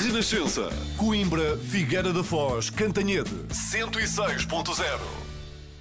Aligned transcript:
Renascença. 0.00 0.70
Coimbra, 0.96 1.58
Figueira 1.58 2.10
da 2.10 2.24
Foz, 2.24 2.70
Cantanhede. 2.70 3.30
106.0. 3.50 4.98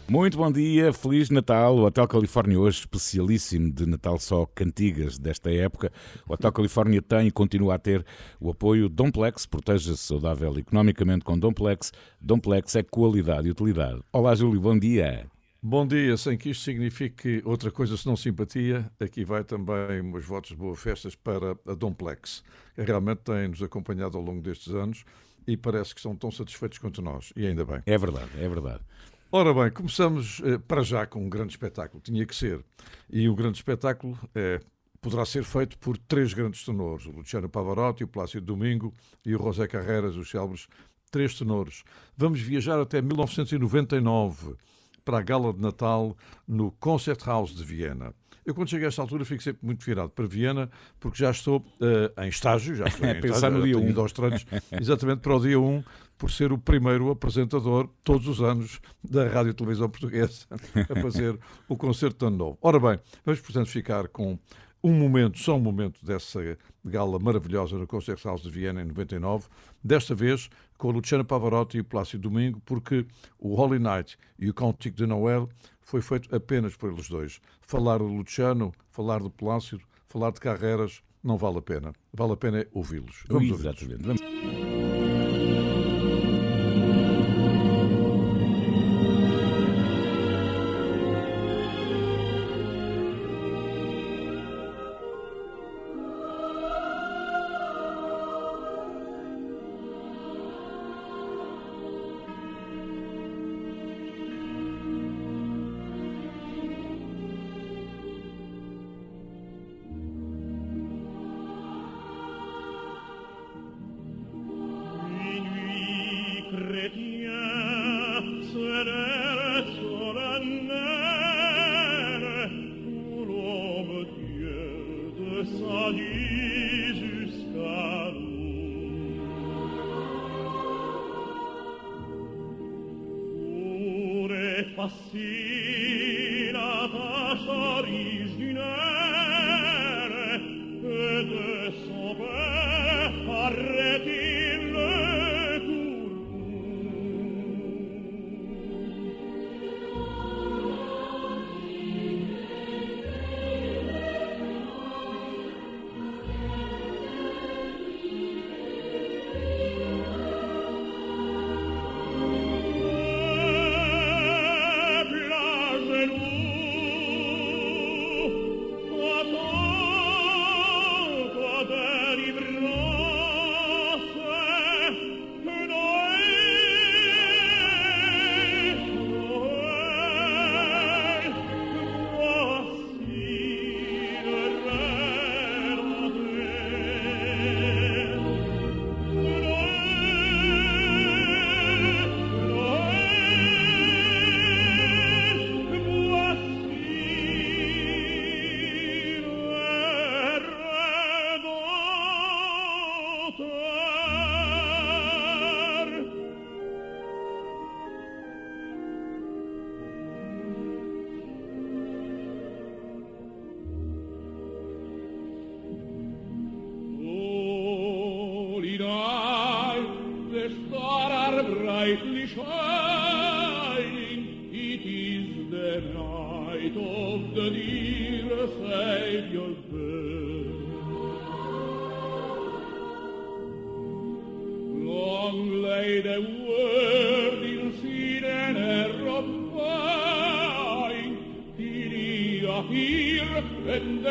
Muito 0.10 0.38
bom 0.38 0.52
dia, 0.52 0.92
Feliz 0.92 1.30
Natal. 1.30 1.78
O 1.78 1.86
Hotel 1.86 2.06
Califórnia 2.06 2.60
hoje 2.60 2.80
especialíssimo 2.80 3.72
de 3.72 3.86
Natal 3.86 4.20
só 4.20 4.46
cantigas 4.46 5.18
desta 5.18 5.50
época. 5.50 5.90
O 6.28 6.34
Hotel 6.34 6.52
Califórnia 6.52 7.02
tem 7.02 7.28
e 7.28 7.32
continua 7.32 7.76
a 7.76 7.80
ter 7.80 8.06
o 8.42 8.50
apoio 8.50 8.90
Domplex, 8.90 9.46
proteja-se 9.46 10.04
saudável 10.04 10.58
economicamente 10.60 11.24
com 11.24 11.40
Domplex. 11.40 11.94
Domplex 12.20 12.76
é 12.76 12.84
qualidade 12.84 13.48
e 13.48 13.52
utilidade. 13.52 14.02
Olá, 14.12 14.36
Júlio, 14.36 14.60
bom 14.60 14.78
dia. 14.78 15.28
Bom 15.62 15.86
dia, 15.86 16.16
sem 16.16 16.38
que 16.38 16.52
isto 16.52 16.64
signifique 16.64 17.42
outra 17.44 17.70
coisa 17.70 17.98
senão 17.98 18.16
simpatia, 18.16 18.90
aqui 18.98 19.26
vai 19.26 19.44
também 19.44 20.02
meus 20.02 20.24
votos 20.24 20.52
de 20.52 20.56
boas 20.56 20.80
festas 20.80 21.16
para 21.16 21.52
a 21.68 21.74
Domplex, 21.74 22.46
que 22.74 22.82
realmente 22.82 23.24
tem-nos 23.26 23.62
acompanhado 23.62 24.18
ao 24.18 24.24
longo 24.24 24.42
destes 24.42 24.74
anos 24.74 25.04
e 25.46 25.58
parece 25.58 25.94
que 25.94 26.00
estão 26.00 26.16
tão 26.16 26.32
satisfeitos 26.32 26.78
quanto 26.78 27.02
nós, 27.02 27.34
e 27.36 27.46
ainda 27.46 27.66
bem. 27.66 27.82
É 27.86 27.98
verdade, 27.98 28.30
é 28.38 28.48
verdade. 28.48 28.80
Ora 29.30 29.54
bem, 29.54 29.70
começamos 29.70 30.42
eh, 30.46 30.58
para 30.60 30.82
já 30.82 31.06
com 31.06 31.26
um 31.26 31.30
grande 31.30 31.52
espetáculo, 31.52 32.02
tinha 32.02 32.26
que 32.26 32.34
ser. 32.34 32.64
E 33.10 33.28
o 33.28 33.36
grande 33.36 33.58
espetáculo 33.58 34.18
é, 34.34 34.62
poderá 35.02 35.26
ser 35.26 35.44
feito 35.44 35.78
por 35.78 35.98
três 35.98 36.34
grandes 36.34 36.64
tenores, 36.64 37.06
o 37.06 37.12
Luciano 37.12 37.50
Pavarotti, 37.50 38.06
o 38.06 38.08
Plácido 38.08 38.46
Domingo 38.46 38.94
e 39.26 39.36
o 39.36 39.38
José 39.38 39.68
Carreras, 39.68 40.16
os 40.16 40.30
célebres 40.30 40.70
três 41.12 41.38
tenores. 41.38 41.84
Vamos 42.16 42.40
viajar 42.40 42.80
até 42.80 43.02
1999 43.02 44.56
para 45.10 45.18
a 45.18 45.22
gala 45.24 45.52
de 45.52 45.60
Natal 45.60 46.16
no 46.48 46.70
Concerthaus 46.74 47.56
de 47.56 47.64
Viena. 47.64 48.14
Eu, 48.46 48.54
quando 48.54 48.70
cheguei 48.70 48.86
a 48.86 48.90
esta 48.90 49.02
altura, 49.02 49.26
fico 49.26 49.42
sempre 49.42 49.66
muito 49.66 49.84
virado 49.84 50.12
para 50.12 50.28
Viena, 50.28 50.70
porque 51.00 51.18
já 51.18 51.32
estou 51.32 51.58
uh, 51.58 52.22
em 52.22 52.30
estágio, 52.30 52.76
já 52.76 52.86
estou 52.86 53.10
em 53.10 53.20
Pensar 53.20 53.36
estágio, 53.36 53.58
no 53.58 53.64
dia 53.64 53.74
tenho 53.74 53.88
um. 53.88 53.90
ido 53.90 54.02
aos 54.02 54.14
treinos, 54.14 54.46
exatamente 54.80 55.22
para 55.22 55.36
o 55.36 55.40
dia 55.40 55.60
1, 55.60 55.84
por 56.16 56.30
ser 56.30 56.52
o 56.52 56.60
primeiro 56.60 57.10
apresentador, 57.10 57.90
todos 58.04 58.28
os 58.28 58.40
anos, 58.40 58.80
da 59.04 59.28
Rádio 59.28 59.50
e 59.50 59.54
Televisão 59.56 59.90
Portuguesa, 59.90 60.46
a 60.88 61.02
fazer 61.02 61.40
o 61.68 61.76
concerto 61.76 62.20
de 62.20 62.28
ano 62.28 62.38
novo. 62.38 62.60
Ora 62.62 62.80
bem, 62.80 63.00
vamos, 63.26 63.42
portanto, 63.42 63.68
ficar 63.68 64.08
com 64.10 64.38
um 64.84 64.94
momento, 64.94 65.40
só 65.40 65.58
um 65.58 65.60
momento 65.60 66.06
dessa 66.06 66.56
gala 66.86 67.18
maravilhosa 67.18 67.78
no 67.78 67.88
Concerthaus 67.88 68.44
de 68.44 68.50
Viena 68.52 68.82
em 68.82 68.86
99, 68.86 69.48
desta 69.84 70.14
vez 70.14 70.50
com 70.80 70.88
o 70.88 70.92
Luciano 70.92 71.26
Pavarotti 71.26 71.78
e 71.78 71.82
o 71.82 71.84
Plácido 71.84 72.30
Domingo, 72.30 72.60
porque 72.66 73.06
o 73.38 73.54
Holy 73.54 73.78
Night 73.78 74.18
e 74.40 74.50
o 74.50 74.54
Cantique 74.54 74.96
de 74.96 75.06
Noël 75.06 75.48
foi 75.82 76.02
feito 76.02 76.34
apenas 76.34 76.76
por 76.76 76.92
eles 76.92 77.10
dois. 77.10 77.40
Falar 77.62 78.00
do 78.00 78.08
Luciano, 78.08 78.72
falar 78.90 79.20
do 79.20 79.30
Plácido, 79.30 79.84
falar 80.08 80.32
de 80.32 80.40
Carreras, 80.40 81.04
não 81.22 81.38
vale 81.38 81.58
a 81.58 81.62
pena. 81.62 81.94
Vale 82.14 82.32
a 82.32 82.38
pena 82.38 82.62
é 82.62 82.68
ouvi-los. 82.72 83.26
Vamos 83.28 83.52
ouvi-los. 83.52 83.60
Exatamente. 83.60 84.04
Vamos. 84.04 85.09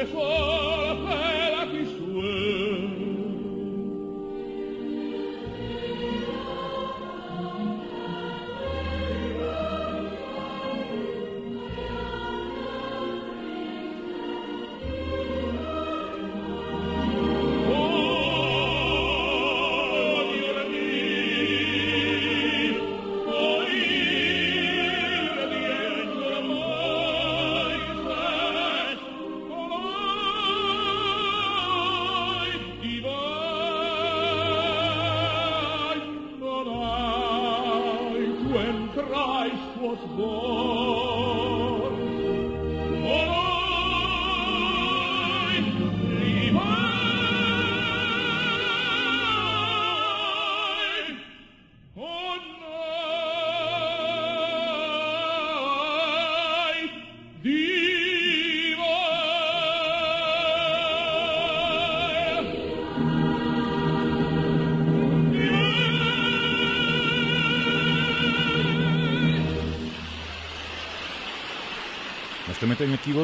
And 0.01 0.88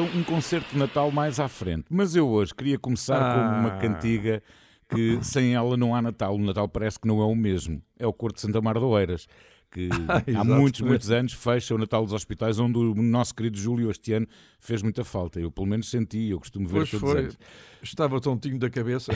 um 0.01 0.23
concerto 0.23 0.71
de 0.71 0.77
Natal 0.77 1.11
mais 1.11 1.39
à 1.39 1.47
frente. 1.47 1.85
Mas 1.89 2.15
eu 2.15 2.27
hoje 2.27 2.53
queria 2.53 2.77
começar 2.77 3.17
ah. 3.17 3.33
com 3.33 3.59
uma 3.59 3.77
cantiga 3.77 4.41
que 4.89 5.19
sem 5.23 5.55
ela 5.55 5.75
não 5.75 5.95
há 5.95 6.01
Natal. 6.01 6.35
O 6.35 6.39
Natal 6.39 6.67
parece 6.67 6.99
que 6.99 7.07
não 7.07 7.21
é 7.21 7.25
o 7.25 7.35
mesmo. 7.35 7.81
É 7.97 8.05
o 8.05 8.13
Corte 8.13 8.35
de 8.35 8.41
Santa 8.41 8.61
Mar 8.61 8.75
de 8.75 8.85
Oeiras 8.85 9.27
que 9.75 9.89
há 10.37 10.43
muitos, 10.43 10.79
muitos 10.79 11.11
anos 11.11 11.33
fecha 11.33 11.75
o 11.75 11.77
Natal 11.77 12.05
dos 12.05 12.13
Hospitais, 12.13 12.59
onde 12.59 12.77
o 12.77 12.93
nosso 12.95 13.35
querido 13.35 13.57
Júlio 13.57 13.91
este 13.91 14.13
ano 14.13 14.25
fez 14.57 14.81
muita 14.81 15.03
falta. 15.03 15.39
Eu 15.39 15.51
pelo 15.51 15.67
menos 15.67 15.89
senti, 15.89 16.29
eu 16.29 16.39
costumo 16.39 16.65
ver 16.65 16.77
pois 16.77 16.91
todos 16.91 17.09
foi. 17.09 17.19
os 17.19 17.25
anos. 17.25 17.39
Estava 17.83 18.21
tontinho 18.21 18.57
da 18.57 18.69
cabeça. 18.69 19.11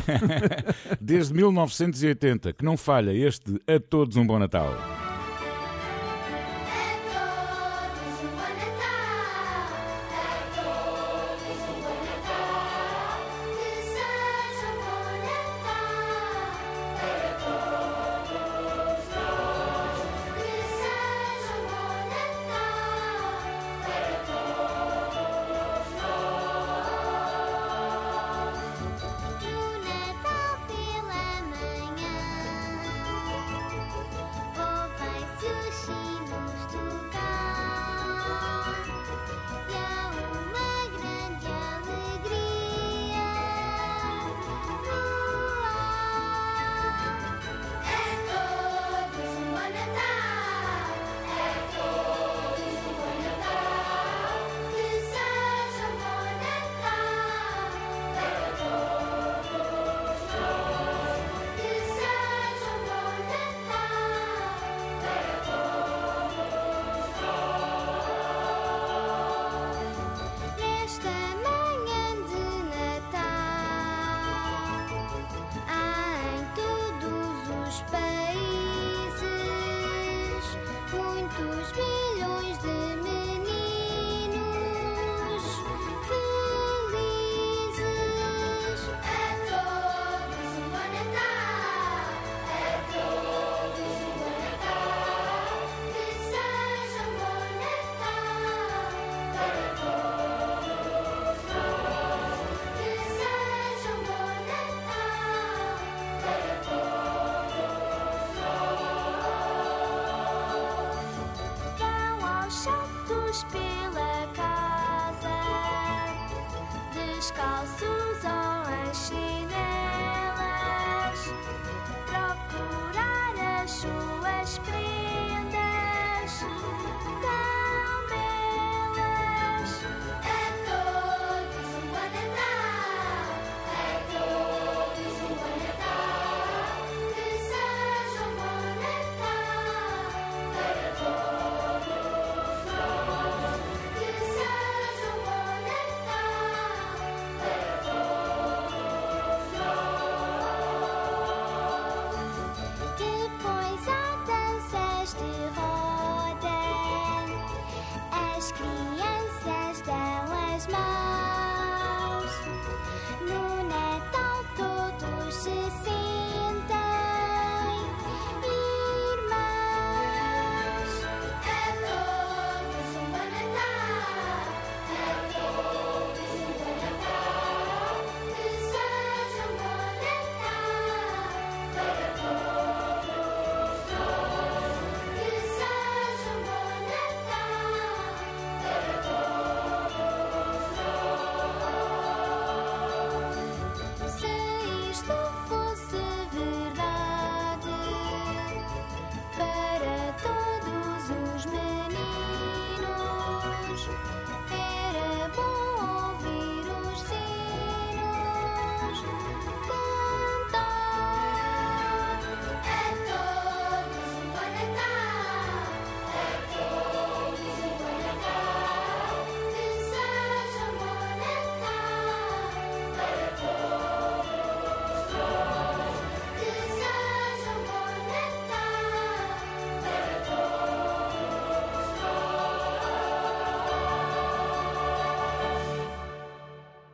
Desde 0.99 1.33
1980, 1.33 2.51
que 2.51 2.65
não 2.65 2.75
falha 2.75 3.11
este 3.13 3.55
A 3.67 3.79
Todos 3.79 4.17
um 4.17 4.27
Bom 4.27 4.37
Natal. 4.37 5.08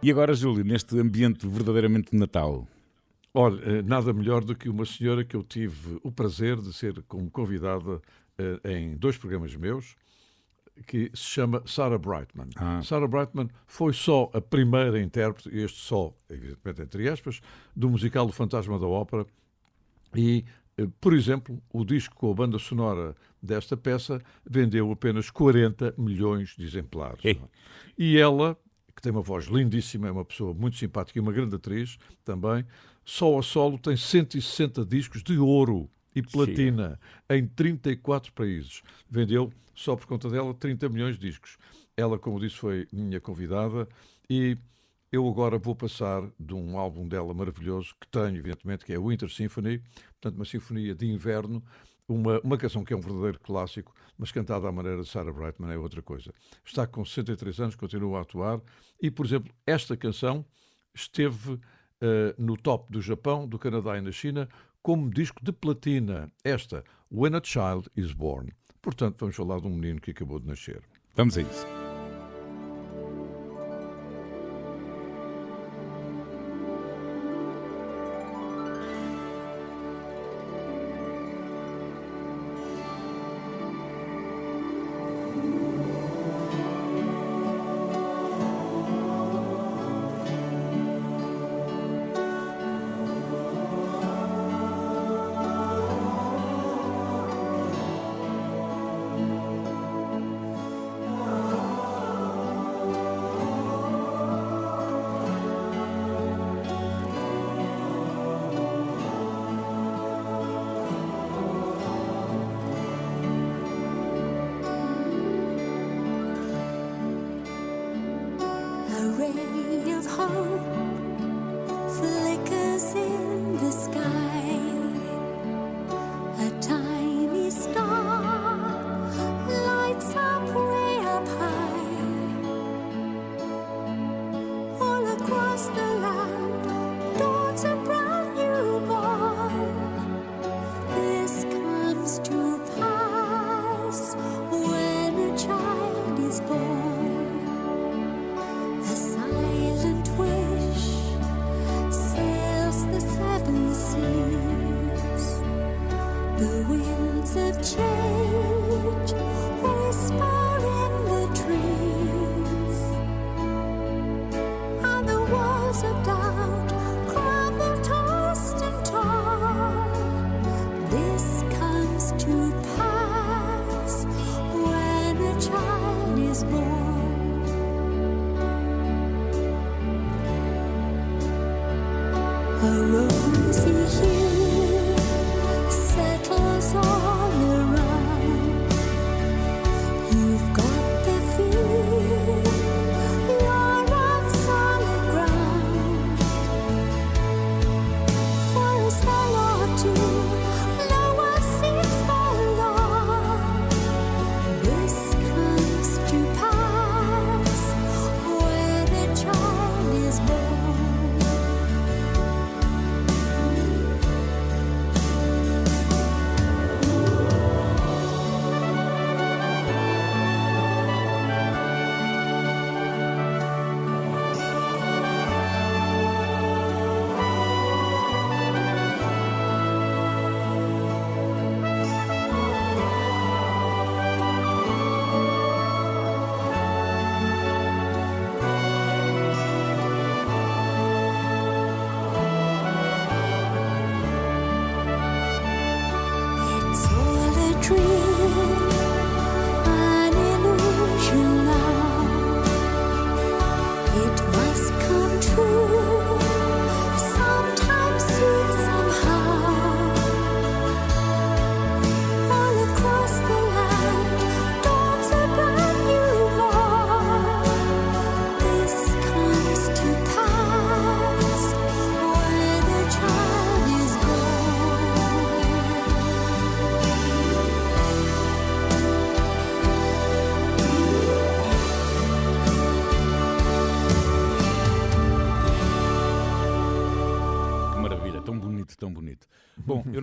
E 0.06 0.12
agora, 0.12 0.36
Júlio, 0.36 0.64
neste 0.64 1.00
ambiente 1.00 1.48
verdadeiramente 1.48 2.12
de 2.12 2.18
Natal? 2.20 2.68
Olha, 3.34 3.60
eh, 3.64 3.82
nada 3.82 4.14
melhor 4.14 4.44
do 4.44 4.56
que 4.56 4.70
uma 4.70 4.86
senhora 4.86 5.26
que 5.26 5.36
eu 5.36 5.42
tive 5.42 6.00
o 6.04 6.12
prazer 6.12 6.62
de 6.62 6.72
ser 6.74 7.02
como 7.08 7.28
convidada 7.32 8.00
eh, 8.38 8.60
em 8.66 8.96
dois 8.98 9.18
programas 9.18 9.56
meus, 9.56 9.96
que 10.86 11.10
se 11.16 11.24
chama 11.24 11.64
Sarah 11.66 11.98
Brightman. 11.98 12.50
Ah. 12.56 12.84
Sarah 12.84 13.08
Brightman 13.08 13.50
foi 13.66 13.94
só 13.94 14.30
a 14.32 14.40
primeira 14.40 15.02
intérprete, 15.02 15.50
este 15.58 15.80
só, 15.80 16.16
evidentemente 16.30 16.84
entre 16.84 17.10
aspas, 17.10 17.42
do 17.76 17.90
musical 17.90 18.28
O 18.28 18.32
Fantasma 18.32 18.78
da 18.78 18.86
Ópera. 18.86 19.26
E, 20.16 20.46
eh, 20.78 20.88
por 21.02 21.16
exemplo, 21.16 21.60
o 21.74 21.84
disco 21.84 22.16
com 22.16 22.30
a 22.30 22.36
banda 22.36 22.60
sonora 22.60 23.16
desta 23.42 23.76
peça 23.76 24.22
vendeu 24.48 24.92
apenas 24.92 25.32
40 25.32 25.96
milhões 25.98 26.54
de 26.56 26.64
exemplares. 26.64 27.24
E 27.98 28.20
ela 28.20 28.56
tem 29.06 29.12
uma 29.12 29.22
voz 29.22 29.46
lindíssima, 29.46 30.08
é 30.08 30.12
uma 30.12 30.26
pessoa 30.26 30.52
muito 30.52 30.78
simpática 30.78 31.20
e 31.20 31.22
uma 31.22 31.32
grande 31.32 31.56
atriz 31.56 32.00
também. 32.24 32.66
Só 33.04 33.38
a 33.38 33.44
solo 33.44 33.78
tem 33.78 33.96
160 33.96 34.84
discos 34.84 35.22
de 35.22 35.38
ouro 35.38 35.88
e 36.16 36.24
platina 36.24 37.00
Sim. 37.32 37.38
em 37.38 37.48
34 37.48 38.34
países. 38.34 38.82
Vendeu, 39.08 39.54
só 39.76 39.96
por 39.96 40.08
conta 40.08 40.28
dela, 40.28 40.56
30 40.56 40.90
milhões 40.90 41.20
de 41.20 41.28
discos. 41.28 41.56
Ela, 41.96 42.18
como 42.18 42.40
disse, 42.40 42.56
foi 42.56 42.88
minha 42.92 43.22
convidada 43.22 43.88
e 44.28 44.58
eu 45.12 45.28
agora 45.28 45.60
vou 45.60 45.76
passar 45.76 46.28
de 46.40 46.56
um 46.56 46.76
álbum 46.76 47.08
dela 47.08 47.32
maravilhoso 47.32 47.94
que 48.02 48.08
tenho, 48.08 48.38
evidentemente, 48.38 48.84
que 48.84 48.92
é 48.92 49.00
Winter 49.00 49.30
Symphony, 49.30 49.84
portanto, 50.20 50.36
uma 50.36 50.46
sinfonia 50.46 50.96
de 50.96 51.06
inverno, 51.06 51.64
uma, 52.08 52.40
uma 52.42 52.58
canção 52.58 52.84
que 52.84 52.94
é 52.94 52.98
um 52.98 53.02
verdadeiro 53.02 53.40
clássico, 53.40 53.94
mas 54.18 54.32
cantada 54.32 54.68
à 54.68 54.72
maneira 54.72 55.02
de 55.02 55.10
Sarah 55.10 55.34
Brightman 55.34 55.74
é 55.74 55.78
outra 55.78 56.02
coisa. 56.02 56.34
Está 56.64 56.86
com 56.86 57.04
63 57.04 57.60
anos, 57.60 57.76
continua 57.76 58.20
a 58.20 58.22
atuar 58.22 58.62
e, 59.02 59.10
por 59.10 59.26
exemplo, 59.26 59.54
esta 59.66 59.98
canção 59.98 60.46
esteve 60.94 61.54
uh, 61.54 61.62
no 62.38 62.56
top 62.56 62.92
do 62.92 63.02
Japão, 63.02 63.48
do 63.48 63.60
Canadá 63.60 63.98
e 63.98 64.02
na 64.02 64.12
China 64.12 64.48
como 64.82 65.10
disco 65.10 65.44
de 65.44 65.52
platina. 65.52 66.32
Esta, 66.44 66.84
When 67.12 67.36
a 67.36 67.42
Child 67.44 67.90
is 67.96 68.14
Born. 68.14 68.52
Portanto, 68.82 69.18
vamos 69.20 69.36
falar 69.36 69.60
de 69.60 69.68
um 69.68 69.72
menino 69.72 70.00
que 70.00 70.12
acabou 70.12 70.40
de 70.40 70.48
nascer. 70.48 70.82
Vamos 71.16 71.38
a 71.38 71.42
isso. 71.42 71.85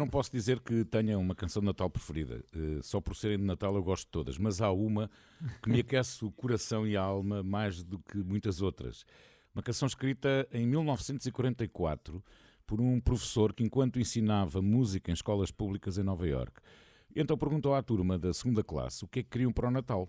Posso 0.09 0.31
dizer 0.31 0.61
que 0.61 0.85
tenha 0.85 1.19
uma 1.19 1.35
canção 1.35 1.61
de 1.61 1.67
Natal 1.67 1.91
preferida. 1.91 2.45
Uh, 2.55 2.83
só 2.83 3.01
por 3.01 3.15
serem 3.17 3.39
de 3.39 3.45
Natal 3.45 3.75
eu 3.75 3.83
gosto 3.83 4.05
de 4.05 4.11
todas, 4.11 4.39
mas 4.39 4.61
há 4.61 4.71
uma 4.71 5.11
que 5.63 5.71
me 5.71 5.81
aquece 5.81 6.25
o 6.25 6.31
coração 6.31 6.87
e 6.87 6.97
a 6.97 7.03
alma 7.03 7.43
mais 7.43 7.83
do 7.83 7.99
que 7.99 8.19
muitas 8.19 8.63
outras. 8.63 9.05
Uma 9.55 9.63
canção 9.63 9.87
escrita 9.87 10.49
em 10.53 10.67
1944 10.67 12.23
por 12.67 12.81
um 12.81 13.01
professor 13.01 13.53
que, 13.53 13.63
enquanto 13.63 14.01
ensinava 14.01 14.63
música 14.63 15.11
em 15.11 15.15
escolas 15.15 15.51
públicas 15.51 15.99
em 15.99 16.03
Nova 16.03 16.27
York, 16.27 16.61
então 17.15 17.37
perguntou 17.37 17.75
à 17.75 17.83
turma 17.83 18.19
da 18.19 18.33
segunda 18.33 18.65
classe 18.65 19.05
o 19.05 19.09
que 19.09 19.21
é 19.21 19.23
que 19.23 19.29
queriam 19.29 19.53
para 19.53 19.69
o 19.69 19.71
Natal. 19.71 20.09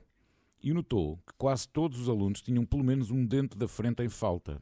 E 0.62 0.74
notou 0.74 1.18
que 1.28 1.34
quase 1.38 1.68
todos 1.68 2.00
os 2.00 2.08
alunos 2.08 2.42
tinham 2.42 2.66
pelo 2.66 2.86
menos 2.86 3.12
um 3.12 3.26
dente 3.26 3.58
da 3.58 3.68
frente 3.68 4.02
em 4.02 4.08
falta. 4.08 4.62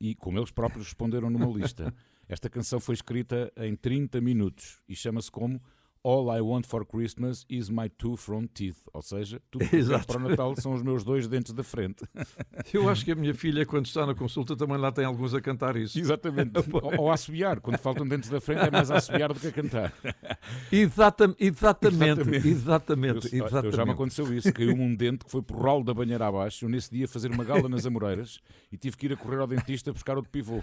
E, 0.00 0.14
como 0.16 0.38
eles 0.38 0.50
próprios 0.50 0.86
responderam 0.86 1.30
numa 1.30 1.46
lista, 1.46 1.94
Esta 2.30 2.48
canção 2.48 2.78
foi 2.78 2.94
escrita 2.94 3.52
em 3.56 3.74
30 3.74 4.20
minutos 4.20 4.80
e 4.88 4.94
chama-se 4.94 5.28
como 5.28 5.60
All 6.02 6.34
I 6.34 6.40
Want 6.40 6.66
for 6.66 6.86
Christmas 6.86 7.44
is 7.46 7.68
my 7.68 7.90
two 7.90 8.16
front 8.16 8.54
teeth. 8.54 8.78
Ou 8.94 9.02
seja, 9.02 9.38
tudo 9.50 9.68
que 9.68 9.76
eu 9.76 10.00
para 10.06 10.16
o 10.16 10.28
Natal 10.28 10.56
são 10.56 10.72
os 10.72 10.82
meus 10.82 11.04
dois 11.04 11.28
dentes 11.28 11.52
da 11.52 11.62
frente. 11.62 12.04
Eu 12.72 12.88
acho 12.88 13.04
que 13.04 13.12
a 13.12 13.14
minha 13.14 13.34
filha, 13.34 13.66
quando 13.66 13.84
está 13.84 14.06
na 14.06 14.14
consulta, 14.14 14.56
também 14.56 14.78
lá 14.78 14.90
tem 14.90 15.04
alguns 15.04 15.34
a 15.34 15.42
cantar 15.42 15.76
isso. 15.76 15.98
Exatamente. 15.98 16.52
ou, 16.72 17.00
ou 17.02 17.10
a 17.10 17.14
assobiar. 17.14 17.60
Quando 17.60 17.78
faltam 17.78 18.08
dentes 18.08 18.30
da 18.30 18.40
frente, 18.40 18.60
é 18.60 18.70
mais 18.70 18.90
a 18.90 18.96
assobiar 18.96 19.30
do 19.32 19.38
que 19.38 19.48
a 19.48 19.52
cantar. 19.52 19.92
Exatam, 20.72 21.34
exatamente. 21.38 22.20
Exatamente. 22.20 22.48
exatamente, 22.48 23.36
eu, 23.36 23.46
exatamente. 23.46 23.66
Eu 23.66 23.72
já 23.72 23.84
me 23.84 23.92
aconteceu 23.92 24.32
isso. 24.32 24.50
Caiu-me 24.52 24.82
um 24.82 24.94
dente 24.94 25.26
que 25.26 25.30
foi 25.30 25.42
por 25.42 25.56
rolo 25.58 25.84
da 25.84 25.92
banheira 25.92 26.26
abaixo. 26.26 26.64
Eu, 26.64 26.70
nesse 26.70 26.90
dia, 26.90 27.06
fazer 27.06 27.30
uma 27.30 27.44
gala 27.44 27.68
nas 27.68 27.84
Amoreiras 27.84 28.40
e 28.72 28.78
tive 28.78 28.96
que 28.96 29.06
ir 29.06 29.12
a 29.12 29.16
correr 29.16 29.38
ao 29.38 29.46
dentista 29.46 29.92
buscar 29.92 30.16
outro 30.16 30.30
pivô. 30.30 30.62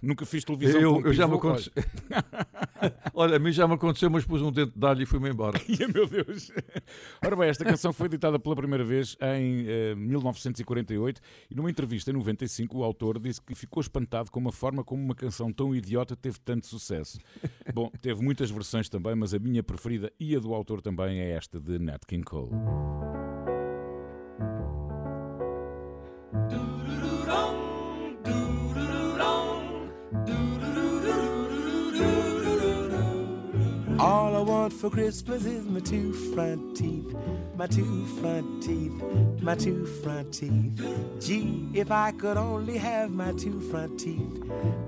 Nunca 0.00 0.26
fiz 0.26 0.44
televisão 0.44 0.80
eu, 0.80 0.94
com 0.94 1.00
um 1.00 1.06
eu 1.06 1.12
já 1.12 1.26
me 1.26 1.34
aconteceu. 1.34 1.72
Olha, 3.14 3.36
a 3.36 3.38
mim 3.38 3.50
já 3.50 3.66
me 3.66 3.74
aconteceu, 3.74 4.10
mas 4.10 4.24
pus 4.24 4.42
um 4.42 4.52
dente 4.52 4.75
de 4.76 4.86
alho 4.86 5.02
e 5.02 5.06
fui-me 5.06 5.30
embora. 5.30 5.58
Meu 5.92 6.06
Deus. 6.06 6.52
Ora 7.24 7.34
bem, 7.34 7.48
esta 7.48 7.64
canção 7.64 7.92
foi 7.92 8.06
editada 8.06 8.38
pela 8.38 8.54
primeira 8.54 8.84
vez 8.84 9.16
em 9.38 9.92
uh, 9.92 9.96
1948 9.96 11.20
e 11.50 11.54
numa 11.54 11.70
entrevista 11.70 12.10
em 12.10 12.14
95 12.14 12.78
o 12.78 12.84
autor 12.84 13.18
disse 13.18 13.40
que 13.40 13.54
ficou 13.54 13.80
espantado 13.80 14.30
com 14.30 14.46
a 14.46 14.52
forma 14.52 14.84
como 14.84 15.02
uma 15.02 15.14
canção 15.14 15.50
tão 15.52 15.74
idiota 15.74 16.14
teve 16.14 16.38
tanto 16.40 16.66
sucesso. 16.66 17.18
Bom, 17.72 17.90
teve 18.00 18.22
muitas 18.22 18.50
versões 18.50 18.88
também, 18.88 19.14
mas 19.14 19.32
a 19.32 19.38
minha 19.38 19.62
preferida 19.62 20.12
e 20.20 20.36
a 20.36 20.38
do 20.38 20.54
autor 20.54 20.82
também 20.82 21.20
é 21.20 21.30
esta 21.30 21.58
de 21.58 21.78
Nat 21.78 22.02
King 22.06 22.24
Cole. 22.24 22.50
All 33.98 34.36
I 34.36 34.40
want 34.40 34.74
for 34.74 34.90
Christmas 34.90 35.46
is 35.46 35.64
my 35.64 35.80
two 35.80 36.12
front 36.34 36.76
teeth, 36.76 37.16
my 37.56 37.66
two 37.66 38.04
front 38.20 38.62
teeth, 38.62 38.92
my 39.40 39.54
two 39.54 39.86
front 39.86 40.34
teeth. 40.34 40.84
Gee, 41.18 41.66
if 41.72 41.90
I 41.90 42.12
could 42.12 42.36
only 42.36 42.76
have 42.76 43.10
my 43.10 43.32
two 43.32 43.58
front 43.70 43.98
teeth, 43.98 44.42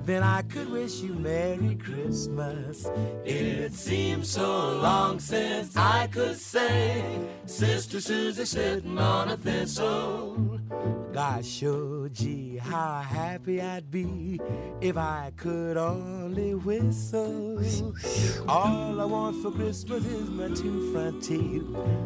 then 0.05 0.23
I 0.23 0.43
could 0.43 0.71
wish 0.71 1.01
you 1.01 1.15
Merry 1.15 1.77
Christmas. 1.77 2.87
It 3.25 3.73
seems 3.73 4.29
so 4.29 4.77
long 4.77 5.21
since 5.21 5.75
I 5.75 6.09
could 6.09 6.37
say, 6.37 7.03
Sister 7.47 8.03
Susie 8.03 8.45
sitting 8.45 8.99
on 8.99 9.31
a 9.31 9.39
thistle. 9.39 10.61
Gosh, 11.13 11.65
oh 11.65 12.09
gee, 12.13 12.59
how 12.59 13.01
happy 13.01 13.61
I'd 13.61 13.91
be 13.91 14.39
if 14.81 14.97
I 14.97 15.33
could 15.37 15.77
only 15.77 16.55
whistle. 16.55 17.61
All 18.47 18.98
all 18.99 19.05
I 19.05 19.07
want 19.07 19.43
for 19.43 19.53
Christmas 19.53 20.05
is 20.07 20.29
my 20.29 20.49
two 20.49 20.93
front 20.93 21.23
teeth, 21.23 21.63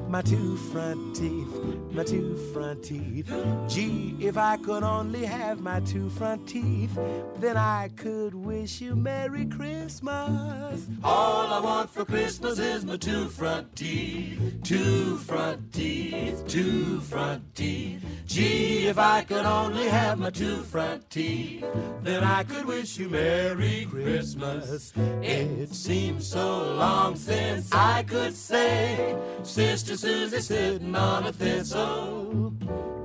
my 0.09 0.21
two 0.21 0.57
front 0.57 1.17
teeth, 1.17 1.49
my 1.91 2.05
two 2.05 2.37
front 2.53 2.83
teeth. 2.85 3.33
Gee, 3.67 4.15
if 4.21 4.37
I 4.37 4.59
could 4.59 4.83
only 4.83 5.25
have 5.25 5.61
my 5.61 5.81
two 5.81 6.11
front 6.11 6.47
teeth, 6.47 6.99
then 7.37 7.57
I 7.57 7.89
could 7.97 8.35
wish 8.35 8.83
you 8.83 8.95
Merry 8.95 9.47
Christmas. 9.47 10.87
All 11.03 11.47
I 11.47 11.61
want 11.61 11.89
for 11.89 12.05
Christmas 12.05 12.59
is 12.59 12.85
my 12.85 12.99
two 12.99 13.29
front 13.29 13.75
teeth, 13.75 14.61
two 14.63 15.17
front 15.19 15.73
teeth, 15.73 16.47
two 16.47 17.01
front 17.01 17.55
teeth. 17.55 18.05
Gee, 18.27 18.87
if 18.87 18.99
I 18.99 19.23
could 19.23 19.47
only 19.47 19.89
have 19.89 20.19
my 20.19 20.31
two 20.31 20.57
front 20.63 21.09
teeth, 21.09 21.65
then 22.03 22.23
I 22.23 22.43
could 22.45 22.67
wish 22.67 22.99
you 22.99 23.09
Merry 23.09 23.87
Christmas. 23.89 24.93
It 25.23 25.75
seems 25.75 26.27
so 26.27 26.75
long 26.75 26.82
long 26.83 27.15
since 27.15 27.73
I 27.73 28.03
could 28.03 28.35
say, 28.35 29.17
Sister 29.45 29.97
Susie 29.97 30.41
sitting 30.41 30.95
on 30.97 31.27
a 31.27 31.33
thistle. 31.33 32.53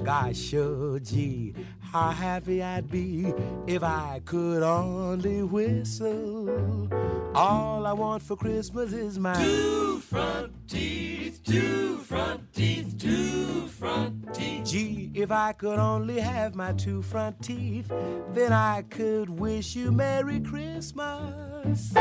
Gosh, 0.03 0.53
oh 0.55 0.97
gee, 0.99 1.53
how 1.79 2.09
happy 2.09 2.63
I'd 2.63 2.89
be 2.89 3.31
if 3.67 3.83
I 3.83 4.21
could 4.25 4.63
only 4.63 5.43
whistle. 5.43 6.89
All 7.35 7.85
I 7.85 7.93
want 7.93 8.23
for 8.23 8.35
Christmas 8.35 8.93
is 8.93 9.19
my 9.19 9.35
two 9.35 9.99
front 9.99 10.51
teeth, 10.67 11.43
two 11.43 11.97
front 11.97 12.51
teeth, 12.53 12.97
two 12.97 13.67
front 13.67 14.33
teeth. 14.33 14.65
Gee, 14.65 15.11
if 15.13 15.31
I 15.31 15.53
could 15.53 15.77
only 15.77 16.19
have 16.19 16.55
my 16.55 16.71
two 16.73 17.03
front 17.03 17.43
teeth, 17.43 17.91
then 18.33 18.53
I 18.53 18.85
could 18.89 19.29
wish 19.29 19.75
you 19.75 19.91
Merry 19.91 20.39
Christmas. 20.39 21.93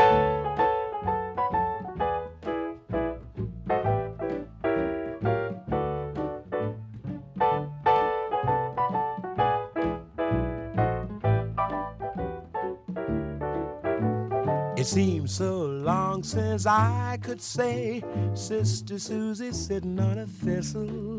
Seems 14.87 15.33
so 15.33 15.65
long 15.65 16.23
since 16.23 16.65
I 16.65 17.19
could 17.21 17.41
say, 17.41 18.01
Sister 18.33 18.97
Susie 18.97 19.51
sitting 19.51 19.99
on 19.99 20.17
a 20.17 20.25
thistle. 20.25 21.16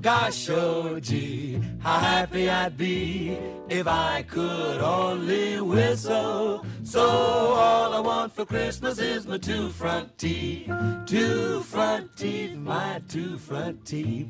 Gosh, 0.00 0.48
oh 0.50 1.00
gee, 1.00 1.60
how 1.80 1.98
happy 1.98 2.48
I'd 2.48 2.78
be 2.78 3.36
if 3.68 3.88
I 3.88 4.22
could 4.22 4.80
only 4.80 5.60
whistle. 5.60 6.64
So 6.84 7.00
all 7.00 7.92
I 7.92 7.98
want 7.98 8.32
for 8.32 8.46
Christmas 8.46 9.00
is 9.00 9.26
my 9.26 9.38
two 9.38 9.70
front 9.70 10.16
teeth, 10.16 10.70
two 11.04 11.62
front 11.62 12.16
teeth, 12.16 12.54
my 12.54 13.02
two 13.08 13.38
front 13.38 13.84
teeth. 13.84 14.28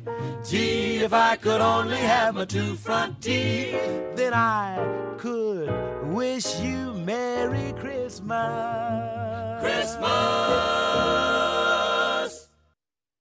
Gee, 0.48 1.04
if 1.04 1.12
I 1.12 1.36
could 1.36 1.60
only 1.60 1.98
have 1.98 2.36
my 2.36 2.46
two 2.46 2.74
front 2.74 3.20
teeth, 3.20 3.76
then 4.16 4.32
I 4.32 4.78
could 5.18 5.68
wish 6.14 6.58
you 6.60 6.94
Merry 6.94 7.74
Christmas. 7.74 9.60
Christmas! 9.60 10.08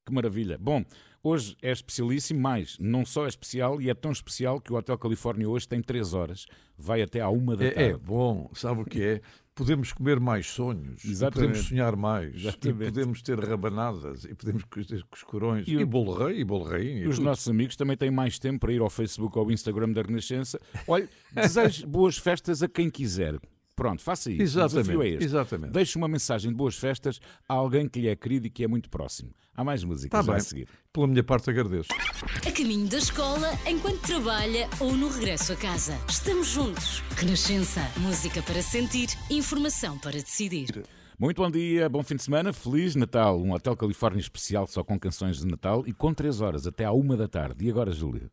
Que 0.05 0.13
maravilha. 0.13 0.57
Bom, 0.57 0.85
hoje 1.23 1.55
é 1.61 1.71
especialíssimo, 1.71 2.39
mas 2.39 2.77
não 2.79 3.05
só 3.05 3.25
é 3.25 3.29
especial, 3.29 3.81
e 3.81 3.89
é 3.89 3.93
tão 3.93 4.11
especial 4.11 4.61
que 4.61 4.71
o 4.71 4.75
Hotel 4.75 4.97
Califórnia 4.97 5.49
hoje 5.49 5.67
tem 5.67 5.81
3 5.81 6.13
horas, 6.13 6.45
vai 6.77 7.01
até 7.01 7.21
à 7.21 7.29
uma 7.29 7.55
da 7.55 7.65
é, 7.65 7.71
tarde. 7.71 7.89
É 7.91 7.97
bom, 7.97 8.49
sabe 8.53 8.81
o 8.81 8.85
que 8.85 9.03
é? 9.03 9.21
Podemos 9.55 9.91
comer 9.91 10.19
mais 10.19 10.45
sonhos, 10.45 11.01
podemos 11.33 11.59
sonhar 11.59 11.95
mais, 11.95 12.43
e 12.43 12.73
podemos 12.73 13.23
ter 13.23 13.39
rabanadas, 13.39 14.23
e 14.23 14.35
podemos 14.35 14.63
ter 14.63 15.03
coscorões, 15.05 15.67
e, 15.67 15.73
e 15.73 15.83
bolo 15.83 16.13
rei, 16.13 16.41
e 16.41 16.43
bolo 16.43 16.63
rainha. 16.63 17.01
E 17.01 17.07
os 17.07 17.15
tudo. 17.15 17.25
nossos 17.25 17.47
amigos 17.49 17.75
também 17.75 17.97
têm 17.97 18.11
mais 18.11 18.37
tempo 18.37 18.59
para 18.59 18.71
ir 18.71 18.81
ao 18.81 18.89
Facebook 18.89 19.35
ou 19.35 19.45
ao 19.45 19.51
Instagram 19.51 19.91
da 19.93 20.03
Renascença. 20.03 20.59
Olha, 20.87 21.09
desejo 21.33 21.87
boas 21.87 22.19
festas 22.19 22.61
a 22.61 22.67
quem 22.67 22.87
quiser. 22.87 23.39
Pronto, 23.77 24.01
faça 24.01 24.31
isso. 24.31 24.41
Exatamente, 24.41 25.01
é 25.03 25.07
este. 25.09 25.23
Exatamente. 25.23 25.71
Deixe 25.71 25.97
uma 25.99 26.07
mensagem 26.07 26.49
de 26.49 26.57
boas 26.57 26.75
festas 26.75 27.19
a 27.47 27.53
alguém 27.53 27.87
que 27.87 28.01
lhe 28.01 28.07
é 28.07 28.15
querido 28.15 28.47
e 28.47 28.49
que 28.49 28.63
é 28.63 28.67
muito 28.67 28.89
próximo. 28.89 29.29
Há 29.55 29.63
mais 29.63 29.83
música 29.83 30.23
tá 30.23 30.35
a 30.35 30.39
seguir. 30.39 30.67
Pela 30.91 31.05
minha 31.05 31.23
parte, 31.23 31.47
agradeço. 31.51 31.89
A 31.93 32.51
caminho 32.51 32.87
da 32.87 32.97
escola, 32.97 33.51
enquanto 33.67 34.01
trabalha 34.01 34.67
ou 34.79 34.93
no 34.93 35.07
regresso 35.09 35.53
a 35.53 35.55
casa. 35.55 35.95
Estamos 36.09 36.47
juntos. 36.47 37.03
Renascença. 37.15 37.81
Música 37.97 38.41
para 38.41 38.63
sentir, 38.63 39.09
informação 39.29 39.99
para 39.99 40.13
decidir. 40.13 40.83
Muito 41.19 41.39
bom 41.39 41.51
dia, 41.51 41.87
bom 41.87 42.01
fim 42.01 42.15
de 42.15 42.23
semana, 42.23 42.51
Feliz 42.51 42.95
Natal. 42.95 43.39
Um 43.39 43.53
Hotel 43.53 43.77
Califórnia 43.77 44.21
especial 44.21 44.65
só 44.65 44.83
com 44.83 44.99
canções 44.99 45.37
de 45.37 45.45
Natal 45.45 45.83
e 45.85 45.93
com 45.93 46.11
3 46.15 46.41
horas 46.41 46.65
até 46.65 46.83
à 46.83 46.91
1 46.91 47.15
da 47.15 47.27
tarde. 47.27 47.63
E 47.63 47.69
agora, 47.69 47.91
Júlia? 47.91 48.31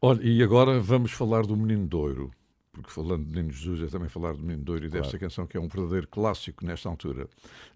Olha, 0.00 0.20
e 0.22 0.40
agora 0.40 0.78
vamos 0.78 1.10
falar 1.10 1.42
do 1.42 1.56
Menino 1.56 1.88
Doiro 1.88 2.30
porque 2.74 2.90
falando 2.90 3.24
de 3.24 3.30
Menino 3.30 3.52
Jesus 3.52 3.82
é 3.82 3.86
também 3.86 4.08
falar 4.08 4.32
do 4.32 4.42
Menino 4.42 4.64
Douro 4.64 4.84
e 4.84 4.88
claro. 4.88 5.02
desta 5.04 5.18
canção 5.18 5.46
que 5.46 5.56
é 5.56 5.60
um 5.60 5.68
verdadeiro 5.68 6.08
clássico 6.08 6.66
nesta 6.66 6.88
altura. 6.88 7.28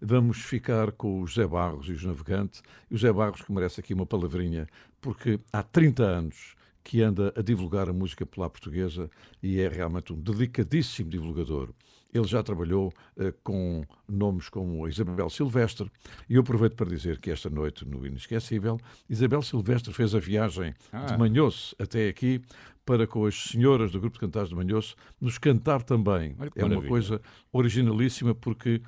Vamos 0.02 0.38
ficar 0.38 0.92
com 0.92 1.22
o 1.22 1.26
José 1.26 1.46
Barros 1.46 1.88
e 1.88 1.92
os 1.92 2.04
Navegantes, 2.04 2.62
e 2.90 2.94
o 2.94 2.98
José 2.98 3.12
Barros 3.12 3.40
que 3.40 3.52
merece 3.52 3.80
aqui 3.80 3.94
uma 3.94 4.04
palavrinha, 4.04 4.66
porque 5.00 5.38
há 5.52 5.62
30 5.62 6.02
anos 6.02 6.56
que 6.82 7.02
anda 7.02 7.32
a 7.36 7.42
divulgar 7.42 7.88
a 7.88 7.92
música 7.92 8.26
popular 8.26 8.50
portuguesa 8.50 9.10
e 9.42 9.60
é 9.60 9.68
realmente 9.68 10.12
um 10.12 10.20
dedicadíssimo 10.20 11.10
divulgador. 11.10 11.70
Ele 12.12 12.26
já 12.26 12.42
trabalhou 12.42 12.88
uh, 12.88 13.32
com 13.44 13.84
nomes 14.08 14.48
como 14.48 14.88
Isabel 14.88 15.28
Silvestre 15.28 15.90
e 16.28 16.36
eu 16.36 16.40
aproveito 16.40 16.74
para 16.74 16.88
dizer 16.88 17.20
que 17.20 17.30
esta 17.30 17.50
noite, 17.50 17.86
no 17.86 18.06
Inesquecível, 18.06 18.80
Isabel 19.08 19.42
Silvestre 19.42 19.92
fez 19.92 20.14
a 20.14 20.18
viagem 20.18 20.74
ah. 20.90 21.04
de 21.04 21.18
Manhoso 21.18 21.76
até 21.78 22.08
aqui 22.08 22.40
para 22.88 23.06
com 23.06 23.26
as 23.26 23.50
senhoras 23.50 23.92
do 23.92 24.00
Grupo 24.00 24.14
de 24.14 24.20
Cantares 24.20 24.48
de 24.48 24.54
Manhoso 24.54 24.96
nos 25.20 25.36
cantar 25.36 25.82
também. 25.82 26.34
É 26.56 26.64
uma 26.64 26.82
coisa 26.82 27.20
originalíssima 27.52 28.34
porque 28.34 28.80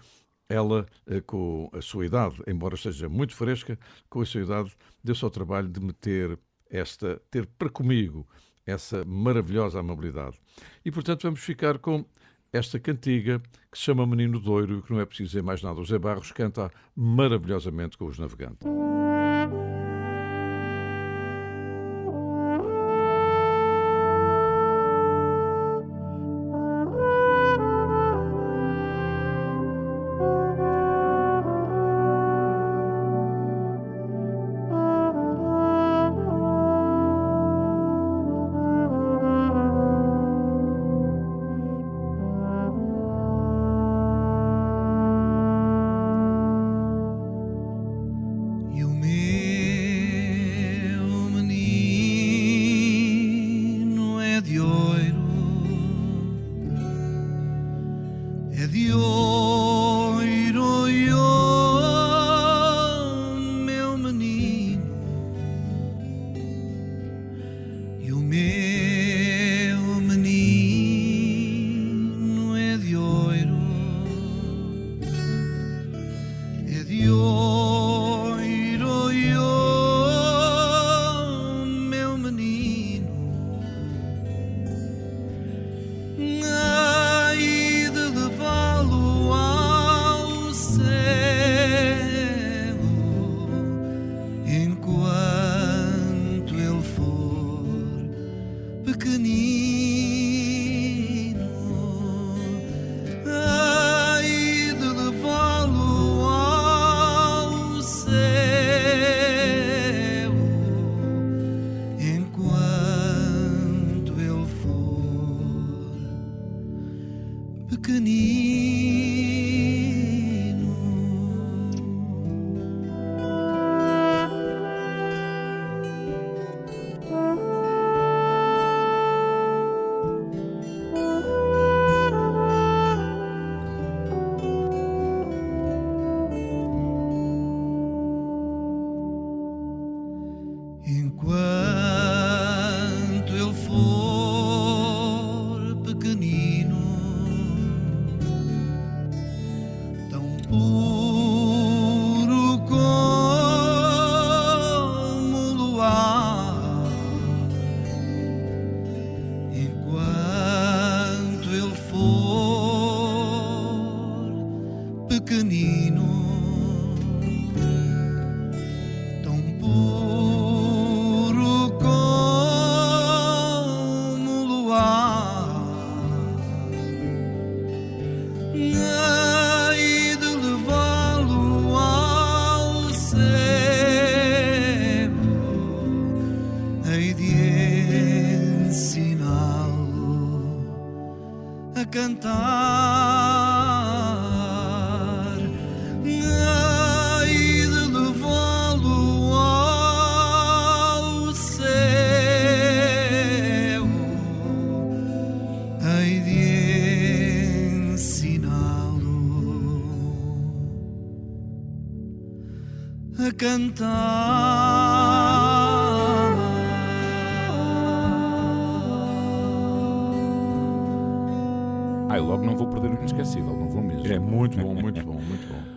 ela, 0.49 0.87
uh, 1.07 1.21
com 1.27 1.69
a 1.75 1.83
sua 1.83 2.07
idade, 2.07 2.43
embora 2.47 2.79
seja 2.79 3.11
muito 3.11 3.35
fresca, 3.37 3.79
com 4.09 4.23
a 4.23 4.25
sua 4.25 4.41
idade, 4.41 4.73
deu-se 5.05 5.23
ao 5.23 5.31
trabalho 5.31 5.69
de 5.69 5.81
meter 5.81 6.39
esta, 6.71 7.21
ter 7.31 7.47
para 7.47 7.69
comigo 7.69 8.27
essa 8.65 9.05
maravilhosa 9.05 9.81
amabilidade. 9.81 10.41
E 10.83 10.91
portanto 10.91 11.25
vamos 11.25 11.41
ficar 11.41 11.77
com 11.77 12.03
esta 12.51 12.81
cantiga 12.81 13.39
que 13.71 13.77
se 13.77 13.85
chama 13.85 14.07
Menino 14.07 14.41
Doiro 14.41 14.79
e 14.79 14.83
que 14.83 14.93
não 14.93 15.01
é 15.01 15.05
preciso 15.05 15.29
dizer 15.29 15.43
mais 15.43 15.63
nada. 15.63 15.79
O 15.79 15.85
José 15.85 15.99
Barros 15.99 16.33
canta 16.33 16.71
maravilhosamente 16.97 17.99
com 17.99 18.07
os 18.07 18.19
navegantes. 18.19 18.67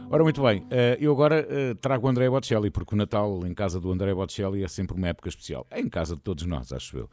Ora, 0.09 0.23
muito 0.23 0.41
bem, 0.41 0.65
eh, 0.71 0.97
eu 0.99 1.11
agora 1.11 1.45
eh, 1.49 1.73
trago 1.75 2.07
o 2.07 2.09
André 2.09 2.29
Bocelli, 2.29 2.71
porque 2.71 2.95
o 2.95 2.97
Natal 2.97 3.45
em 3.45 3.53
casa 3.53 3.79
do 3.79 3.91
André 3.91 4.13
Bocelli 4.13 4.63
é 4.63 4.67
sempre 4.67 4.95
uma 4.95 5.07
época 5.07 5.29
especial. 5.29 5.65
É 5.69 5.79
em 5.79 5.89
casa 5.89 6.15
de 6.15 6.21
todos 6.21 6.45
nós, 6.45 6.73
acho 6.73 6.97
eu. 6.97 7.09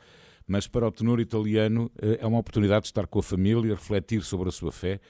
Mas 0.47 0.67
para 0.67 0.87
o 0.87 0.91
tenor 0.91 1.21
italiano 1.21 1.91
eh, 2.01 2.19
é 2.21 2.27
uma 2.27 2.39
oportunidade 2.39 2.83
de 2.83 2.89
estar 2.89 3.07
com 3.07 3.19
a 3.19 3.23
família, 3.23 3.75
refletir 3.75 4.23
sobre 4.23 4.49
a 4.49 4.53
sua 4.53 4.73
fé. 4.73 5.01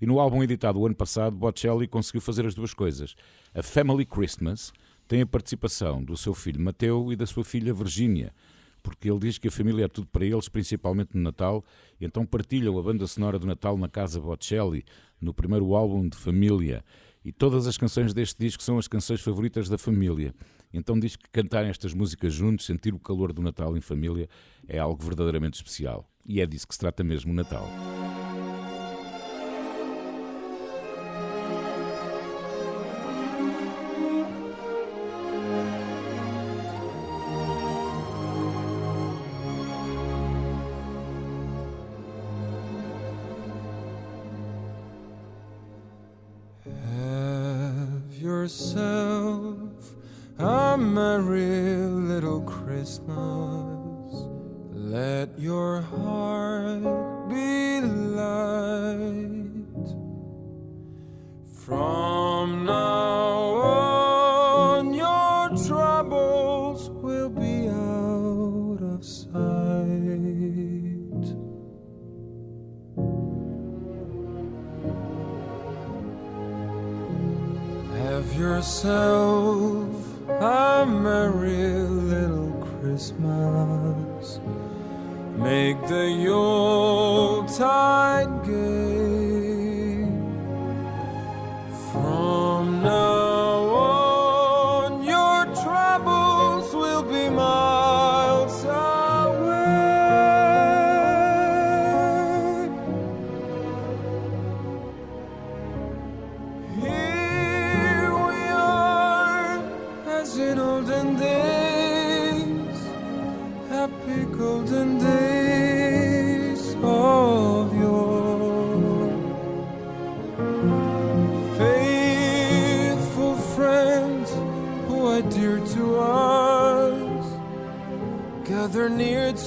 E 0.00 0.06
no 0.06 0.20
álbum 0.20 0.42
editado 0.42 0.78
o 0.78 0.86
ano 0.86 0.94
passado, 0.94 1.36
Bocelli 1.36 1.86
conseguiu 1.86 2.20
fazer 2.20 2.46
as 2.46 2.54
duas 2.54 2.72
coisas. 2.72 3.14
A 3.54 3.62
Family 3.62 4.06
Christmas 4.06 4.72
tem 5.08 5.22
a 5.22 5.26
participação 5.26 6.04
do 6.04 6.16
seu 6.16 6.34
filho 6.34 6.60
Mateu 6.60 7.10
e 7.10 7.16
da 7.16 7.26
sua 7.26 7.42
filha 7.42 7.72
Virgínia, 7.72 8.32
porque 8.82 9.10
ele 9.10 9.18
diz 9.18 9.38
que 9.38 9.48
a 9.48 9.50
família 9.50 9.86
é 9.86 9.88
tudo 9.88 10.06
para 10.06 10.24
eles, 10.24 10.48
principalmente 10.48 11.10
no 11.14 11.22
Natal, 11.22 11.64
então 11.98 12.26
partilham 12.26 12.78
a 12.78 12.82
banda 12.82 13.06
sonora 13.06 13.38
do 13.38 13.46
Natal 13.46 13.76
na 13.78 13.88
Casa 13.88 14.20
Bocelli, 14.20 14.84
no 15.20 15.32
primeiro 15.32 15.74
álbum 15.74 16.06
de 16.06 16.16
família. 16.16 16.84
E 17.24 17.32
todas 17.32 17.66
as 17.66 17.76
canções 17.76 18.14
deste 18.14 18.38
disco 18.38 18.62
são 18.62 18.78
as 18.78 18.86
canções 18.86 19.20
favoritas 19.20 19.68
da 19.68 19.76
família. 19.76 20.34
Então 20.72 21.00
diz 21.00 21.16
que 21.16 21.28
cantar 21.30 21.64
estas 21.64 21.94
músicas 21.94 22.32
juntos, 22.32 22.66
sentir 22.66 22.94
o 22.94 22.98
calor 22.98 23.32
do 23.32 23.42
Natal 23.42 23.76
em 23.76 23.80
família, 23.80 24.28
é 24.68 24.78
algo 24.78 25.02
verdadeiramente 25.02 25.54
especial. 25.54 26.08
E 26.26 26.40
é 26.40 26.46
disso 26.46 26.68
que 26.68 26.74
se 26.74 26.80
trata 26.80 27.02
mesmo 27.02 27.32
o 27.32 27.34
Natal. 27.34 27.66
merry 51.22 51.76
little 51.86 52.40
Christmas. 52.42 53.08
Let 54.72 55.38
your 55.38 55.80
heart 55.80 57.28
be 57.28 57.80
light. 57.80 59.56
From 61.64 62.64
now 62.64 63.38
on, 63.62 64.94
your 64.94 65.48
troubles 65.66 66.88
will 66.90 67.28
be 67.28 67.68
out 67.68 68.80
of 68.80 69.04
sight. 69.04 69.34
Have 77.98 78.34
yourself 78.34 79.67
merry 81.08 81.72
little 82.12 82.52
Christmas. 82.80 84.40
Make 85.36 85.80
the 85.88 86.06
Yuletide 86.24 86.97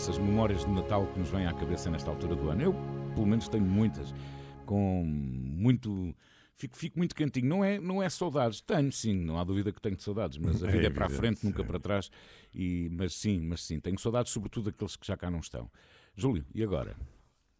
nossas 0.00 0.16
memórias 0.16 0.64
de 0.64 0.70
Natal 0.70 1.06
que 1.08 1.18
nos 1.18 1.28
vêm 1.28 1.46
à 1.46 1.52
cabeça 1.52 1.90
nesta 1.90 2.08
altura 2.08 2.34
do 2.34 2.48
ano. 2.48 2.62
Eu, 2.62 2.74
pelo 3.14 3.26
menos, 3.26 3.48
tenho 3.48 3.66
muitas, 3.66 4.14
com 4.64 5.04
muito. 5.04 6.16
Fico, 6.56 6.74
fico 6.74 6.98
muito 6.98 7.14
cantinho. 7.14 7.46
Não 7.46 7.62
é, 7.62 7.78
não 7.78 8.02
é 8.02 8.08
saudades. 8.08 8.62
Tenho, 8.62 8.90
sim, 8.90 9.14
não 9.14 9.38
há 9.38 9.44
dúvida 9.44 9.70
que 9.70 9.78
tenho 9.78 10.00
saudades, 10.00 10.38
mas 10.38 10.64
a 10.64 10.68
É 10.68 10.72
vida 10.72 10.86
é, 10.86 10.90
para 10.90 11.04
a 11.04 11.10
frente, 11.10 11.44
nunca 11.44 11.60
é. 11.60 11.64
para 11.66 11.78
trás. 11.78 12.10
E, 12.54 12.88
mas 12.92 13.12
sim, 13.12 13.42
mas 13.42 13.62
sim, 13.62 13.78
tenho 13.78 13.98
saudades, 13.98 14.32
sobretudo 14.32 14.70
daqueles 14.70 14.96
que 14.96 15.06
já 15.06 15.18
cá 15.18 15.30
não 15.30 15.40
estão. 15.40 15.70
Júlio, 16.16 16.46
e 16.54 16.62
agora? 16.62 16.96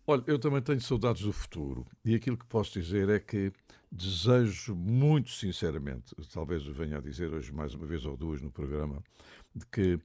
Olha, 0.06 0.24
eu 0.26 0.38
também 0.38 0.62
tenho 0.62 0.80
saudades 0.80 1.20
do 1.20 1.34
futuro 1.34 1.86
e 2.02 2.14
aquilo 2.14 2.38
que 2.38 2.46
posso 2.46 2.72
dizer 2.72 3.10
é 3.10 3.20
que 3.20 3.52
desejo 3.92 4.74
muito 4.74 5.28
sinceramente, 5.30 6.14
talvez 6.32 6.64
venha 6.64 6.96
a 6.96 7.00
dizer 7.02 7.34
hoje 7.34 7.52
mais 7.52 7.74
uma 7.74 7.84
vez 7.84 8.06
ou 8.06 8.16
duas 8.16 8.40
no 8.40 8.50
programa, 8.50 9.04
de 9.54 9.66
que, 9.66 10.00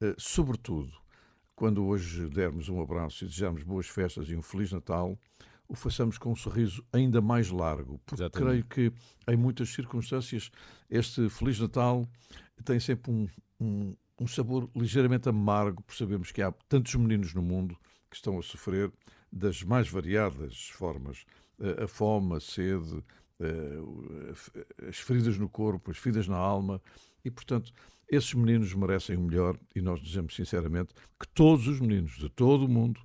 eh, 0.00 0.14
sobretudo, 0.16 1.03
quando 1.54 1.84
hoje 1.84 2.28
dermos 2.28 2.68
um 2.68 2.80
abraço 2.80 3.24
e 3.24 3.28
desejamos 3.28 3.62
boas 3.62 3.86
festas 3.88 4.28
e 4.28 4.36
um 4.36 4.42
Feliz 4.42 4.72
Natal, 4.72 5.18
o 5.68 5.74
façamos 5.74 6.18
com 6.18 6.32
um 6.32 6.36
sorriso 6.36 6.84
ainda 6.92 7.20
mais 7.20 7.50
largo, 7.50 7.98
porque 8.04 8.22
Exatamente. 8.22 8.64
creio 8.68 8.90
que 8.92 9.32
em 9.32 9.36
muitas 9.36 9.70
circunstâncias 9.70 10.50
este 10.90 11.28
Feliz 11.30 11.58
Natal 11.58 12.06
tem 12.64 12.78
sempre 12.78 13.10
um, 13.10 13.28
um, 13.60 13.96
um 14.20 14.26
sabor 14.26 14.68
ligeiramente 14.74 15.28
amargo, 15.28 15.82
por 15.82 15.94
sabermos 15.94 16.30
que 16.32 16.42
há 16.42 16.52
tantos 16.68 16.94
meninos 16.94 17.32
no 17.34 17.42
mundo 17.42 17.78
que 18.10 18.16
estão 18.16 18.38
a 18.38 18.42
sofrer 18.42 18.92
das 19.32 19.62
mais 19.62 19.88
variadas 19.88 20.68
formas. 20.68 21.24
Eh, 21.58 21.84
A 21.84 21.88
fome, 21.88 22.36
a 22.36 22.40
sede, 22.40 23.02
eh, 23.40 24.88
as 24.88 24.98
feridas 24.98 25.38
no 25.38 25.48
corpo, 25.48 25.90
as 25.90 25.98
feridas 25.98 26.28
na 26.28 26.36
alma. 26.36 26.80
E, 27.24 27.30
portanto, 27.30 27.72
esses 28.14 28.32
meninos 28.34 28.72
merecem 28.74 29.16
o 29.16 29.20
melhor 29.22 29.56
e 29.74 29.80
nós 29.80 30.00
dizemos 30.00 30.34
sinceramente 30.34 30.92
que 31.20 31.28
todos 31.34 31.66
os 31.68 31.80
meninos 31.80 32.12
de 32.16 32.28
todo 32.28 32.64
o 32.64 32.68
mundo 32.68 33.00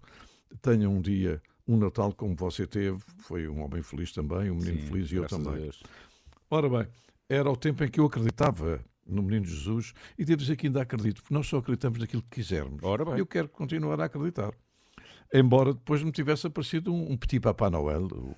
tenham 0.62 0.94
um 0.96 1.02
dia, 1.02 1.42
um 1.68 1.78
Natal 1.78 2.14
como 2.14 2.36
você 2.36 2.66
teve. 2.66 3.00
Foi 3.20 3.48
um 3.48 3.62
homem 3.62 3.82
feliz 3.82 4.12
também, 4.12 4.50
um 4.52 4.56
menino 4.56 4.80
Sim, 4.82 4.88
feliz 4.88 5.12
e 5.12 5.16
eu 5.16 5.26
também. 5.28 5.70
Ora 6.50 6.70
bem, 6.70 6.88
era 7.28 7.50
o 7.50 7.56
tempo 7.56 7.84
em 7.84 7.90
que 7.90 8.00
eu 8.00 8.06
acreditava 8.06 8.80
no 9.06 9.22
Menino 9.24 9.46
Jesus 9.46 9.94
e 10.18 10.24
devo 10.26 10.42
dizer 10.42 10.56
que 10.56 10.68
ainda 10.68 10.82
acredito, 10.82 11.22
porque 11.22 11.34
nós 11.34 11.48
só 11.48 11.58
acreditamos 11.58 12.00
naquilo 12.00 12.22
que 12.24 12.30
quisermos. 12.42 12.82
Ora 12.84 13.04
bem. 13.06 13.18
Eu 13.18 13.26
quero 13.26 13.48
continuar 13.50 14.00
a 14.02 14.06
acreditar. 14.06 14.52
Embora 15.34 15.74
depois 15.74 16.02
me 16.04 16.12
tivesse 16.12 16.48
aparecido 16.48 16.92
um, 16.94 17.12
um 17.12 17.18
petit 17.18 17.40
Papai 17.40 17.70
Noel, 17.70 18.08
o, 18.08 18.36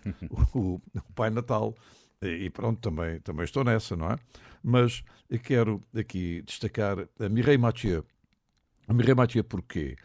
o- 0.60 0.82
o 0.96 1.14
Pai 1.16 1.30
Natal, 1.30 1.74
e 2.22 2.50
pronto, 2.50 2.80
também, 2.80 3.20
também 3.20 3.46
estou 3.46 3.64
nessa, 3.64 3.96
não 3.96 4.12
é? 4.12 4.16
Mas 4.64 5.04
quero 5.44 5.82
aqui 5.96 6.44
destacar 6.44 7.08
a 7.20 7.30
Mireille 7.30 7.62
Mathieu. 7.62 8.06
A 8.88 8.94
Mireille 8.94 9.18
Mathieu 9.18 9.44
porquê? 9.44 9.96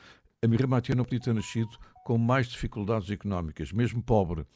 A 0.43 0.49
Mireille 0.49 0.71
Mathieu 0.71 0.97
não 0.97 1.05
podia 1.05 1.21
ter 1.21 1.35
nascido 1.35 1.77
com 2.05 2.17
mais 2.17 2.49
dificuldades 2.49 3.11
económicas, 3.11 3.73
mesmo 3.73 4.03
pobre. 4.03 4.47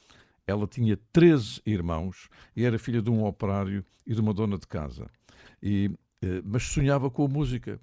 Ela 0.46 0.66
tinha 0.66 0.96
13 1.12 1.60
irmãos 1.66 2.28
e 2.56 2.64
era 2.64 2.78
filha 2.78 3.02
de 3.02 3.10
um 3.10 3.24
operário 3.24 3.84
e 4.06 4.14
de 4.14 4.20
uma 4.20 4.32
dona 4.32 4.56
de 4.56 4.66
casa. 4.66 5.10
E, 5.62 5.90
eh, 6.22 6.42
mas 6.44 6.62
sonhava 6.62 7.10
com 7.10 7.24
a 7.24 7.28
música, 7.28 7.80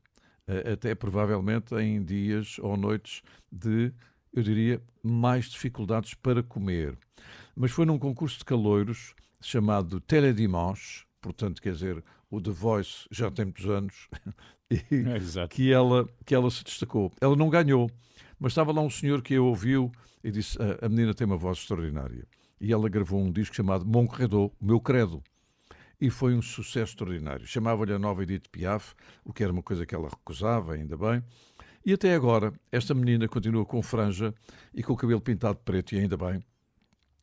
eh, 0.48 0.74
até 0.74 0.96
provavelmente 0.96 1.76
em 1.76 2.04
dias 2.04 2.58
ou 2.60 2.76
noites 2.76 3.22
de, 3.52 3.94
eu 4.34 4.42
diria, 4.42 4.82
mais 5.04 5.46
dificuldades 5.46 6.14
para 6.14 6.42
comer. 6.42 6.98
Mas 7.56 7.72
foi 7.72 7.86
num 7.86 8.00
concurso 8.00 8.40
de 8.40 8.46
caloiros 8.46 9.14
chamado 9.42 10.00
Teledimanche, 10.02 11.06
portanto, 11.22 11.62
quer 11.62 11.74
dizer, 11.74 12.04
o 12.30 12.42
The 12.42 12.52
Voice 12.52 13.08
já 13.12 13.30
tem 13.32 13.46
muitos 13.46 13.66
anos, 13.68 14.10
e 14.70 14.78
É, 15.08 15.48
que 15.48 15.72
ela, 15.72 16.08
que 16.26 16.36
ela 16.36 16.50
se 16.52 16.64
destacou. 16.64 17.12
Ela 17.22 17.36
não 17.36 17.50
ganhou, 17.50 17.90
mas 18.40 18.52
estava 18.52 18.72
lá 18.72 18.82
um 18.82 18.90
senhor 18.90 19.22
que 19.22 19.36
a 19.36 19.42
ouviu 19.42 19.92
e 20.24 20.32
disse: 20.32 20.58
"A- 20.62 20.86
A 20.86 20.90
menina 20.90 21.14
tem 21.14 21.26
uma 21.26 21.38
voz 21.38 21.60
extraordinária. 21.60 22.28
E 22.60 22.74
ela 22.74 22.90
gravou 22.90 23.22
um 23.22 23.32
disco 23.32 23.56
chamado 23.56 23.86
Mon 23.86 24.08
Credo, 24.08 24.52
meu 24.60 24.80
credo. 24.82 25.22
E 26.02 26.10
foi 26.10 26.34
um 26.36 26.42
sucesso 26.42 26.94
extraordinário. 26.94 27.46
Chamava-lhe 27.48 27.94
a 27.94 28.00
nova 28.00 28.24
Edith 28.24 28.50
Piaf, 28.52 28.94
o 29.24 29.32
que 29.32 29.44
era 29.44 29.54
uma 29.54 29.64
coisa 29.64 29.86
que 29.86 29.96
ela 29.96 30.10
recusava, 30.10 30.74
ainda 30.74 30.98
bem. 30.98 31.24
E 31.86 31.94
até 31.94 32.14
agora, 32.14 32.52
esta 32.72 32.94
menina 32.94 33.28
continua 33.28 33.66
com 33.66 33.82
franja 33.82 34.34
e 34.74 34.84
com 34.84 34.94
o 34.94 34.98
cabelo 34.98 35.22
pintado 35.22 35.58
de 35.60 35.64
preto, 35.64 35.94
e 35.96 36.00
ainda 36.00 36.18
bem. 36.18 36.44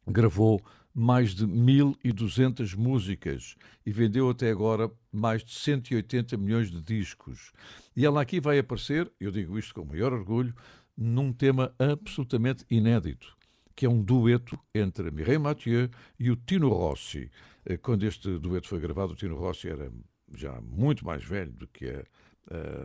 Gravou 0.06 0.60
mais 0.94 1.34
de 1.34 1.44
1.200 1.44 2.76
músicas 2.76 3.56
e 3.84 3.90
vendeu 3.90 4.30
até 4.30 4.50
agora 4.50 4.90
mais 5.10 5.42
de 5.42 5.52
180 5.52 6.36
milhões 6.36 6.70
de 6.70 6.80
discos. 6.80 7.52
E 7.96 8.06
ela 8.06 8.22
aqui 8.22 8.38
vai 8.40 8.58
aparecer, 8.58 9.10
eu 9.18 9.32
digo 9.32 9.58
isto 9.58 9.74
com 9.74 9.82
o 9.82 9.86
maior 9.86 10.12
orgulho, 10.12 10.54
num 10.96 11.32
tema 11.32 11.74
absolutamente 11.78 12.64
inédito, 12.70 13.36
que 13.74 13.84
é 13.84 13.90
um 13.90 14.00
dueto 14.00 14.56
entre 14.72 15.10
Mireille 15.10 15.42
Mathieu 15.42 15.90
e 16.18 16.30
o 16.30 16.36
Tino 16.36 16.68
Rossi. 16.68 17.28
Eh, 17.66 17.76
Quando 17.76 18.04
este 18.04 18.38
dueto 18.38 18.68
foi 18.68 18.78
gravado, 18.78 19.14
o 19.14 19.16
Tino 19.16 19.36
Rossi 19.36 19.68
era 19.68 19.90
já 20.36 20.60
muito 20.60 21.04
mais 21.04 21.24
velho 21.24 21.52
do 21.52 21.66
que 21.66 21.88
a, 21.88 22.04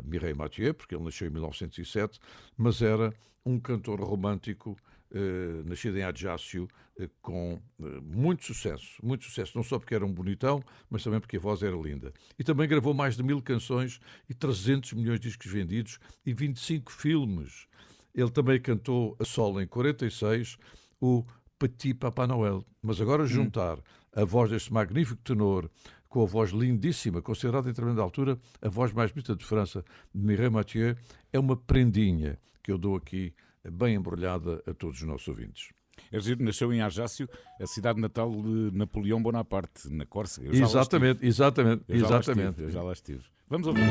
Mireille 0.03 0.37
Mathieu, 0.37 0.73
porque 0.73 0.95
ele 0.95 1.03
nasceu 1.03 1.27
em 1.27 1.31
1907, 1.31 2.17
mas 2.57 2.81
era 2.81 3.13
um 3.45 3.59
cantor 3.59 3.99
romântico 3.99 4.77
eh, 5.11 5.63
nascido 5.65 5.97
em 5.97 6.03
Adjácio, 6.03 6.67
eh, 6.99 7.09
com 7.21 7.59
eh, 7.81 7.99
muito 8.01 8.45
sucesso, 8.45 8.99
muito 9.01 9.23
sucesso, 9.25 9.53
não 9.55 9.63
só 9.63 9.79
porque 9.79 9.95
era 9.95 10.05
um 10.05 10.13
bonitão, 10.13 10.61
mas 10.89 11.03
também 11.03 11.19
porque 11.19 11.37
a 11.37 11.39
voz 11.39 11.63
era 11.63 11.75
linda. 11.75 12.13
E 12.37 12.43
também 12.43 12.67
gravou 12.67 12.93
mais 12.93 13.15
de 13.15 13.23
mil 13.23 13.41
canções 13.41 13.99
e 14.29 14.33
300 14.33 14.93
milhões 14.93 15.19
de 15.19 15.27
discos 15.27 15.51
vendidos 15.51 15.99
e 16.23 16.33
25 16.33 16.91
filmes. 16.91 17.65
Ele 18.13 18.29
também 18.29 18.61
cantou 18.61 19.15
a 19.19 19.25
solo 19.25 19.59
em 19.59 19.67
46 19.67 20.57
o 21.01 21.25
Petit 21.57 21.95
Papa 21.95 22.27
Noel. 22.27 22.63
Mas 22.81 23.01
agora 23.01 23.25
juntar 23.25 23.79
a 24.15 24.23
voz 24.23 24.51
deste 24.51 24.71
magnífico 24.71 25.21
tenor 25.23 25.69
com 26.07 26.23
a 26.23 26.25
voz 26.25 26.51
lindíssima, 26.51 27.21
considerada 27.21 27.67
em 27.67 27.71
determinada 27.71 28.01
altura 28.01 28.39
a 28.61 28.69
voz 28.69 28.91
mais 28.91 29.11
bonita 29.11 29.35
de 29.35 29.45
França, 29.45 29.83
de 30.13 30.21
Mireille 30.21 30.53
Mathieu, 30.53 30.95
é 31.31 31.39
uma 31.39 31.55
prendinha 31.55 32.37
que 32.63 32.71
eu 32.71 32.77
dou 32.77 32.95
aqui 32.95 33.33
bem 33.69 33.95
embrulhada 33.95 34.61
a 34.67 34.73
todos 34.73 34.97
os 35.01 35.07
nossos 35.07 35.27
ouvintes. 35.27 35.69
É 36.11 36.19
giro, 36.19 36.43
nasceu 36.43 36.71
em 36.71 36.81
Arjácio, 36.81 37.27
a 37.59 37.67
cidade 37.67 37.99
natal 37.99 38.31
de 38.31 38.71
Napoleão 38.73 39.21
Bonaparte, 39.21 39.89
na 39.91 40.05
Córcega. 40.05 40.47
Eu 40.47 40.53
já 40.53 40.59
lá 40.65 40.69
Exatamente, 40.69 41.25
exatamente. 41.25 41.83
Eu 41.89 41.99
já 41.99 42.07
lá 42.09 42.19
exatamente. 42.19 42.49
estive, 42.49 42.63
eu 42.63 42.71
já 42.71 42.83
lá 42.83 42.93
estive. 42.93 43.23
Vamos 43.49 43.67
ouvir. 43.67 43.81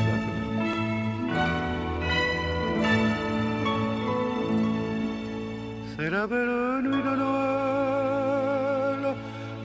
C'est 5.95 6.09
la 6.09 6.25
belle 6.27 6.81
nuit 6.83 7.01
de 7.03 7.15
Noël, 7.23 9.15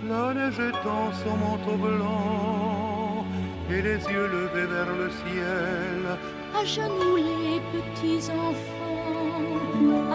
la 0.08 0.34
neige 0.34 0.60
étend 0.60 1.12
son 1.22 1.36
manteau 1.36 1.76
blanc 1.76 3.24
et 3.70 3.80
les 3.82 4.00
yeux 4.12 4.26
levés 4.36 4.66
vers 4.66 4.92
le 5.00 5.08
ciel. 5.20 6.18
à 6.60 6.64
genoux 6.64 7.16
les 7.16 7.60
petits 7.72 8.30
enfants 8.30 8.93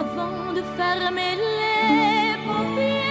avant 0.02 0.52
de 0.52 0.62
fermer 0.76 1.34
les 1.36 2.36
paupières 2.46 3.10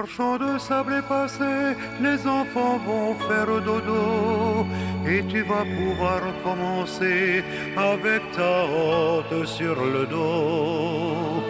marchand 0.00 0.38
de 0.38 0.58
sable 0.58 0.94
est 0.94 1.08
passé, 1.16 1.52
les 2.00 2.20
enfants 2.26 2.78
vont 2.86 3.14
faire 3.28 3.52
dodo 3.68 4.66
et 5.06 5.22
tu 5.32 5.40
vas 5.42 5.66
pouvoir 5.78 6.20
commencer 6.42 7.44
avec 7.76 8.22
ta 8.36 8.54
hôte 8.64 9.46
sur 9.46 9.76
le 9.94 10.02
dos 10.06 11.42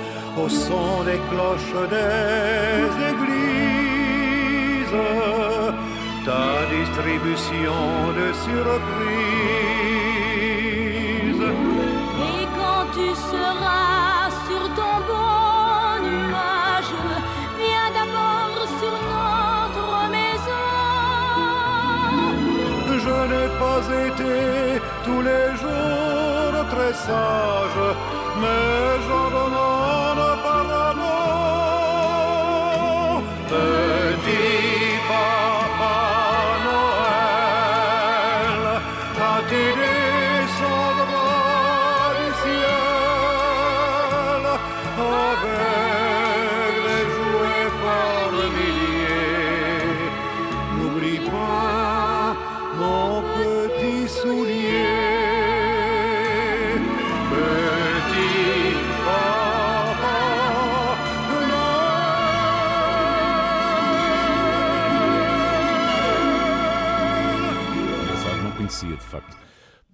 au 0.42 0.48
son 0.48 0.90
des 1.08 1.20
cloches 1.28 1.78
des 1.96 2.88
églises 3.12 3.40
ta 6.26 6.46
distribution 6.76 7.80
de 8.18 8.26
surprises. 8.46 8.90
Et 12.30 12.42
quand 12.58 12.84
tu 12.96 13.08
seras 13.30 13.69
n'ai 23.28 23.48
pas 23.58 23.82
été 24.06 24.80
tous 25.04 25.22
les 25.22 25.46
jours 25.60 26.66
très 26.70 26.94
sage, 26.94 27.80
mais 28.40 29.02
j'en 29.06 29.28
demande 29.30 29.79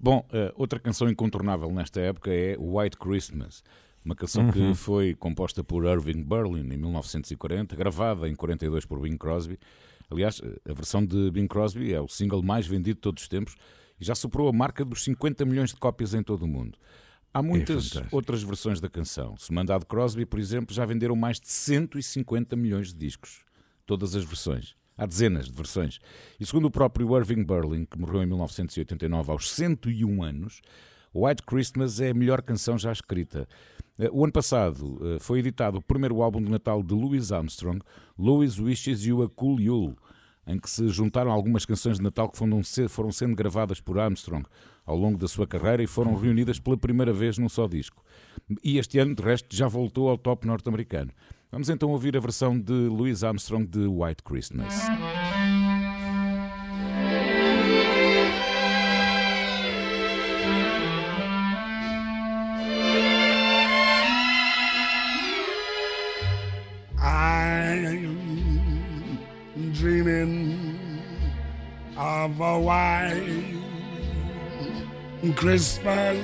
Bom, 0.06 0.24
uh, 0.30 0.52
outra 0.54 0.78
canção 0.78 1.10
incontornável 1.10 1.68
nesta 1.72 2.00
época 2.00 2.32
é 2.32 2.56
White 2.60 2.96
Christmas, 2.96 3.64
uma 4.04 4.14
canção 4.14 4.44
uhum. 4.44 4.52
que 4.52 4.74
foi 4.74 5.16
composta 5.16 5.64
por 5.64 5.84
Irving 5.84 6.22
Berlin 6.22 6.60
em 6.72 6.76
1940, 6.76 7.74
gravada 7.74 8.28
em 8.28 8.36
42 8.36 8.84
por 8.84 9.00
Bing 9.00 9.16
Crosby. 9.16 9.58
Aliás, 10.08 10.40
a 10.64 10.72
versão 10.72 11.04
de 11.04 11.28
Bing 11.32 11.48
Crosby 11.48 11.92
é 11.92 12.00
o 12.00 12.06
single 12.06 12.40
mais 12.40 12.68
vendido 12.68 12.98
de 12.98 13.00
todos 13.00 13.24
os 13.24 13.28
tempos 13.28 13.56
e 14.00 14.04
já 14.04 14.14
superou 14.14 14.48
a 14.48 14.52
marca 14.52 14.84
dos 14.84 15.02
50 15.02 15.44
milhões 15.44 15.70
de 15.70 15.76
cópias 15.76 16.14
em 16.14 16.22
todo 16.22 16.42
o 16.42 16.46
mundo. 16.46 16.78
Há 17.34 17.42
muitas 17.42 17.96
é 17.96 18.06
outras 18.12 18.44
versões 18.44 18.80
da 18.80 18.88
canção. 18.88 19.36
Se 19.36 19.52
mandado 19.52 19.86
Crosby, 19.86 20.24
por 20.24 20.38
exemplo, 20.38 20.72
já 20.72 20.86
venderam 20.86 21.16
mais 21.16 21.40
de 21.40 21.48
150 21.48 22.54
milhões 22.54 22.92
de 22.92 22.94
discos. 22.94 23.40
Todas 23.84 24.14
as 24.14 24.22
versões. 24.22 24.76
Há 24.96 25.04
dezenas 25.06 25.46
de 25.46 25.52
versões. 25.52 25.98
E 26.40 26.46
segundo 26.46 26.66
o 26.66 26.70
próprio 26.70 27.16
Irving 27.16 27.44
Berlin, 27.44 27.84
que 27.84 27.98
morreu 27.98 28.22
em 28.22 28.26
1989 28.26 29.30
aos 29.30 29.50
101 29.50 30.22
anos, 30.22 30.62
White 31.14 31.42
Christmas 31.42 32.00
é 32.00 32.10
a 32.10 32.14
melhor 32.14 32.42
canção 32.42 32.78
já 32.78 32.92
escrita. 32.92 33.48
Eh, 33.98 34.08
o 34.12 34.24
ano 34.24 34.32
passado 34.32 34.98
eh, 35.02 35.18
foi 35.18 35.38
editado 35.40 35.78
o 35.78 35.82
primeiro 35.82 36.22
álbum 36.22 36.42
de 36.42 36.50
Natal 36.50 36.82
de 36.82 36.94
Louis 36.94 37.32
Armstrong, 37.32 37.80
Louis 38.18 38.58
Wishes 38.58 39.04
You 39.04 39.22
a 39.22 39.28
Cool 39.28 39.60
Yule, 39.60 39.96
em 40.46 40.58
que 40.58 40.70
se 40.70 40.88
juntaram 40.88 41.30
algumas 41.30 41.66
canções 41.66 41.96
de 41.96 42.02
Natal 42.02 42.30
que 42.30 42.38
foram 42.88 43.12
sendo 43.12 43.34
gravadas 43.34 43.80
por 43.80 43.98
Armstrong 43.98 44.46
ao 44.84 44.96
longo 44.96 45.18
da 45.18 45.26
sua 45.26 45.46
carreira 45.46 45.82
e 45.82 45.86
foram 45.86 46.14
reunidas 46.14 46.60
pela 46.60 46.76
primeira 46.76 47.12
vez 47.12 47.36
num 47.36 47.48
só 47.48 47.66
disco. 47.66 48.04
E 48.62 48.78
este 48.78 48.98
ano, 48.98 49.14
de 49.14 49.22
resto, 49.22 49.54
já 49.54 49.66
voltou 49.66 50.08
ao 50.08 50.16
top 50.16 50.46
norte-americano. 50.46 51.10
Vamos 51.50 51.68
então 51.68 51.90
ouvir 51.90 52.16
a 52.16 52.20
versão 52.20 52.58
de 52.58 52.72
Louis 52.72 53.22
Armstrong 53.22 53.66
de 53.66 53.86
White 53.86 54.22
Christmas. 54.24 54.74
I'm 66.98 68.08
dreaming 69.72 70.78
of 71.96 72.40
a 72.40 72.58
white 72.58 73.54
Christmas 75.36 76.18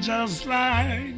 just 0.00 0.46
like 0.46 1.17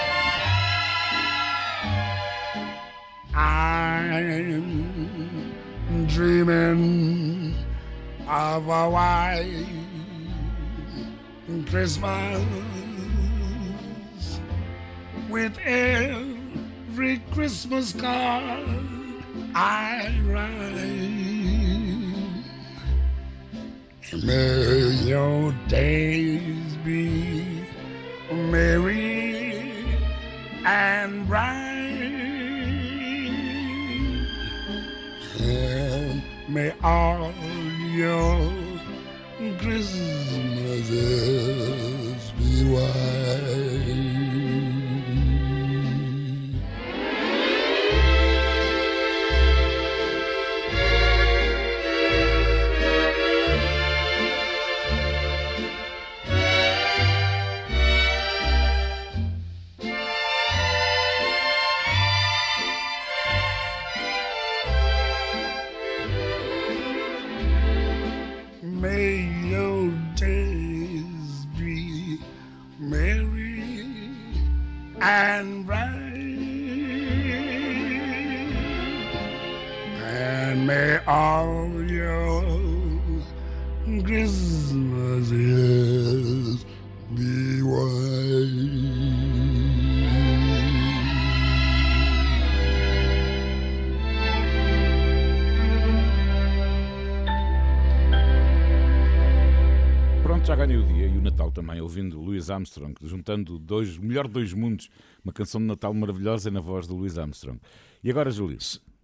I'm 3.33 5.15
dreaming 6.07 7.55
of 8.27 8.67
a 8.67 8.89
white 8.89 9.65
Christmas 11.69 12.45
with 15.29 15.57
every 15.59 17.19
Christmas 17.31 17.93
card 17.93 18.67
I 19.55 20.11
write. 20.25 21.21
May 24.23 24.89
your 25.05 25.53
days 25.69 26.75
be 26.83 27.65
merry 28.29 29.71
and 30.65 31.25
bright. 31.27 31.80
May 36.47 36.73
all 36.83 37.31
your 37.91 38.51
Christmases 39.59 40.01
be 42.37 42.51
white. 42.73 43.90
Louis 101.99 102.49
Armstrong, 102.49 102.93
juntando 103.03 103.57
dois, 103.57 103.97
melhor 103.97 104.27
de 104.27 104.33
dois 104.33 104.53
mundos, 104.53 104.89
uma 105.23 105.33
canção 105.33 105.59
de 105.59 105.67
Natal 105.67 105.93
maravilhosa 105.93 106.49
na 106.51 106.59
voz 106.59 106.87
de 106.87 106.93
Louis 106.93 107.17
Armstrong. 107.17 107.59
E 108.03 108.09
agora, 108.09 108.31
Júlio? 108.31 108.57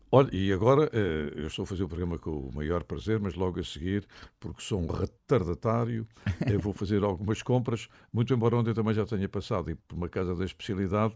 Olha, 0.09 0.29
e 0.31 0.53
agora 0.53 0.89
eh, 0.93 1.33
eu 1.35 1.47
estou 1.47 1.63
a 1.63 1.65
fazer 1.65 1.83
o 1.83 1.87
programa 1.87 2.17
com 2.17 2.31
o 2.31 2.55
maior 2.55 2.83
prazer, 2.83 3.19
mas 3.19 3.35
logo 3.35 3.59
a 3.59 3.63
seguir, 3.63 4.07
porque 4.39 4.61
sou 4.61 4.79
um 4.81 4.87
retardatário, 4.87 6.07
eu 6.49 6.59
vou 6.61 6.71
fazer 6.71 7.03
algumas 7.03 7.41
compras, 7.41 7.89
muito 8.11 8.33
embora 8.33 8.55
ontem 8.55 8.73
também 8.73 8.93
já 8.93 9.05
tenha 9.05 9.27
passado 9.27 9.77
por 9.85 9.95
uma 9.95 10.07
casa 10.07 10.33
da 10.33 10.45
especialidade 10.45 11.13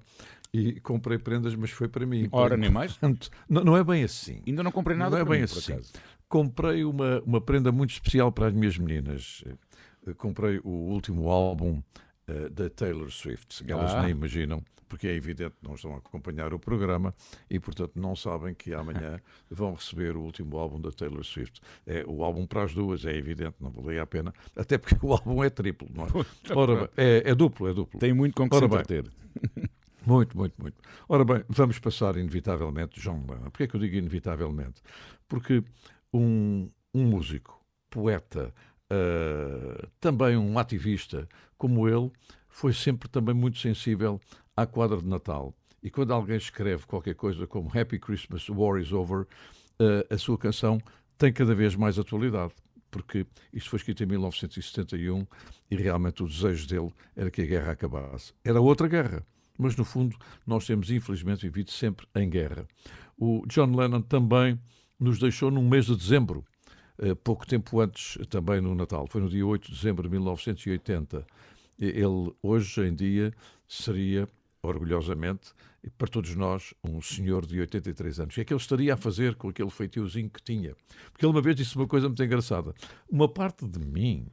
e 0.53 0.79
comprei 0.81 1.17
prendas, 1.17 1.55
mas 1.55 1.71
foi 1.71 1.87
para 1.87 2.05
mim. 2.05 2.27
Ora, 2.33 2.57
nem 2.57 2.69
mais? 2.69 2.99
Não, 3.49 3.63
não 3.63 3.77
é 3.77 3.83
bem 3.83 4.03
assim. 4.03 4.41
Ainda 4.45 4.61
não 4.63 4.71
comprei 4.71 4.97
nada 4.97 5.11
Não 5.11 5.17
é 5.17 5.25
bem 5.25 5.39
mim, 5.39 5.43
assim. 5.45 5.79
Comprei 6.27 6.83
uma, 6.83 7.21
uma 7.25 7.39
prenda 7.39 7.71
muito 7.71 7.91
especial 7.91 8.31
para 8.31 8.47
as 8.47 8.53
minhas 8.53 8.77
meninas. 8.77 9.43
Eh, 10.07 10.13
comprei 10.13 10.59
o 10.63 10.69
último 10.69 11.29
álbum 11.29 11.81
uh, 12.27 12.49
da 12.49 12.69
Taylor 12.69 13.11
Swift. 13.11 13.63
Elas 13.67 13.93
ah. 13.93 14.01
nem 14.01 14.11
imaginam, 14.11 14.63
porque 14.87 15.07
é 15.07 15.13
evidente 15.13 15.55
que 15.59 15.67
não 15.67 15.75
estão 15.75 15.93
a 15.93 15.97
acompanhar 15.97 16.53
o 16.53 16.59
programa 16.59 17.13
e, 17.49 17.59
portanto, 17.59 17.93
não 17.95 18.15
sabem 18.15 18.53
que 18.53 18.73
amanhã 18.73 19.19
vão 19.49 19.73
receber 19.73 20.15
o 20.15 20.21
último 20.21 20.57
álbum 20.57 20.79
da 20.79 20.91
Taylor 20.91 21.23
Swift. 21.23 21.61
É 21.85 22.03
o 22.07 22.23
álbum 22.23 22.45
para 22.45 22.63
as 22.63 22.73
duas, 22.73 23.05
é 23.05 23.15
evidente, 23.15 23.55
não 23.59 23.71
valia 23.71 24.03
a 24.03 24.07
pena, 24.07 24.33
até 24.55 24.77
porque 24.77 24.97
o 25.05 25.13
álbum 25.13 25.43
é 25.43 25.49
triplo, 25.49 25.87
não 25.93 26.05
é? 26.05 26.53
Ora, 26.53 26.89
é, 26.97 27.29
é 27.31 27.35
duplo, 27.35 27.67
é 27.67 27.73
duplo. 27.73 27.99
Tem 27.99 28.13
muito 28.13 28.35
com 28.35 28.49
que 28.49 28.55
Ora 28.55 28.67
se 28.79 28.83
ter. 28.85 29.11
Muito, 30.03 30.35
muito, 30.35 30.59
muito. 30.59 30.81
Ora 31.07 31.23
bem, 31.23 31.43
vamos 31.47 31.77
passar 31.77 32.17
inevitavelmente, 32.17 32.99
João 32.99 33.19
Lennon. 33.19 33.51
Porquê 33.51 33.63
é 33.63 33.67
que 33.67 33.75
eu 33.75 33.79
digo 33.79 33.95
inevitavelmente? 33.95 34.81
Porque 35.27 35.63
um, 36.11 36.71
um 36.91 37.05
músico, 37.05 37.63
poeta, 37.87 38.51
uh, 38.91 39.87
também 39.99 40.35
um 40.35 40.59
ativista 40.59 41.27
como 41.57 41.87
ele, 41.87 42.11
foi 42.49 42.73
sempre 42.73 43.07
também 43.07 43.33
muito 43.33 43.57
sensível 43.57 44.19
à 44.55 44.65
quadra 44.65 44.97
de 44.97 45.07
Natal. 45.07 45.55
E 45.81 45.89
quando 45.89 46.13
alguém 46.13 46.37
escreve 46.37 46.85
qualquer 46.85 47.15
coisa 47.15 47.47
como 47.47 47.71
Happy 47.75 47.97
Christmas, 47.97 48.47
War 48.49 48.79
is 48.79 48.91
Over, 48.91 49.21
uh, 49.21 50.13
a 50.13 50.17
sua 50.17 50.37
canção 50.37 50.79
tem 51.17 51.31
cada 51.31 51.55
vez 51.55 51.75
mais 51.75 51.97
atualidade. 51.97 52.53
Porque 52.89 53.25
isto 53.53 53.69
foi 53.69 53.77
escrito 53.77 54.03
em 54.03 54.05
1971 54.05 55.25
e 55.69 55.75
realmente 55.77 56.21
o 56.21 56.27
desejo 56.27 56.67
dele 56.67 56.91
era 57.15 57.31
que 57.31 57.41
a 57.41 57.45
guerra 57.45 57.71
acabasse. 57.71 58.33
Era 58.43 58.59
outra 58.59 58.87
guerra, 58.87 59.25
mas 59.57 59.77
no 59.77 59.85
fundo 59.85 60.17
nós 60.45 60.65
temos 60.65 60.91
infelizmente 60.91 61.43
vivido 61.43 61.71
sempre 61.71 62.05
em 62.13 62.29
guerra. 62.29 62.67
O 63.17 63.45
John 63.47 63.73
Lennon 63.73 64.01
também 64.01 64.59
nos 64.99 65.19
deixou 65.19 65.49
num 65.49 65.67
mês 65.67 65.85
de 65.85 65.95
dezembro 65.95 66.43
eh, 66.43 66.50
pouco 67.23 67.47
tempo 67.47 67.79
antes, 67.79 68.17
também 68.29 68.61
no 68.61 68.75
Natal. 68.75 69.07
Foi 69.07 69.21
no 69.21 69.29
dia 69.29 69.45
8 69.45 69.69
de 69.69 69.75
dezembro 69.75 70.03
de 70.03 70.09
1980. 70.09 71.25
Ele, 71.79 72.33
hoje 72.43 72.81
em 72.81 72.93
dia, 72.93 73.33
seria, 73.67 74.27
orgulhosamente, 74.61 75.51
para 75.97 76.07
todos 76.07 76.35
nós, 76.35 76.73
um 76.83 77.01
senhor 77.01 77.45
de 77.45 77.59
83 77.59 78.19
anos. 78.19 78.33
O 78.33 78.35
que 78.35 78.41
é 78.41 78.45
que 78.45 78.53
ele 78.53 78.61
estaria 78.61 78.93
a 78.93 78.97
fazer 78.97 79.35
com 79.35 79.49
aquele 79.49 79.69
feitiozinho 79.69 80.29
que 80.29 80.41
tinha? 80.43 80.75
Porque 81.11 81.25
ele 81.25 81.31
uma 81.31 81.41
vez 81.41 81.55
disse 81.55 81.75
uma 81.75 81.87
coisa 81.87 82.07
muito 82.07 82.23
engraçada. 82.23 82.73
Uma 83.09 83.27
parte 83.27 83.67
de 83.67 83.79
mim 83.79 84.27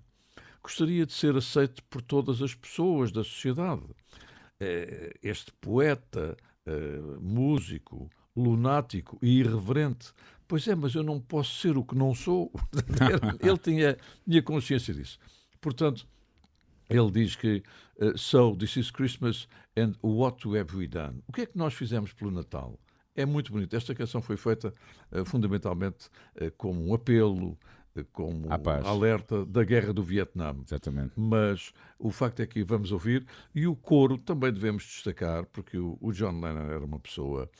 gostaria 0.62 1.06
de 1.06 1.12
ser 1.12 1.36
aceito 1.36 1.82
por 1.84 2.02
todas 2.02 2.42
as 2.42 2.54
pessoas 2.54 3.10
da 3.10 3.24
sociedade. 3.24 3.84
Eh, 4.60 5.14
este 5.22 5.52
poeta, 5.60 6.36
eh, 6.66 7.00
músico, 7.20 8.10
lunático 8.36 9.18
e 9.22 9.38
irreverente. 9.38 10.12
Pois 10.48 10.66
é, 10.66 10.74
mas 10.74 10.94
eu 10.94 11.02
não 11.02 11.20
posso 11.20 11.60
ser 11.60 11.76
o 11.76 11.84
que 11.84 11.94
não 11.94 12.14
sou. 12.14 12.50
ele 13.38 13.58
tinha, 13.58 13.98
tinha 14.26 14.42
consciência 14.42 14.94
disso. 14.94 15.18
Portanto, 15.60 16.08
ele 16.88 17.10
diz 17.10 17.36
que 17.36 17.62
uh, 18.00 18.16
So, 18.16 18.56
this 18.56 18.76
is 18.76 18.90
Christmas 18.90 19.46
and 19.76 19.92
what 20.02 20.42
have 20.58 20.74
we 20.74 20.88
done? 20.88 21.22
O 21.28 21.32
que 21.32 21.42
é 21.42 21.46
que 21.46 21.58
nós 21.58 21.74
fizemos 21.74 22.14
pelo 22.14 22.30
Natal? 22.30 22.80
É 23.14 23.26
muito 23.26 23.52
bonito. 23.52 23.76
Esta 23.76 23.94
canção 23.94 24.22
foi 24.22 24.38
feita 24.38 24.72
uh, 25.12 25.22
fundamentalmente 25.26 26.06
uh, 26.40 26.50
como 26.56 26.82
um 26.82 26.94
apelo, 26.94 27.58
como 28.10 28.48
um 28.48 28.86
alerta 28.86 29.44
da 29.44 29.62
guerra 29.62 29.92
do 29.92 30.02
Vietnã. 30.02 30.56
Exatamente. 30.64 31.12
Mas 31.14 31.74
o 31.98 32.10
facto 32.10 32.40
é 32.40 32.46
que 32.46 32.64
vamos 32.64 32.90
ouvir, 32.90 33.26
e 33.54 33.66
o 33.66 33.76
coro 33.76 34.16
também 34.16 34.50
devemos 34.50 34.82
destacar, 34.84 35.44
porque 35.46 35.76
o, 35.76 35.98
o 36.00 36.10
John 36.10 36.40
Lennon 36.40 36.70
era 36.70 36.84
uma 36.84 36.98
pessoa 36.98 37.50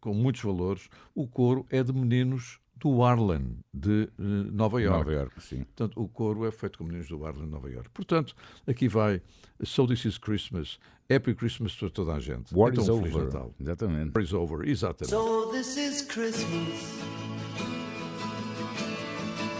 com 0.00 0.14
muitos 0.14 0.42
valores. 0.42 0.88
O 1.14 1.26
coro 1.26 1.66
é 1.70 1.82
de 1.82 1.92
meninos 1.92 2.60
do 2.80 3.02
Harlem 3.02 3.58
de 3.72 4.08
uh, 4.18 4.22
Nova 4.22 4.80
York. 4.80 4.98
Nova 4.98 5.12
York, 5.12 5.42
sim. 5.42 5.64
Portanto, 5.64 6.00
o 6.00 6.08
coro 6.08 6.46
é 6.46 6.50
feito 6.50 6.78
com 6.78 6.84
meninos 6.84 7.08
do 7.08 7.24
Harlem 7.24 7.44
de 7.44 7.50
Nova 7.50 7.70
York. 7.70 7.90
Portanto, 7.90 8.34
aqui 8.66 8.88
vai 8.88 9.20
So 9.62 9.86
This 9.86 10.06
Is 10.06 10.18
Christmas, 10.18 10.78
Happy 11.10 11.34
Christmas 11.34 11.74
para 11.76 11.90
toda 11.90 12.14
a 12.14 12.20
gente. 12.20 12.54
War 12.54 12.72
então, 12.72 12.82
is 12.82 12.88
Feliz 12.88 13.14
over. 13.14 13.24
Natal. 13.26 13.54
Exatamente. 13.60 14.12
War 14.14 14.24
is 14.24 14.32
over, 14.32 14.68
exatamente. 14.68 15.10
So 15.10 15.50
this 15.52 15.76
is 15.76 16.02
Christmas. 16.02 17.00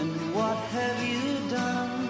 And 0.00 0.34
what 0.34 0.56
have 0.72 1.04
you 1.06 1.50
done? 1.50 2.00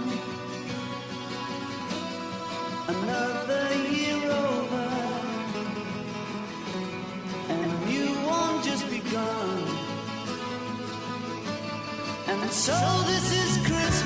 Another 2.89 3.70
so 12.53 12.73
this 13.07 13.33
is 13.33 13.67
Christmas. 13.67 14.00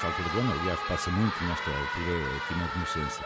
Nesta 0.00 0.06
altura 0.06 0.28
do 0.30 0.38
ano, 0.38 0.60
aliás, 0.60 0.80
passa 0.88 1.10
muito 1.10 1.44
nesta 1.44 1.70
altura 1.70 2.36
aqui 2.36 2.54
na 2.54 2.66
Renascença. 2.66 3.24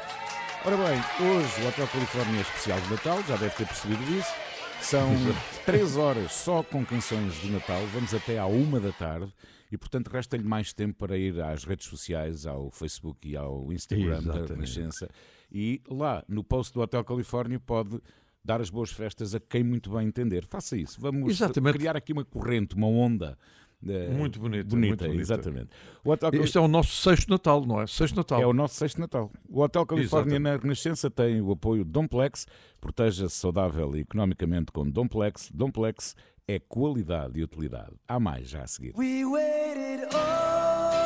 Ora 0.65 0.77
bem, 0.77 1.29
hoje 1.29 1.63
o 1.63 1.69
Hotel 1.69 1.87
Califórnia 1.87 2.39
é 2.39 2.41
especial 2.41 2.81
de 2.81 2.91
Natal, 2.91 3.23
já 3.29 3.37
deve 3.37 3.55
ter 3.55 3.67
percebido 3.67 4.03
isso. 4.19 4.35
São 4.81 5.09
três 5.65 5.97
horas 5.97 6.33
só 6.33 6.65
com 6.65 6.85
canções 6.85 7.35
de 7.35 7.51
Natal, 7.51 7.81
vamos 7.93 8.13
até 8.13 8.39
à 8.39 8.47
uma 8.47 8.81
da 8.81 8.91
tarde 8.91 9.33
e, 9.71 9.79
portanto, 9.79 10.09
resta-lhe 10.09 10.43
mais 10.43 10.73
tempo 10.73 10.99
para 10.99 11.17
ir 11.17 11.41
às 11.41 11.65
redes 11.65 11.87
sociais, 11.87 12.45
ao 12.45 12.71
Facebook 12.73 13.29
e 13.29 13.37
ao 13.37 13.73
Instagram 13.73 14.23
da 14.23 14.35
Exatamente. 14.35 14.53
Renascença. 14.55 15.09
E 15.53 15.81
lá, 15.89 16.25
no 16.29 16.43
post 16.43 16.75
do 16.75 16.81
Hotel 16.81 17.05
Califórnia, 17.05 17.61
pode 17.61 18.01
dar 18.45 18.61
as 18.61 18.69
boas 18.69 18.91
festas 18.91 19.33
a 19.35 19.39
quem 19.39 19.63
muito 19.63 19.91
bem 19.91 20.09
entender. 20.09 20.45
Faça 20.45 20.77
isso. 20.77 21.01
Vamos 21.01 21.31
Exatamente. 21.31 21.79
criar 21.79 21.97
aqui 21.97 22.13
uma 22.13 22.25
corrente, 22.25 22.75
uma 22.75 22.89
onda 22.89 23.39
Muito 23.93 24.39
bonita, 24.41 24.65
bonita, 24.65 24.77
muito 24.77 25.05
bonita. 25.05 25.21
exatamente. 25.23 25.69
O 26.05 26.11
Hotel 26.11 26.31
Cali- 26.31 26.43
Este 26.45 26.59
é 26.59 26.61
o 26.61 26.69
nosso 26.69 26.93
sexto 27.03 27.29
Natal, 27.29 27.65
não 27.67 27.81
é? 27.81 27.87
Sexto 27.87 28.17
Natal. 28.17 28.41
É 28.41 28.47
o 28.47 28.53
nosso 28.53 28.75
sexto 28.75 29.01
Natal. 29.01 29.31
O 29.49 29.61
Hotel 29.63 29.85
Califórnia 29.87 30.39
na 30.41 30.57
Renascença 30.57 31.11
tem 31.11 31.41
o 31.41 31.53
apoio 31.53 31.85
Domplex. 31.85 32.47
Proteja-se 32.81 33.35
saudável 33.37 33.95
e 33.97 34.01
economicamente 34.01 34.73
com 34.73 34.89
Domplex. 34.89 35.51
Domplex 35.53 36.15
é 36.47 36.59
qualidade 36.59 37.39
e 37.39 37.43
utilidade. 37.43 37.93
Há 38.09 38.19
mais 38.21 38.49
já 38.49 38.63
a 38.63 38.67
seguir. 38.67 38.93
We 38.97 39.25
waited 39.25 40.05
all 40.15 41.04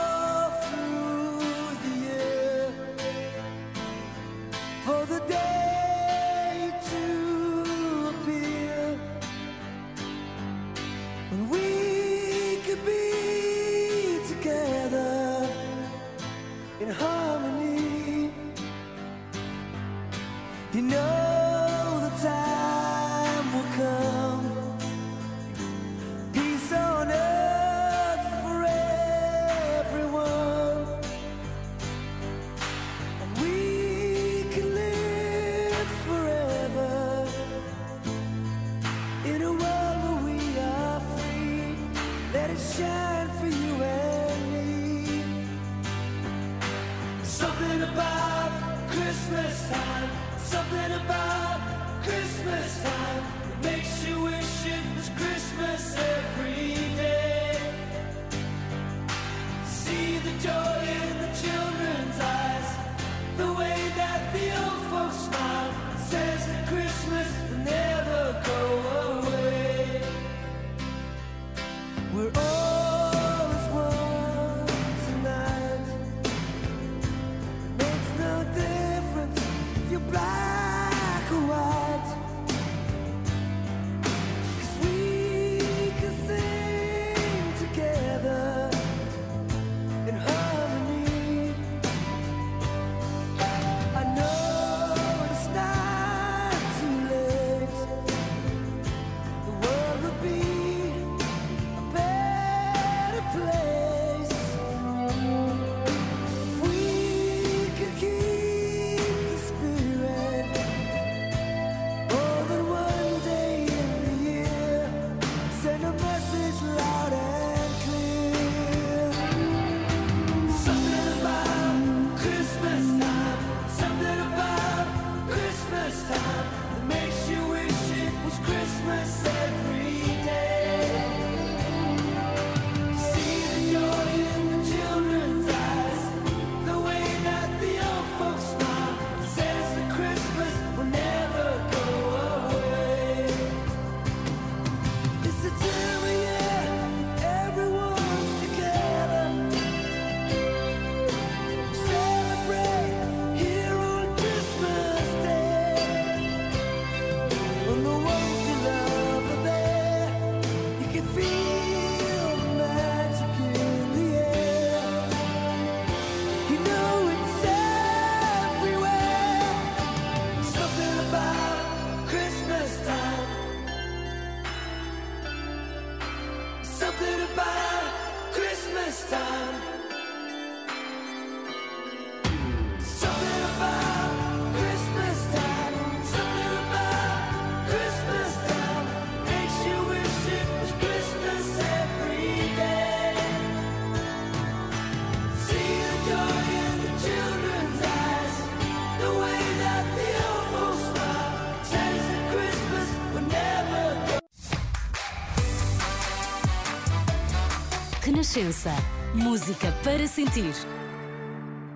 Renascença. 208.28 208.70
Música 209.14 209.72
para 209.82 210.06
sentir. 210.06 210.52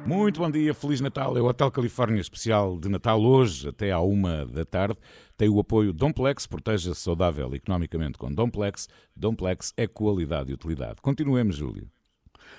Muito 0.04 0.40
bom 0.40 0.50
dia, 0.50 0.74
Feliz 0.74 1.00
Natal. 1.00 1.38
É 1.38 1.40
o 1.40 1.46
Hotel 1.46 1.70
Califórnia 1.70 2.20
Especial 2.20 2.78
de 2.78 2.90
Natal 2.90 3.22
hoje, 3.22 3.68
até 3.68 3.90
à 3.90 4.00
uma 4.00 4.44
da 4.44 4.62
tarde. 4.64 4.98
Tem 5.36 5.48
o 5.48 5.58
apoio 5.58 5.94
Domplex, 5.94 6.46
proteja-se 6.46 7.00
saudável 7.00 7.54
economicamente 7.54 8.18
com 8.18 8.30
Domplex. 8.30 8.86
Domplex 9.16 9.72
é 9.78 9.86
qualidade 9.86 10.50
e 10.50 10.54
utilidade. 10.54 11.00
Continuemos, 11.00 11.56
Júlio. 11.56 11.90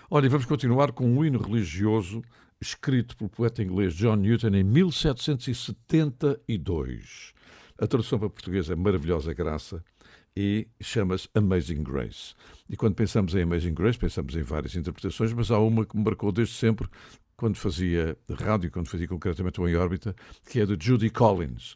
Olha, 0.09 0.25
e 0.25 0.29
vamos 0.29 0.47
continuar 0.47 0.91
com 0.91 1.05
um 1.05 1.23
hino 1.23 1.39
religioso 1.39 2.23
escrito 2.59 3.15
pelo 3.15 3.29
poeta 3.29 3.61
inglês 3.61 3.93
John 3.93 4.15
Newton 4.15 4.55
em 4.55 4.63
1772. 4.63 7.31
A 7.77 7.85
tradução 7.85 8.17
para 8.17 8.29
português 8.29 8.71
é 8.71 8.75
Maravilhosa 8.75 9.33
Graça 9.33 9.83
e 10.35 10.67
chama-se 10.81 11.29
Amazing 11.33 11.83
Grace. 11.83 12.33
E 12.69 12.75
quando 12.75 12.95
pensamos 12.95 13.35
em 13.35 13.43
Amazing 13.43 13.73
Grace, 13.73 13.97
pensamos 13.97 14.35
em 14.35 14.41
várias 14.41 14.75
interpretações, 14.75 15.31
mas 15.33 15.51
há 15.51 15.59
uma 15.59 15.85
que 15.85 15.95
me 15.95 16.03
marcou 16.03 16.31
desde 16.31 16.55
sempre, 16.55 16.87
quando 17.35 17.55
fazia 17.57 18.17
rádio, 18.39 18.71
quando 18.71 18.87
fazia 18.87 19.07
concretamente 19.07 19.59
o 19.59 19.67
Em 19.67 19.75
Órbita, 19.75 20.15
que 20.49 20.59
é 20.59 20.65
de 20.65 20.77
Judy 20.79 21.09
Collins. 21.09 21.75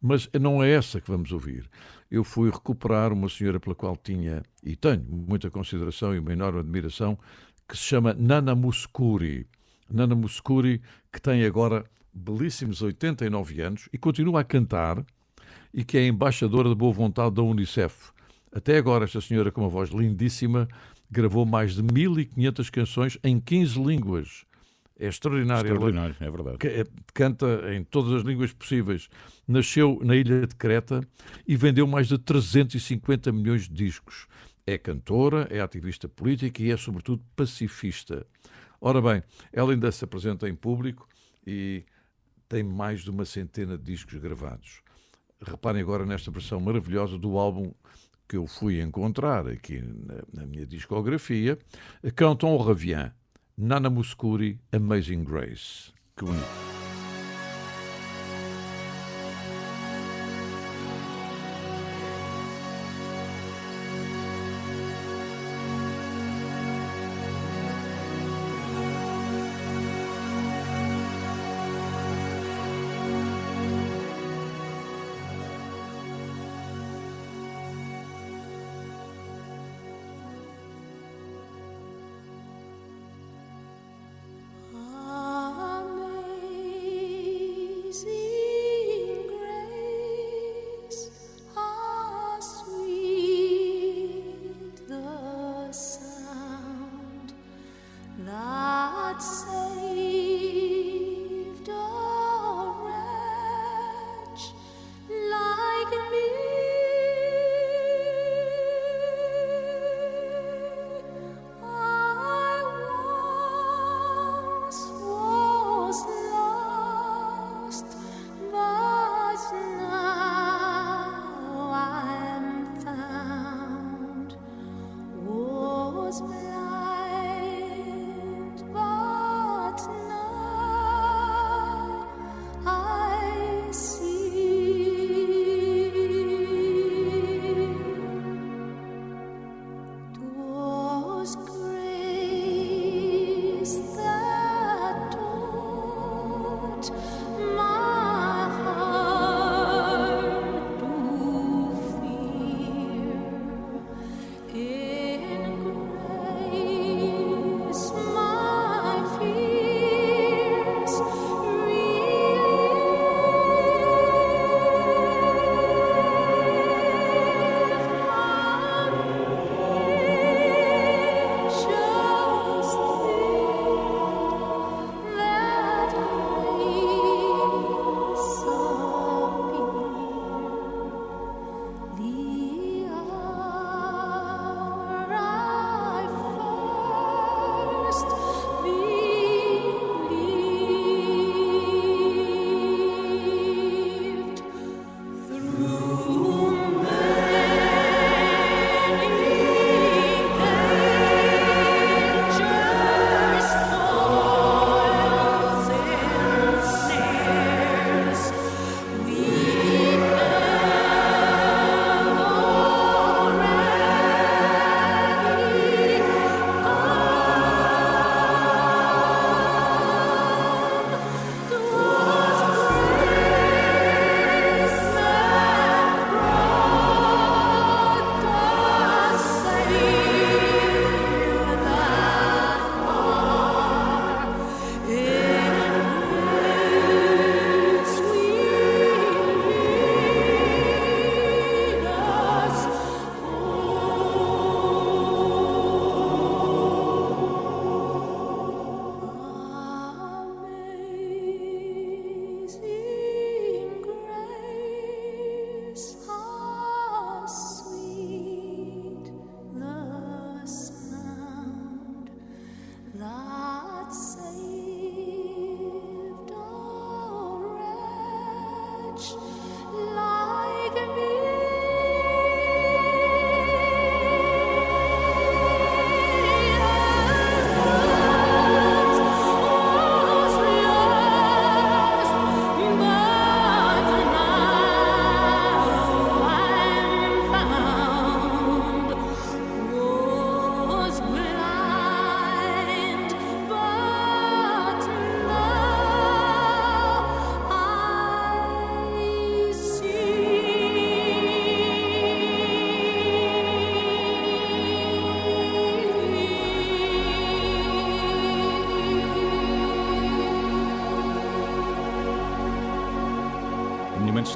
Mas 0.00 0.28
não 0.38 0.62
é 0.62 0.70
essa 0.70 1.00
que 1.00 1.10
vamos 1.10 1.32
ouvir. 1.32 1.68
Eu 2.10 2.24
fui 2.24 2.50
recuperar 2.50 3.12
uma 3.12 3.28
senhora 3.28 3.58
pela 3.58 3.74
qual 3.74 3.96
tinha 3.96 4.42
e 4.62 4.76
tenho 4.76 5.02
muita 5.08 5.50
consideração 5.50 6.14
e 6.14 6.18
uma 6.18 6.32
enorme 6.32 6.60
admiração, 6.60 7.18
que 7.66 7.76
se 7.76 7.84
chama 7.84 8.12
Nana 8.12 8.54
Muscuri. 8.54 9.46
Nana 9.90 10.14
Muscuri, 10.14 10.82
que 11.10 11.20
tem 11.20 11.44
agora 11.44 11.84
belíssimos 12.12 12.82
89 12.82 13.60
anos 13.60 13.88
e 13.92 13.98
continua 13.98 14.40
a 14.40 14.44
cantar 14.44 15.04
e 15.74 15.84
que 15.84 15.98
é 15.98 16.06
embaixadora 16.06 16.68
de 16.68 16.74
boa 16.74 16.92
vontade 16.92 17.34
da 17.34 17.42
Unicef. 17.42 18.12
Até 18.52 18.78
agora, 18.78 19.04
esta 19.04 19.20
senhora, 19.20 19.50
com 19.50 19.60
uma 19.62 19.68
voz 19.68 19.90
lindíssima, 19.90 20.68
gravou 21.10 21.44
mais 21.44 21.74
de 21.74 21.82
1500 21.82 22.70
canções 22.70 23.18
em 23.24 23.40
15 23.40 23.82
línguas. 23.82 24.44
É 24.96 25.08
extraordinário. 25.08 25.72
Extraordinário, 25.72 26.16
é 26.20 26.30
verdade. 26.30 26.58
Ca- 26.58 26.90
Canta 27.12 27.74
em 27.74 27.82
todas 27.82 28.12
as 28.12 28.22
línguas 28.22 28.52
possíveis. 28.52 29.08
Nasceu 29.46 29.98
na 30.04 30.14
ilha 30.14 30.46
de 30.46 30.54
Creta 30.54 31.00
e 31.46 31.56
vendeu 31.56 31.84
mais 31.84 32.06
de 32.06 32.16
350 32.16 33.32
milhões 33.32 33.68
de 33.68 33.74
discos. 33.74 34.28
É 34.64 34.78
cantora, 34.78 35.48
é 35.50 35.60
ativista 35.60 36.08
política 36.08 36.62
e 36.62 36.70
é, 36.70 36.76
sobretudo, 36.76 37.20
pacifista. 37.34 38.24
Ora 38.80 39.02
bem, 39.02 39.22
ela 39.52 39.72
ainda 39.72 39.90
se 39.90 40.04
apresenta 40.04 40.48
em 40.48 40.54
público 40.54 41.08
e 41.44 41.82
tem 42.48 42.62
mais 42.62 43.00
de 43.00 43.10
uma 43.10 43.24
centena 43.24 43.76
de 43.76 43.82
discos 43.82 44.14
gravados. 44.14 44.80
Reparem 45.40 45.82
agora 45.82 46.06
nesta 46.06 46.30
versão 46.30 46.60
maravilhosa 46.60 47.18
do 47.18 47.38
álbum 47.38 47.72
que 48.28 48.36
eu 48.36 48.46
fui 48.46 48.80
encontrar 48.80 49.46
aqui 49.46 49.80
na, 49.80 50.42
na 50.42 50.46
minha 50.46 50.66
discografia, 50.66 51.58
Quand 52.16 52.44
on 52.44 52.56
revient, 52.56 53.12
Nana 53.56 53.90
Muscuri, 53.90 54.58
Amazing 54.72 55.24
Grace. 55.24 55.92
Que 56.16 56.24
bonito. 56.24 56.73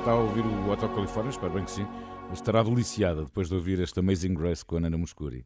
Está 0.08 0.16
a 0.16 0.22
ouvir 0.22 0.40
o 0.40 0.70
Hotel 0.70 0.88
Califórnia, 0.88 1.28
espero 1.28 1.52
bem 1.52 1.64
que 1.66 1.70
sim, 1.70 1.86
estará 2.32 2.62
deliciada 2.62 3.24
depois 3.24 3.46
de 3.46 3.54
ouvir 3.54 3.78
este 3.78 4.00
Amazing 4.00 4.32
Grace 4.32 4.64
com 4.64 4.78
a 4.78 4.80
Nana 4.80 4.96
Muscuri. 4.96 5.44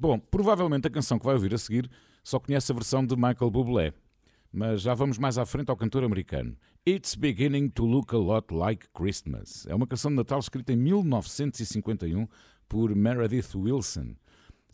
Bom, 0.00 0.18
provavelmente 0.18 0.86
a 0.86 0.90
canção 0.90 1.18
que 1.18 1.26
vai 1.26 1.34
ouvir 1.34 1.52
a 1.52 1.58
seguir 1.58 1.90
só 2.24 2.40
conhece 2.40 2.72
a 2.72 2.74
versão 2.74 3.04
de 3.04 3.14
Michael 3.14 3.50
Bublé, 3.50 3.92
mas 4.50 4.80
já 4.80 4.94
vamos 4.94 5.18
mais 5.18 5.36
à 5.36 5.44
frente 5.44 5.68
ao 5.68 5.76
cantor 5.76 6.04
americano. 6.04 6.56
It's 6.88 7.14
Beginning 7.14 7.68
to 7.68 7.84
Look 7.84 8.14
a 8.14 8.18
Lot 8.18 8.54
Like 8.54 8.86
Christmas. 8.94 9.66
É 9.66 9.74
uma 9.74 9.86
canção 9.86 10.10
de 10.10 10.16
Natal 10.16 10.38
escrita 10.38 10.72
em 10.72 10.76
1951 10.76 12.26
por 12.66 12.96
Meredith 12.96 13.54
Wilson. 13.54 14.14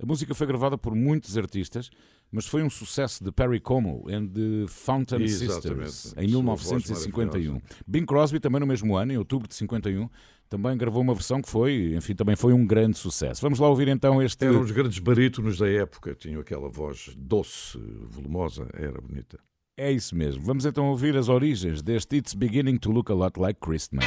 A 0.01 0.07
música 0.07 0.33
foi 0.33 0.47
gravada 0.47 0.79
por 0.79 0.95
muitos 0.95 1.37
artistas, 1.37 1.91
mas 2.31 2.47
foi 2.47 2.63
um 2.63 2.71
sucesso 2.71 3.23
de 3.23 3.31
Perry 3.31 3.61
Como 3.61 4.05
and 4.09 4.29
the 4.29 4.67
Fountain 4.69 5.23
Exatamente. 5.23 5.91
Sisters 5.93 6.15
em 6.17 6.29
Sua 6.29 6.43
voz 6.43 6.63
1951. 6.63 7.53
maravilhosa. 7.53 7.63
Bing 7.87 8.05
Crosby, 8.07 8.41
também 8.41 8.61
no 8.61 8.67
mesmo 8.67 8.97
ano, 8.97 9.13
em 9.13 9.17
outubro 9.17 9.47
de 9.49 9.55
51, 9.55 10.09
também 10.49 10.77
gravou 10.77 11.03
uma 11.03 11.15
versão 11.15 11.41
que 11.41 11.49
foi, 11.49 11.95
enfim, 11.97 12.15
também 12.15 12.37
foi 12.37 12.53
um 12.53 12.67
grande 12.67 12.99
sucesso. 12.99 13.41
Vamos 13.41 13.59
lá 13.59 13.69
ouvir 13.69 13.89
então 13.89 14.23
este. 14.23 14.45
Eram 14.45 14.61
os 14.61 14.71
grandes 14.71 14.99
barítonos 14.99 15.59
da 15.59 15.69
época, 15.69 16.15
tinham 16.15 16.41
aquela 16.41 16.69
voz 16.69 17.11
doce, 17.17 17.79
volumosa, 18.09 18.69
era 18.75 19.01
bonita. 19.01 19.39
É 19.77 19.91
isso 19.91 20.15
mesmo. 20.15 20.43
Vamos 20.45 20.65
então 20.65 20.87
ouvir 20.87 21.17
as 21.17 21.29
origens 21.29 21.83
deste 21.83 22.17
It's 22.17 22.35
Beginning 22.35 22.77
to 22.79 22.93
Look 22.93 23.11
a 23.11 23.15
Lot 23.15 23.41
Like 23.41 23.59
Christmas. 23.61 24.05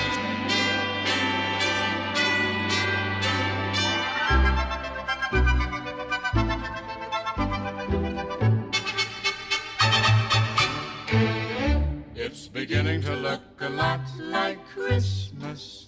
Look 13.38 13.61
a 13.61 13.69
lot 13.69 14.01
like 14.19 14.57
Christmas 14.73 15.88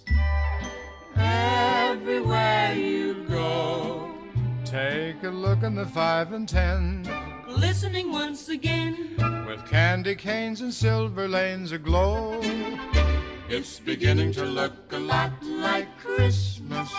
everywhere 1.15 2.73
you 2.75 3.25
go. 3.27 4.11
Take 4.65 5.23
a 5.23 5.29
look 5.29 5.63
in 5.63 5.73
the 5.73 5.85
five 5.85 6.31
and 6.33 6.47
ten 6.47 7.09
Listening 7.47 8.11
once 8.11 8.49
again. 8.49 9.15
with 9.47 9.65
candy 9.67 10.13
canes 10.15 10.61
and 10.61 10.71
silver 10.73 11.27
lanes 11.27 11.71
aglow. 11.71 12.39
It's 13.49 13.79
beginning 13.79 14.31
to 14.33 14.45
look 14.45 14.73
a 14.91 14.99
lot 14.99 15.31
like 15.43 15.89
Christmas. 15.97 16.91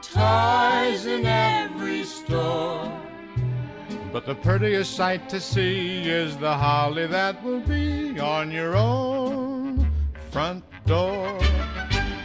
Toys 0.00 1.06
in 1.06 1.26
every 1.26 2.04
store. 2.04 2.86
But 4.14 4.26
the 4.26 4.34
prettiest 4.36 4.94
sight 4.94 5.28
to 5.30 5.40
see 5.40 6.08
is 6.08 6.36
the 6.36 6.54
holly 6.54 7.08
that 7.08 7.42
will 7.42 7.58
be 7.58 8.20
on 8.20 8.52
your 8.52 8.76
own 8.76 9.90
front 10.30 10.62
door. 10.86 11.36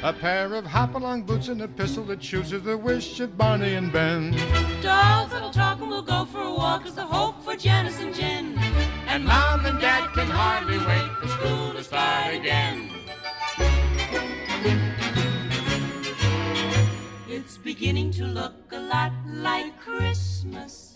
A 0.04 0.14
pair 0.14 0.54
of 0.54 0.68
hop-along 0.68 1.24
boots 1.24 1.48
and 1.48 1.64
a 1.64 1.68
pistol 1.68 2.04
that 2.04 2.24
shoots 2.24 2.52
is 2.52 2.62
the 2.62 2.78
wish 2.78 3.20
of 3.22 3.36
Barney 3.36 3.74
and 3.74 3.92
Ben. 3.92 4.34
Dolls 4.84 5.32
that'll 5.32 5.50
talk 5.50 5.80
and 5.82 5.90
we'll 5.90 6.04
go 6.04 6.26
for 6.26 6.42
a 6.42 6.54
walk 6.54 6.86
is 6.86 6.94
the 6.94 7.08
hope 7.08 7.44
for 7.44 7.56
Janice 7.56 8.00
and 8.00 8.14
Jen. 8.14 8.56
And 9.08 9.26
Mom 9.26 9.66
and 9.66 9.82
Dad 9.82 10.14
can 10.14 10.28
hardly 10.28 10.78
wait 10.78 11.10
for 11.20 11.28
school 11.28 11.74
to 11.74 11.84
start 11.84 12.36
again. 12.36 12.92
It's 17.28 17.58
beginning 17.58 18.12
to 18.12 18.26
look 18.26 18.54
a 18.74 18.80
lot 18.80 19.12
like 19.26 19.80
Christmas 19.80 20.90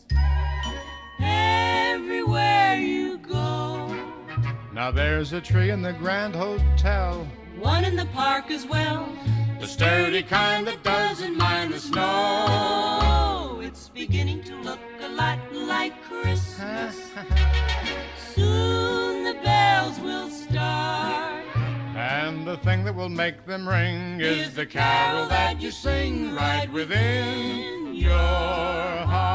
everywhere 1.94 2.76
you 2.76 3.18
go. 3.18 3.96
Now 4.74 4.92
there's 4.92 5.34
a 5.34 5.42
tree 5.42 5.70
in 5.70 5.82
the 5.82 5.94
Grand 5.94 6.36
Hotel. 6.36 7.28
One 7.60 7.86
in 7.86 7.96
the 7.96 8.08
park 8.08 8.52
as 8.52 8.66
well. 8.66 9.08
The 9.60 9.68
sturdy 9.68 10.24
kind 10.24 10.68
that 10.68 10.84
doesn't 10.84 11.38
mind 11.38 11.74
the 11.74 11.80
snow. 11.80 13.62
It's 13.64 13.90
beginning 13.90 14.44
to 14.44 14.56
look 14.58 14.80
a 15.02 15.10
lot 15.10 15.40
like 15.54 15.94
Christmas. 16.04 16.96
Soon 18.36 19.24
the 19.24 19.36
bells 19.44 20.00
will 20.00 20.30
start. 20.30 21.46
And 21.96 22.46
the 22.46 22.58
thing 22.58 22.84
that 22.84 22.96
will 22.96 23.10
make 23.10 23.46
them 23.46 23.70
ring 23.70 24.20
is 24.20 24.54
the 24.54 24.66
carol 24.66 25.28
that 25.30 25.62
you 25.62 25.72
sing 25.72 26.36
right 26.36 26.70
within 26.72 27.94
your 27.96 28.12
heart. 28.12 29.33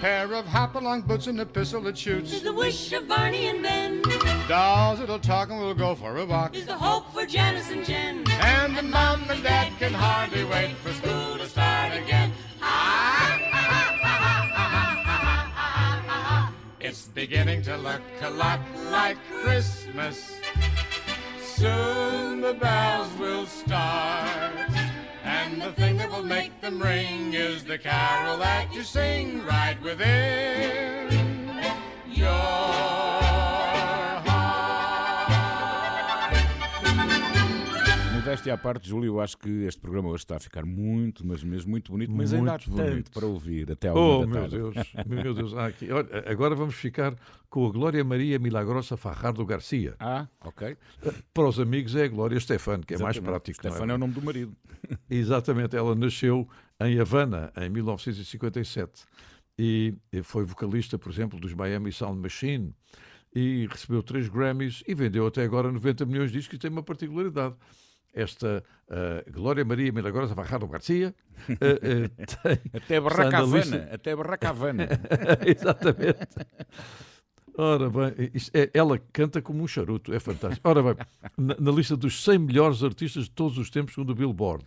Pair 0.00 0.32
of 0.32 0.46
hop-along 0.46 1.02
boots 1.02 1.26
and 1.26 1.38
a 1.40 1.46
pistol 1.46 1.82
that 1.82 1.96
shoots. 1.96 2.32
Is 2.32 2.42
the 2.42 2.54
wish 2.54 2.90
of 2.92 3.06
Barney 3.06 3.48
and 3.48 3.62
Ben. 3.62 4.02
Dolls 4.48 4.98
that'll 4.98 5.18
talk 5.18 5.50
and 5.50 5.58
we'll 5.58 5.74
go 5.74 5.94
for 5.94 6.16
a 6.16 6.24
walk. 6.24 6.56
Is 6.56 6.64
the 6.64 6.74
hope 6.74 7.12
for 7.12 7.26
Janice 7.26 7.70
and 7.70 7.84
Jen. 7.84 8.24
And 8.40 8.76
the 8.76 8.82
mom 8.82 9.28
and 9.28 9.42
dad 9.42 9.72
can 9.78 9.92
hardly 9.92 10.44
wait 10.44 10.74
for 10.76 10.92
school 10.94 11.36
to 11.36 11.46
start 11.46 11.94
again. 11.94 12.32
It's 16.80 17.08
beginning 17.08 17.62
to 17.62 17.76
look 17.76 18.00
a 18.22 18.30
lot 18.30 18.60
like 18.90 19.18
Christmas. 19.42 20.40
Soon 21.42 22.40
the 22.40 22.54
bells 22.54 23.12
will 23.18 23.44
start. 23.44 24.79
And 25.50 25.60
the 25.60 25.72
thing 25.72 25.96
that 25.96 26.08
will 26.12 26.22
make 26.22 26.60
them 26.60 26.80
ring 26.80 27.34
is 27.34 27.64
the 27.64 27.76
carol 27.76 28.38
that 28.38 28.72
you 28.72 28.84
sing 28.84 29.44
right 29.44 29.76
within. 29.82 31.10
Your 32.08 33.09
Modéstia 38.30 38.54
à 38.54 38.56
parte, 38.58 38.88
Júlio, 38.88 39.14
eu 39.14 39.20
acho 39.20 39.36
que 39.36 39.48
este 39.64 39.80
programa 39.80 40.08
hoje 40.08 40.22
está 40.22 40.36
a 40.36 40.38
ficar 40.38 40.64
muito, 40.64 41.26
mas 41.26 41.42
mesmo 41.42 41.68
muito 41.72 41.90
bonito, 41.90 42.12
mas 42.12 42.32
ainda 42.32 42.50
há 42.50 42.52
Muito 42.52 42.70
tanto 42.76 42.90
bonito. 42.90 43.10
para 43.10 43.26
ouvir 43.26 43.72
até 43.72 43.88
ao 43.88 43.96
Oh, 43.96 44.24
meu 44.26 44.40
tarde. 44.40 44.56
Deus, 44.56 44.74
meu 45.06 45.34
Deus. 45.34 45.54
há 45.54 45.66
aqui. 45.66 45.90
Olha, 45.90 46.06
agora 46.30 46.54
vamos 46.54 46.76
ficar 46.76 47.16
com 47.48 47.66
a 47.66 47.70
Glória 47.72 48.04
Maria 48.04 48.38
Milagrosa 48.38 48.96
Fajardo 48.96 49.44
Garcia. 49.44 49.96
Ah, 49.98 50.28
ok. 50.44 50.76
Para 51.34 51.48
os 51.48 51.58
amigos 51.58 51.96
é 51.96 52.04
a 52.04 52.08
Glória 52.08 52.38
Stefano, 52.38 52.84
que 52.86 52.94
é 52.94 52.98
mais 52.98 53.16
Exatamente. 53.16 53.42
prático. 53.42 53.64
não 53.64 53.70
Stefano 53.72 53.92
é 53.92 53.94
o 53.96 53.98
nome 53.98 54.14
do 54.14 54.22
marido. 54.22 54.56
Exatamente, 55.10 55.74
ela 55.76 55.94
nasceu 55.96 56.48
em 56.80 57.00
Havana 57.00 57.52
em 57.60 57.68
1957 57.68 59.02
e 59.58 59.92
foi 60.22 60.44
vocalista, 60.44 60.96
por 60.96 61.10
exemplo, 61.10 61.38
dos 61.40 61.52
Miami 61.52 61.90
Sound 61.90 62.20
Machine 62.20 62.72
e 63.34 63.66
recebeu 63.70 64.02
três 64.04 64.28
Grammys 64.28 64.84
e 64.86 64.94
vendeu 64.94 65.26
até 65.26 65.42
agora 65.42 65.70
90 65.72 66.06
milhões 66.06 66.30
de 66.30 66.38
discos 66.38 66.54
e 66.54 66.58
tem 66.60 66.70
uma 66.70 66.82
particularidade. 66.82 67.56
Esta 68.12 68.62
ah, 68.90 69.22
Glória 69.30 69.64
Maria 69.64 69.92
Milagrosa 69.92 70.34
Fajardo 70.34 70.66
Garcia 70.66 71.14
ah, 71.48 71.52
ah, 71.54 72.26
tem, 72.42 72.58
Até 72.74 72.96
está 72.96 73.00
Barraca 73.00 73.30
na 73.30 73.42
lista- 73.56 73.76
Havana. 73.76 73.88
Até 73.94 74.16
Barraca 74.16 74.48
Havana. 74.48 74.88
Exatamente. 75.46 76.18
Ora 77.56 77.90
bem, 77.90 78.30
é- 78.54 78.70
ela 78.72 78.98
canta 79.12 79.42
como 79.42 79.62
um 79.62 79.66
charuto, 79.68 80.14
é 80.14 80.20
fantástico. 80.20 80.66
Ora 80.68 80.82
bem, 80.82 80.94
na, 81.36 81.56
na 81.58 81.70
lista 81.70 81.96
dos 81.96 82.22
100 82.24 82.38
melhores 82.38 82.82
artistas 82.82 83.24
de 83.24 83.30
todos 83.32 83.58
os 83.58 83.68
tempos, 83.70 83.94
segundo 83.94 84.10
o 84.10 84.14
Billboard. 84.14 84.64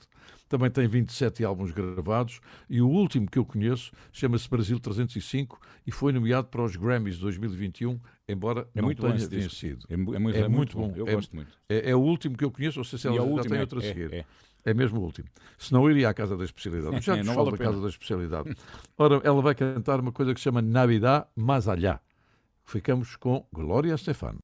Também 0.50 0.70
tem 0.70 0.88
27 0.88 1.44
álbuns 1.44 1.72
gravados 1.72 2.40
e 2.70 2.80
o 2.82 2.88
último 2.88 3.28
que 3.28 3.40
eu 3.40 3.46
conheço 3.46 3.92
chama-se 4.12 4.48
Brasil 4.50 4.80
305 4.80 5.60
e 5.88 5.92
foi 5.92 6.12
nomeado 6.12 6.48
para 6.48 6.64
os 6.64 6.76
Grammys 6.76 7.16
de 7.16 7.22
2021, 7.22 8.00
embora 8.28 8.68
É 8.76 8.80
não 8.82 8.86
muito 8.88 9.02
bom 9.02 9.12
tenha 9.16 9.28
vencido. 9.28 9.86
É 9.90 9.94
é 9.94 9.98
muito- 9.98 10.16
é 10.38 10.48
muito 10.48 10.78
bom. 10.78 10.94
Eu 10.96 11.08
É- 11.08 11.16
gosto 11.16 11.36
muito. 11.36 11.58
É, 11.68 11.90
é 11.92 11.96
o 11.96 12.00
último 12.00 12.38
que 12.38 12.44
eu 12.46 12.52
conheço, 12.52 12.80
ou 12.80 12.84
se 12.86 12.96
ela 13.08 13.16
é 13.18 13.20
o 13.22 13.24
já 13.24 13.30
último, 13.30 13.50
tem 13.50 13.58
é- 13.58 13.62
outra 13.62 13.80
a 13.80 13.84
é- 13.84 13.88
seguir. 13.88 14.14
é. 14.66 14.74
Mesmo 14.74 15.00
o 15.00 15.04
último. 15.04 15.28
Se 15.58 15.74
não 15.74 15.90
iria 15.92 16.08
à 16.08 16.14
Casa 16.14 16.38
da 16.38 16.44
Especialidade. 16.46 17.02
Já 17.04 17.18
É, 17.18 17.24
não 17.24 17.36
vale 17.36 17.52
da 17.52 17.58
Casa 17.58 17.82
da 17.82 17.90
Especialidade. 17.90 18.56
Ora, 18.98 19.20
ela 19.24 19.42
vai 19.42 19.54
cantar 19.56 20.00
uma 20.00 20.12
coisa 20.12 20.34
que 20.34 20.40
se 20.40 20.46
chama 20.46 20.62
Navidad 20.62 21.26
Más 21.36 21.68
Allá. 21.68 22.00
Ficamos 22.64 23.18
com 23.18 23.46
Glória 23.52 23.98
Stefano. 23.98 24.40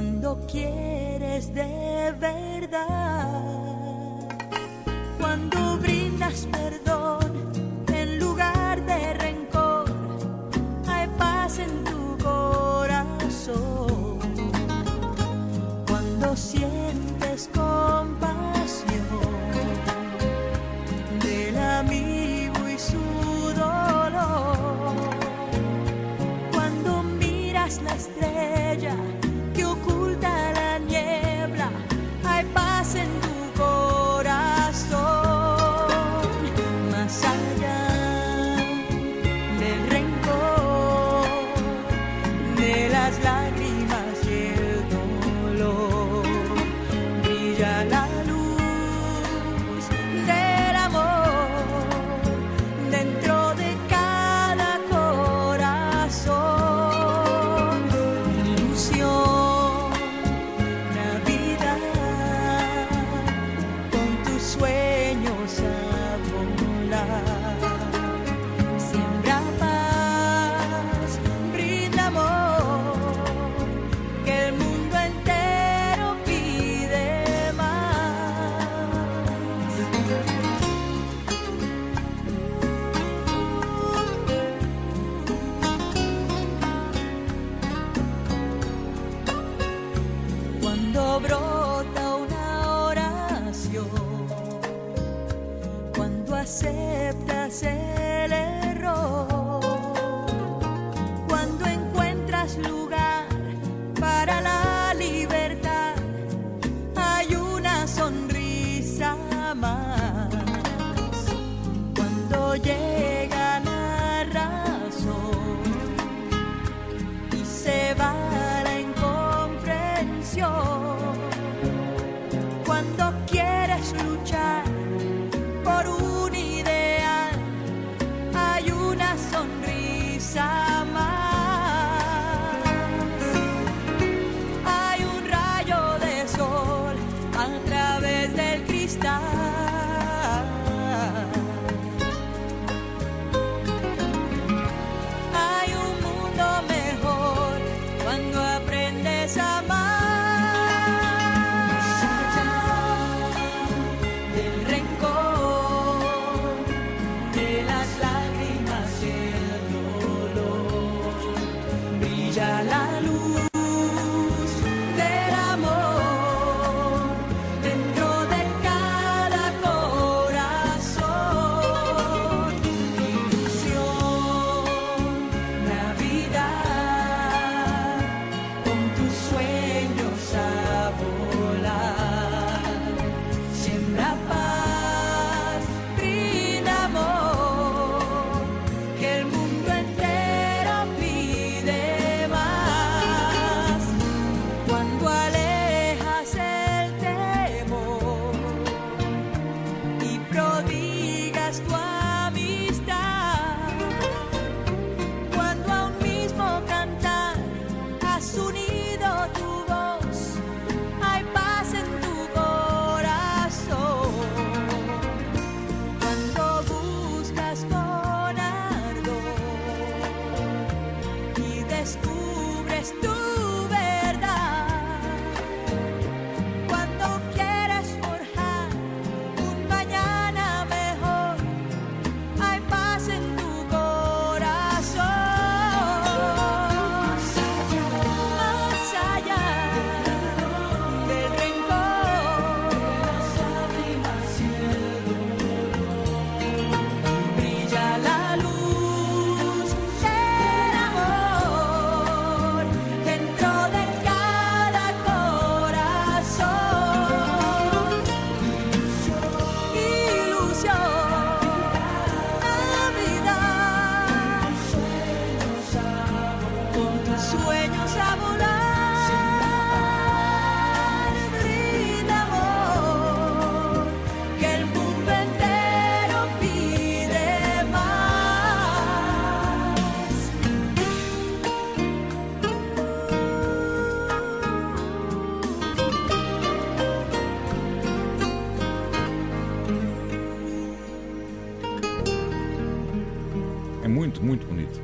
Cuando 0.00 0.40
quieres 0.50 1.52
de 1.52 2.14
verdad, 2.18 3.28
cuando 5.18 5.76
brindas 5.76 6.48
perdón 6.50 6.89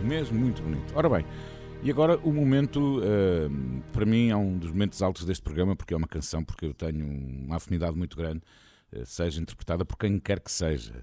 mesmo 0.07 0.39
muito 0.39 0.63
bonito. 0.63 0.93
Ora 0.97 1.09
bem, 1.09 1.25
e 1.83 1.91
agora 1.91 2.17
o 2.19 2.33
momento, 2.33 3.01
eh, 3.03 3.49
para 3.93 4.07
mim, 4.07 4.31
é 4.31 4.37
um 4.37 4.57
dos 4.59 4.71
momentos 4.71 5.03
altos 5.03 5.25
deste 5.25 5.43
programa, 5.43 5.75
porque 5.77 5.93
é 5.95 5.97
uma 5.97 6.07
canção, 6.09 6.43
porque 6.45 6.65
eu 6.67 6.75
tenho 6.75 7.07
uma 7.07 7.57
afinidade 7.57 7.97
muito 7.97 8.17
grande, 8.17 8.41
eh, 8.93 9.03
seja 9.05 9.41
interpretada 9.41 9.85
por 9.85 9.97
quem 9.97 10.19
quer 10.19 10.41
que 10.41 10.51
seja. 10.51 11.03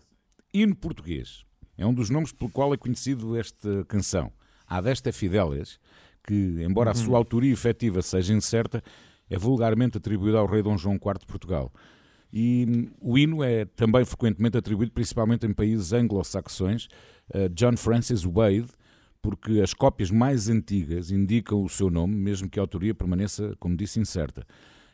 Hino 0.53 0.75
português 0.75 1.43
é 1.77 1.85
um 1.85 1.93
dos 1.93 2.09
nomes 2.09 2.31
pelo 2.31 2.49
qual 2.51 2.73
é 2.73 2.77
conhecido 2.77 3.35
esta 3.37 3.83
canção. 3.85 4.31
Há 4.67 4.81
desta 4.81 5.11
Fidelis, 5.11 5.79
que, 6.25 6.63
embora 6.67 6.91
a 6.91 6.93
Uhum. 6.95 6.99
sua 7.03 7.17
autoria 7.17 7.51
efetiva 7.51 8.01
seja 8.01 8.33
incerta, 8.33 8.81
é 9.29 9.37
vulgarmente 9.37 9.97
atribuída 9.97 10.37
ao 10.37 10.45
rei 10.45 10.61
Dom 10.61 10.77
João 10.77 10.95
IV 10.95 11.19
de 11.19 11.25
Portugal. 11.25 11.71
E 12.31 12.65
hum, 12.67 12.91
o 12.99 13.17
hino 13.17 13.43
é 13.43 13.65
também 13.65 14.03
frequentemente 14.05 14.57
atribuído, 14.57 14.91
principalmente 14.91 15.45
em 15.45 15.53
países 15.53 15.93
anglo-saxões, 15.93 16.87
a 17.33 17.47
John 17.49 17.77
Francis 17.77 18.23
Wade, 18.23 18.67
porque 19.23 19.61
as 19.61 19.73
cópias 19.73 20.11
mais 20.11 20.49
antigas 20.49 21.09
indicam 21.09 21.63
o 21.63 21.69
seu 21.69 21.89
nome, 21.89 22.13
mesmo 22.13 22.49
que 22.49 22.59
a 22.59 22.61
autoria 22.61 22.93
permaneça, 22.93 23.55
como 23.57 23.75
disse, 23.75 23.97
incerta. 23.97 24.45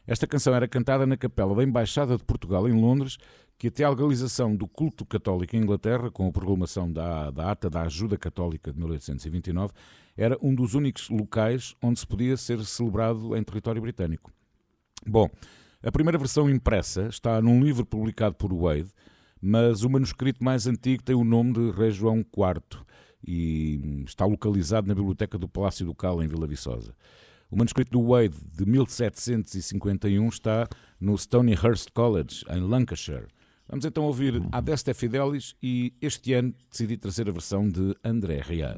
Esta 0.05 0.27
canção 0.27 0.53
era 0.53 0.67
cantada 0.67 1.05
na 1.07 1.17
capela 1.17 1.55
da 1.55 1.63
Embaixada 1.63 2.15
de 2.15 2.23
Portugal 2.23 2.69
em 2.69 2.79
Londres, 2.79 3.17
que 3.57 3.67
até 3.67 3.83
à 3.83 3.89
legalização 3.89 4.55
do 4.55 4.67
culto 4.67 5.03
católico 5.03 5.55
em 5.55 5.59
Inglaterra, 5.59 6.11
com 6.11 6.27
a 6.27 6.31
proclamação 6.31 6.91
da, 6.91 7.31
da 7.31 7.51
Ata 7.51 7.71
da 7.71 7.81
Ajuda 7.81 8.17
Católica 8.19 8.71
de 8.71 8.77
1829, 8.77 9.73
era 10.15 10.37
um 10.41 10.53
dos 10.53 10.75
únicos 10.75 11.09
locais 11.09 11.75
onde 11.81 11.99
se 11.99 12.05
podia 12.05 12.37
ser 12.37 12.63
celebrado 12.63 13.35
em 13.35 13.43
território 13.43 13.81
britânico. 13.81 14.31
Bom, 15.05 15.27
a 15.81 15.91
primeira 15.91 16.19
versão 16.19 16.47
impressa 16.47 17.07
está 17.07 17.41
num 17.41 17.63
livro 17.63 17.83
publicado 17.83 18.35
por 18.35 18.53
Wade, 18.53 18.91
mas 19.41 19.83
o 19.83 19.89
manuscrito 19.89 20.43
mais 20.43 20.67
antigo 20.67 21.01
tem 21.01 21.15
o 21.15 21.23
nome 21.23 21.53
de 21.53 21.71
Rei 21.71 21.89
João 21.89 22.19
IV 22.19 22.85
e 23.25 24.03
está 24.05 24.25
localizado 24.25 24.87
na 24.87 24.95
biblioteca 24.95 25.37
do 25.37 25.47
Palácio 25.47 25.85
Ducal 25.85 26.23
em 26.23 26.27
Vila 26.27 26.47
Viçosa. 26.47 26.93
O 27.51 27.57
manuscrito 27.57 27.91
do 27.91 28.07
Wade 28.07 28.37
de 28.55 28.65
1751 28.65 30.27
está 30.27 30.67
no 30.99 31.15
Stonyhurst 31.15 31.89
College, 31.91 32.45
em 32.49 32.61
Lancashire. 32.61 33.27
Vamos 33.67 33.85
então 33.85 34.03
ouvir 34.03 34.41
Adeste 34.51 34.93
Fidelis 34.93 35.55
e 35.61 35.93
este 36.01 36.33
ano 36.33 36.53
decidi 36.71 36.97
trazer 36.97 37.29
a 37.29 37.31
versão 37.31 37.67
de 37.67 37.95
André 38.03 38.41
Ria. 38.41 38.75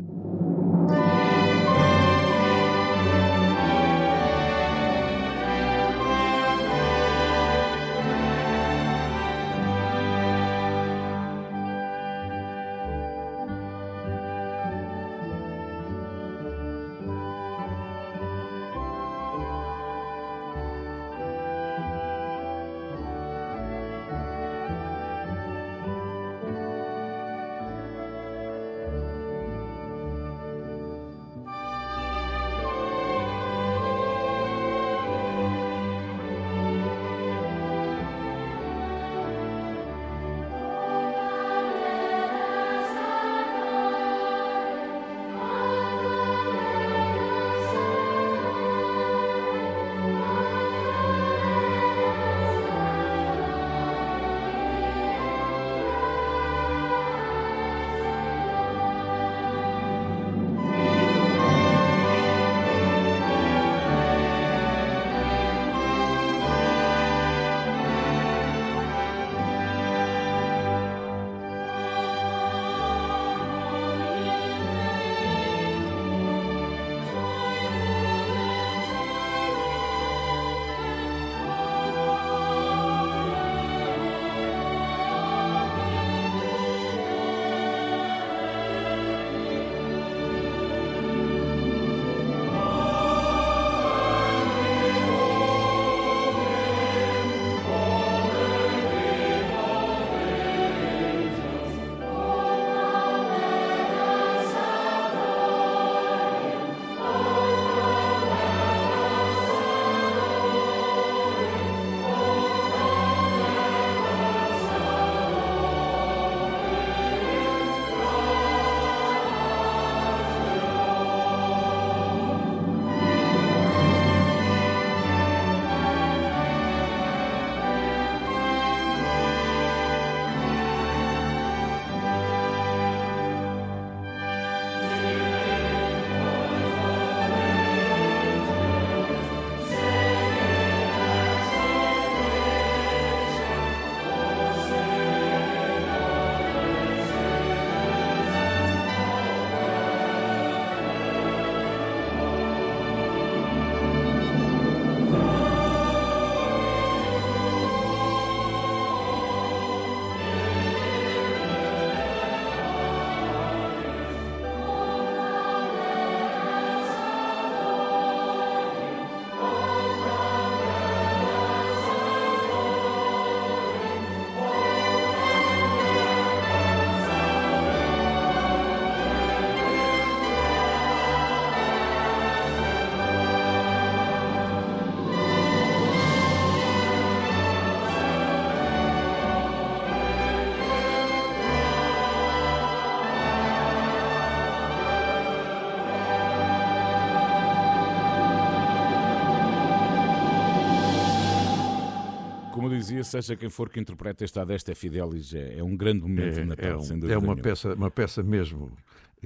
Seja 203.11 203.35
quem 203.35 203.49
for 203.49 203.69
que 203.69 203.79
interprete 203.79 204.23
esta 204.23 204.41
Adeste 204.41 204.73
Fidelis, 204.75 205.33
é, 205.33 205.59
é 205.59 205.63
um 205.63 205.75
grande 205.75 206.01
momento 206.01 206.35
de 206.35 206.45
Natal, 206.45 206.71
é, 206.71 206.75
um- 206.77 206.81
sem 206.81 206.95
dúvida 206.99 207.13
é 207.13 207.17
uma 207.17 207.27
nenhuma. 207.27 207.41
peça, 207.41 207.73
uma 207.75 207.91
peça 207.91 208.23
mesmo 208.23 208.71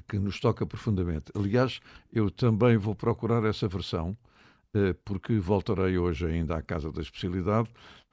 que 0.07 0.20
nos 0.20 0.40
toca 0.40 0.66
profundamente. 0.66 1.32
Aliás, 1.34 1.80
eu 2.12 2.30
também 2.30 2.76
vou 2.78 2.94
procurar 2.95 3.44
essa 3.45 3.68
versão, 3.68 4.18
eh, 4.74 4.94
porque 5.06 5.38
voltarei 5.40 5.98
hoje 5.98 6.26
ainda 6.26 6.56
à 6.57 6.62
Casa 6.62 6.91
da 6.91 7.02
Especialidade, 7.02 7.70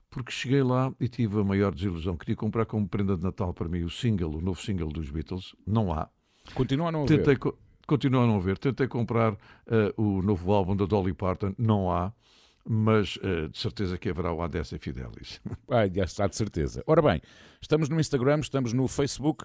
porque 0.09 0.31
cheguei 0.31 0.63
lá 0.63 0.93
e 1.01 1.09
tive 1.09 1.41
a 1.41 1.45
maior 1.45 1.75
desilusão. 1.75 2.17
Queria 2.17 2.37
comprar 2.37 2.67
como 2.67 2.87
prenda 2.87 3.17
de 3.17 3.23
Natal 3.25 3.53
para 3.53 3.69
mim 3.69 3.83
o 3.83 3.91
single, 3.91 4.37
o 4.37 4.41
novo 4.41 4.61
single 4.63 4.89
dos 4.91 5.11
Beatles. 5.11 5.57
Não 5.67 5.93
há. 5.93 6.09
Continua 6.55 6.89
a 6.89 6.93
não 6.93 7.03
haver. 7.03 7.19
Tentei, 7.19 7.37
co- 7.37 7.57
continua 7.87 8.23
a 8.25 8.27
não 8.27 8.39
ver. 8.41 8.59
Tentei 8.59 8.87
comprar 8.87 9.33
eh, 9.67 9.93
o 9.97 10.23
novo 10.23 10.53
álbum 10.53 10.77
da 10.77 10.85
Dolly 10.87 11.13
Parton. 11.15 11.55
Não 11.59 11.91
há. 11.91 12.13
Mas 12.65 13.19
eh, 13.23 13.49
de 13.49 13.59
certeza 13.59 13.99
que 13.99 14.09
haverá 14.09 14.33
o 14.33 14.41
Adessa 14.41 14.79
Fidelis. 14.79 15.41
Ah, 15.69 15.89
já 15.89 16.05
está 16.05 16.27
de 16.27 16.37
certeza. 16.37 16.83
Ora 16.87 17.01
bem, 17.01 17.21
estamos 17.61 17.89
no 17.89 17.99
Instagram, 17.99 18.41
estamos 18.41 18.73
no 18.73 18.87
Facebook. 18.87 19.45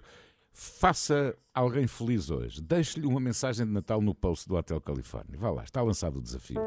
Faça 0.51 1.37
alguém 1.53 1.87
feliz 1.87 2.29
hoje. 2.29 2.61
Deixe-lhe 2.61 3.07
uma 3.07 3.19
mensagem 3.19 3.65
de 3.65 3.71
Natal 3.71 4.01
no 4.01 4.13
post 4.13 4.47
do 4.47 4.55
Hotel 4.55 4.81
Califórnia. 4.81 5.37
Vá 5.37 5.49
lá, 5.51 5.63
está 5.63 5.81
lançado 5.81 6.17
o 6.17 6.21
desafio. 6.21 6.59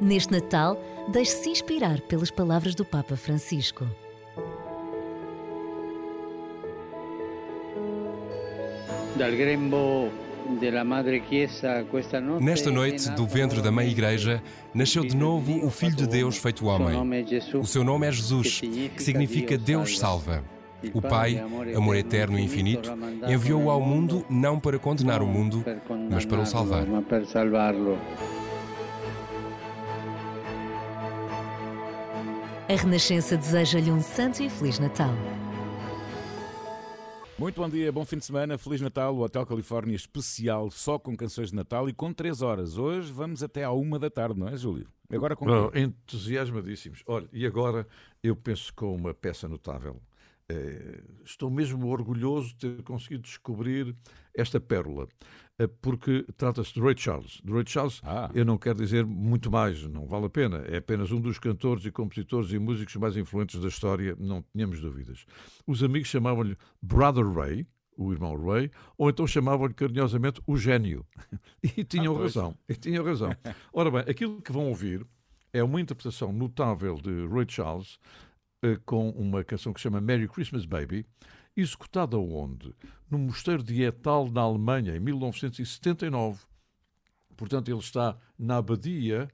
Neste 0.00 0.32
Natal, 0.32 0.78
deixe-se 1.12 1.50
inspirar 1.50 2.00
pelas 2.02 2.30
palavras 2.30 2.74
do 2.74 2.84
Papa 2.84 3.16
Francisco. 3.16 3.86
Nesta 12.40 12.70
noite, 12.70 13.10
do 13.10 13.26
ventre 13.26 13.60
da 13.60 13.70
Mãe 13.70 13.88
Igreja, 13.88 14.42
nasceu 14.74 15.04
de 15.04 15.16
novo 15.16 15.64
o 15.64 15.70
Filho 15.70 15.94
de 15.94 16.06
Deus 16.06 16.38
feito 16.38 16.66
homem. 16.66 16.96
O 17.54 17.66
seu 17.66 17.84
nome 17.84 18.06
é 18.06 18.12
Jesus, 18.12 18.60
que 18.60 19.02
significa 19.02 19.58
Deus 19.58 19.98
salva. 19.98 20.42
O 20.94 21.02
Pai, 21.02 21.42
amor 21.76 21.96
eterno 21.96 22.38
e 22.38 22.42
infinito, 22.42 22.90
enviou-o 23.28 23.70
ao 23.70 23.80
mundo 23.80 24.24
não 24.30 24.58
para 24.58 24.78
condenar 24.78 25.22
o 25.22 25.26
mundo, 25.26 25.62
mas 26.10 26.24
para 26.24 26.40
o 26.40 26.46
salvar. 26.46 26.86
A 32.68 32.74
Renascença 32.74 33.36
deseja-lhe 33.36 33.90
um 33.90 34.00
santo 34.00 34.42
e 34.42 34.48
feliz 34.48 34.78
Natal. 34.78 35.12
Muito 37.40 37.58
bom 37.58 37.70
dia, 37.70 37.90
bom 37.90 38.04
fim 38.04 38.18
de 38.18 38.26
semana, 38.26 38.58
Feliz 38.58 38.82
Natal, 38.82 39.16
o 39.16 39.22
Hotel 39.22 39.46
Califórnia 39.46 39.96
especial 39.96 40.70
só 40.70 40.98
com 40.98 41.16
canções 41.16 41.48
de 41.48 41.56
Natal 41.56 41.88
e 41.88 41.92
com 41.94 42.12
3 42.12 42.42
horas. 42.42 42.76
Hoje 42.76 43.10
vamos 43.10 43.42
até 43.42 43.64
à 43.64 43.70
uma 43.72 43.98
da 43.98 44.10
tarde, 44.10 44.38
não 44.38 44.46
é, 44.46 44.58
Júlio? 44.58 44.86
Agora 45.10 45.34
com 45.34 45.46
quem? 45.70 45.84
entusiasmadíssimos. 45.84 47.02
Olha, 47.06 47.26
e 47.32 47.46
agora 47.46 47.88
eu 48.22 48.36
penso 48.36 48.74
com 48.74 48.94
uma 48.94 49.14
peça 49.14 49.48
notável. 49.48 49.98
Eh, 50.50 51.02
estou 51.24 51.50
mesmo 51.50 51.88
orgulhoso 51.88 52.48
de 52.48 52.56
ter 52.56 52.82
conseguido 52.82 53.22
descobrir 53.22 53.96
esta 54.34 54.60
pérola, 54.60 55.08
porque 55.66 56.24
trata-se 56.36 56.72
de 56.74 56.80
Ray 56.80 56.94
Charles. 56.96 57.40
De 57.44 57.52
Ray 57.52 57.64
Charles, 57.66 58.00
eu 58.34 58.44
não 58.44 58.56
quero 58.58 58.78
dizer 58.78 59.04
muito 59.04 59.50
mais, 59.50 59.82
não 59.86 60.06
vale 60.06 60.26
a 60.26 60.30
pena. 60.30 60.58
É 60.68 60.78
apenas 60.78 61.10
um 61.10 61.20
dos 61.20 61.38
cantores 61.38 61.84
e 61.84 61.90
compositores 61.90 62.52
e 62.52 62.58
músicos 62.58 62.96
mais 62.96 63.16
influentes 63.16 63.60
da 63.60 63.68
história, 63.68 64.16
não 64.18 64.42
tínhamos 64.52 64.80
dúvidas. 64.80 65.24
Os 65.66 65.82
amigos 65.82 66.08
chamavam-lhe 66.08 66.56
Brother 66.80 67.28
Ray, 67.30 67.66
o 67.96 68.12
irmão 68.12 68.34
Ray, 68.42 68.70
ou 68.96 69.10
então 69.10 69.26
chamavam-lhe 69.26 69.74
carinhosamente 69.74 70.40
o 70.46 70.56
gênio. 70.56 71.04
E 71.76 71.84
tinham 71.84 72.16
Ah, 72.16 72.22
razão. 72.22 72.56
E 72.68 72.74
tinham 72.74 73.04
razão. 73.04 73.30
Ora 73.72 73.90
bem, 73.90 74.00
aquilo 74.00 74.40
que 74.40 74.52
vão 74.52 74.68
ouvir 74.68 75.06
é 75.52 75.62
uma 75.62 75.80
interpretação 75.80 76.32
notável 76.32 76.94
de 76.96 77.26
Ray 77.26 77.44
Charles 77.48 77.98
eh, 78.64 78.78
com 78.86 79.10
uma 79.10 79.44
canção 79.44 79.72
que 79.72 79.80
se 79.80 79.84
chama 79.84 80.00
Merry 80.00 80.28
Christmas 80.28 80.64
Baby, 80.64 81.04
executada 81.60 82.18
onde? 82.18 82.74
No 83.10 83.18
mosteiro 83.18 83.62
de 83.62 83.82
Etal, 83.82 84.30
na 84.30 84.40
Alemanha, 84.40 84.96
em 84.96 85.00
1979. 85.00 86.44
Portanto, 87.36 87.70
ele 87.70 87.78
está 87.78 88.16
na 88.38 88.58
abadia 88.58 89.28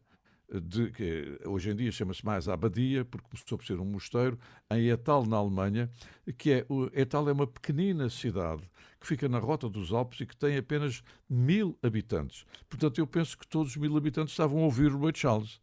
de 0.48 0.90
que 0.92 1.40
hoje 1.44 1.70
em 1.70 1.76
dia 1.76 1.90
chama-se 1.90 2.24
mais 2.24 2.48
abadia, 2.48 3.04
porque 3.04 3.28
começou 3.28 3.58
por 3.58 3.66
ser 3.66 3.80
um 3.80 3.84
mosteiro, 3.84 4.38
em 4.70 4.88
Etal, 4.88 5.26
na 5.26 5.36
Alemanha, 5.36 5.90
que 6.38 6.52
é 6.52 6.66
Etal 6.92 7.28
é 7.28 7.32
uma 7.32 7.46
pequenina 7.46 8.08
cidade 8.08 8.62
que 9.00 9.06
fica 9.06 9.28
na 9.28 9.38
rota 9.38 9.68
dos 9.68 9.92
Alpes 9.92 10.20
e 10.20 10.26
que 10.26 10.36
tem 10.36 10.56
apenas 10.56 11.02
mil 11.28 11.76
habitantes. 11.82 12.46
Portanto, 12.68 12.98
eu 12.98 13.06
penso 13.06 13.36
que 13.36 13.46
todos 13.46 13.72
os 13.72 13.76
mil 13.76 13.96
habitantes 13.96 14.32
estavam 14.32 14.60
a 14.60 14.64
ouvir 14.64 14.92
o 14.92 15.00
Ray 15.00 15.12
Charles 15.14 15.60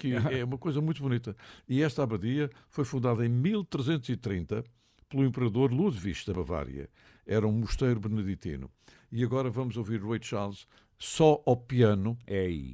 que 0.00 0.14
é 0.40 0.42
uma 0.42 0.56
coisa 0.58 0.80
muito 0.80 1.02
bonita. 1.02 1.36
E 1.68 1.82
esta 1.82 2.02
abadia 2.02 2.50
foi 2.70 2.84
fundada 2.84 3.24
em 3.24 3.28
1330 3.28 4.64
pelo 5.10 5.24
imperador 5.24 5.70
Ludwig 5.72 6.24
da 6.26 6.32
Bavária. 6.32 6.88
Era 7.26 7.46
um 7.46 7.52
mosteiro 7.52 8.00
beneditino. 8.00 8.70
E 9.12 9.22
agora 9.24 9.50
vamos 9.50 9.76
ouvir 9.76 10.00
Ray 10.02 10.20
Charles 10.22 10.66
só 10.96 11.42
ao 11.46 11.56
piano 11.56 12.16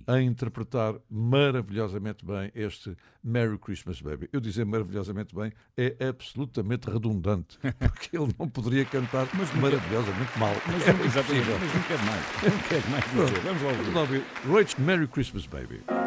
a 0.07 0.21
interpretar 0.21 0.97
maravilhosamente 1.09 2.25
bem 2.27 2.51
este 2.55 2.97
Merry 3.23 3.57
Christmas 3.57 4.01
Baby. 4.01 4.29
Eu 4.33 4.41
dizer 4.41 4.65
maravilhosamente 4.67 5.35
bem 5.35 5.53
é 5.77 5.97
absolutamente 6.09 6.91
redundante, 6.91 7.57
porque 7.79 8.17
ele 8.17 8.35
não 8.39 8.49
poderia 8.49 8.85
cantar 8.85 9.27
maravilhosamente 9.61 10.39
mal. 10.39 10.53
Mas 10.67 10.89
é 10.89 10.93
não- 10.93 11.05
exatamente, 11.05 11.49
impossível. 11.49 11.59
mas 11.61 11.75
não 11.75 11.83
quero 11.83 12.05
mais. 12.05 12.53
Não 12.55 12.69
quero 12.69 12.91
mais 12.91 13.05
dizer. 13.31 13.41
Vamos 13.43 13.63
lá 13.63 13.69
ouvir. 13.69 13.83
Vamos 13.83 13.95
lá 13.95 14.01
ouvir. 14.01 14.25
Ray 14.53 14.85
Merry 14.85 15.07
Christmas 15.09 15.47
Baby. 15.47 16.06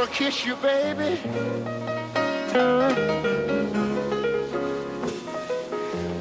To 0.00 0.06
kiss 0.06 0.46
you, 0.46 0.56
baby. 0.56 1.16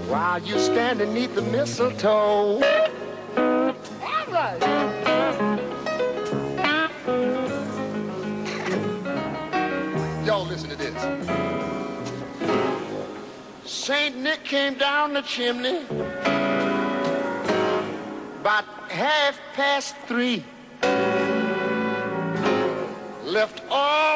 While 0.09 0.41
you 0.41 0.59
stand 0.59 0.99
beneath 0.99 1.33
the 1.33 1.43
mistletoe. 1.43 2.61
All 3.37 3.73
right. 4.27 4.59
Y'all 10.25 10.45
listen 10.45 10.69
to 10.71 10.75
this. 10.75 10.93
Saint 13.63 14.17
Nick 14.17 14.43
came 14.43 14.73
down 14.73 15.13
the 15.13 15.21
chimney 15.21 15.85
about 18.41 18.65
half 18.89 19.39
past 19.53 19.95
three. 20.05 20.43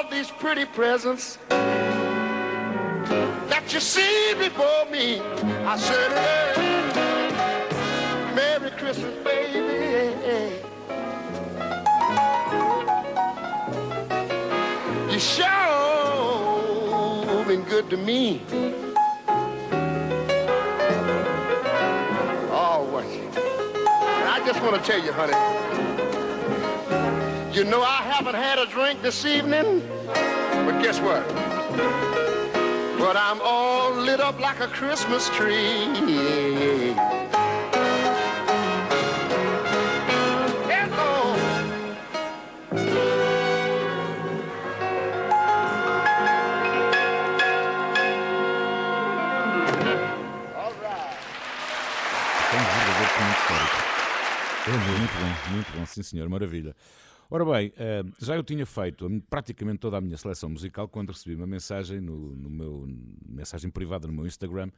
All 0.04 0.10
these 0.10 0.32
pretty 0.32 0.66
presents 0.66 1.38
that 3.50 3.64
you 3.72 3.80
see 3.80 4.34
before 4.38 4.86
me. 4.92 5.22
I 5.66 5.78
said, 5.78 6.12
hey, 6.12 6.56
Merry 8.36 8.72
Christmas, 8.72 9.16
baby. 9.24 10.60
You 15.12 15.20
sure 15.20 15.46
been 17.46 17.64
good 17.64 17.90
to 17.90 17.98
me. 17.98 18.42
Oh, 22.52 22.88
what? 22.92 23.06
I 24.26 24.42
just 24.46 24.62
want 24.64 24.76
to 24.76 24.82
tell 24.90 25.04
you, 25.04 25.12
honey. 25.12 25.93
You 27.54 27.64
know 27.64 27.84
I 27.84 28.02
haven't 28.02 28.34
had 28.34 28.58
a 28.58 28.66
drink 28.66 29.04
this 29.04 29.26
evening, 29.26 29.88
but 30.66 30.82
guess 30.82 31.00
what? 31.00 31.24
But 32.98 33.16
I'm 33.16 33.40
all 33.44 33.94
lit 33.94 34.20
up 34.20 34.40
like 34.40 34.60
a 34.60 34.66
Christmas 34.68 35.30
tree. 35.30 35.54
É 52.50 52.56
um 52.56 52.64
verdadeiro 52.64 53.00
documento 53.00 53.94
muito 54.66 55.14
bom, 55.20 55.52
muito 55.52 55.72
bom, 55.78 55.86
sim 55.86 56.02
senhor, 56.02 56.28
maravilha. 56.30 56.76
Ora 57.30 57.46
bem, 57.46 57.74
eh, 57.78 58.04
já 58.20 58.36
eu 58.36 58.44
tinha 58.44 58.66
feito 58.66 59.10
praticamente 59.30 59.80
toda 59.80 59.98
a 59.98 60.02
minha 60.02 60.18
seleção 60.18 60.50
musical 60.50 60.88
quando 60.88 61.10
recebi 61.10 61.36
uma 61.36 61.48
mensagem 61.48 62.00
no, 62.00 62.36
no 62.36 62.50
meu 62.50 62.86
mensagem 63.28 63.72
privada 63.72 64.08
no 64.08 64.14
meu 64.14 64.28
Instagram 64.28 64.70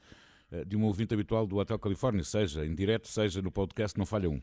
eh, 0.51 0.63
de 0.63 0.76
um 0.76 0.84
ouvinte 0.84 1.13
habitual 1.13 1.45
do 1.47 1.57
Hotel 1.57 1.77
Califórnia, 1.80 2.23
seja 2.23 2.65
em 2.65 2.73
direto, 2.73 3.07
seja 3.07 3.41
no 3.41 3.51
podcast, 3.51 3.97
não 3.97 4.05
falha 4.05 4.30
um. 4.30 4.41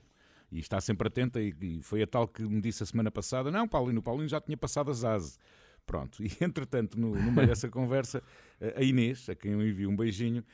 E 0.51 0.59
está 0.59 0.81
sempre 0.81 1.09
atenta 1.09 1.41
e, 1.41 1.81
foi 1.83 2.03
a 2.03 2.07
tal 2.07 2.29
que 2.29 2.43
me 2.43 2.61
disse 2.61 2.83
a 2.83 2.87
semana 2.87 3.11
passada, 3.11 3.51
não, 3.51 3.67
Paulinho, 3.67 4.01
o 4.01 4.03
Paulinho 4.03 4.29
já 4.29 4.41
tinha 4.41 4.57
passado 4.57 4.91
as 4.91 5.05
asas. 5.05 5.39
Pronto, 5.87 6.23
e 6.23 6.31
entretanto, 6.41 6.99
no, 6.99 7.15
no 7.15 7.33
meio 7.33 7.49
dessa 7.49 7.69
conversa, 7.69 8.23
eh, 8.61 8.75
a 8.77 8.83
Inês, 8.83 9.29
a 9.29 9.35
quem 9.35 9.53
eu 9.53 9.67
envio 9.67 9.89
um 9.89 9.97
beijinho, 9.97 10.45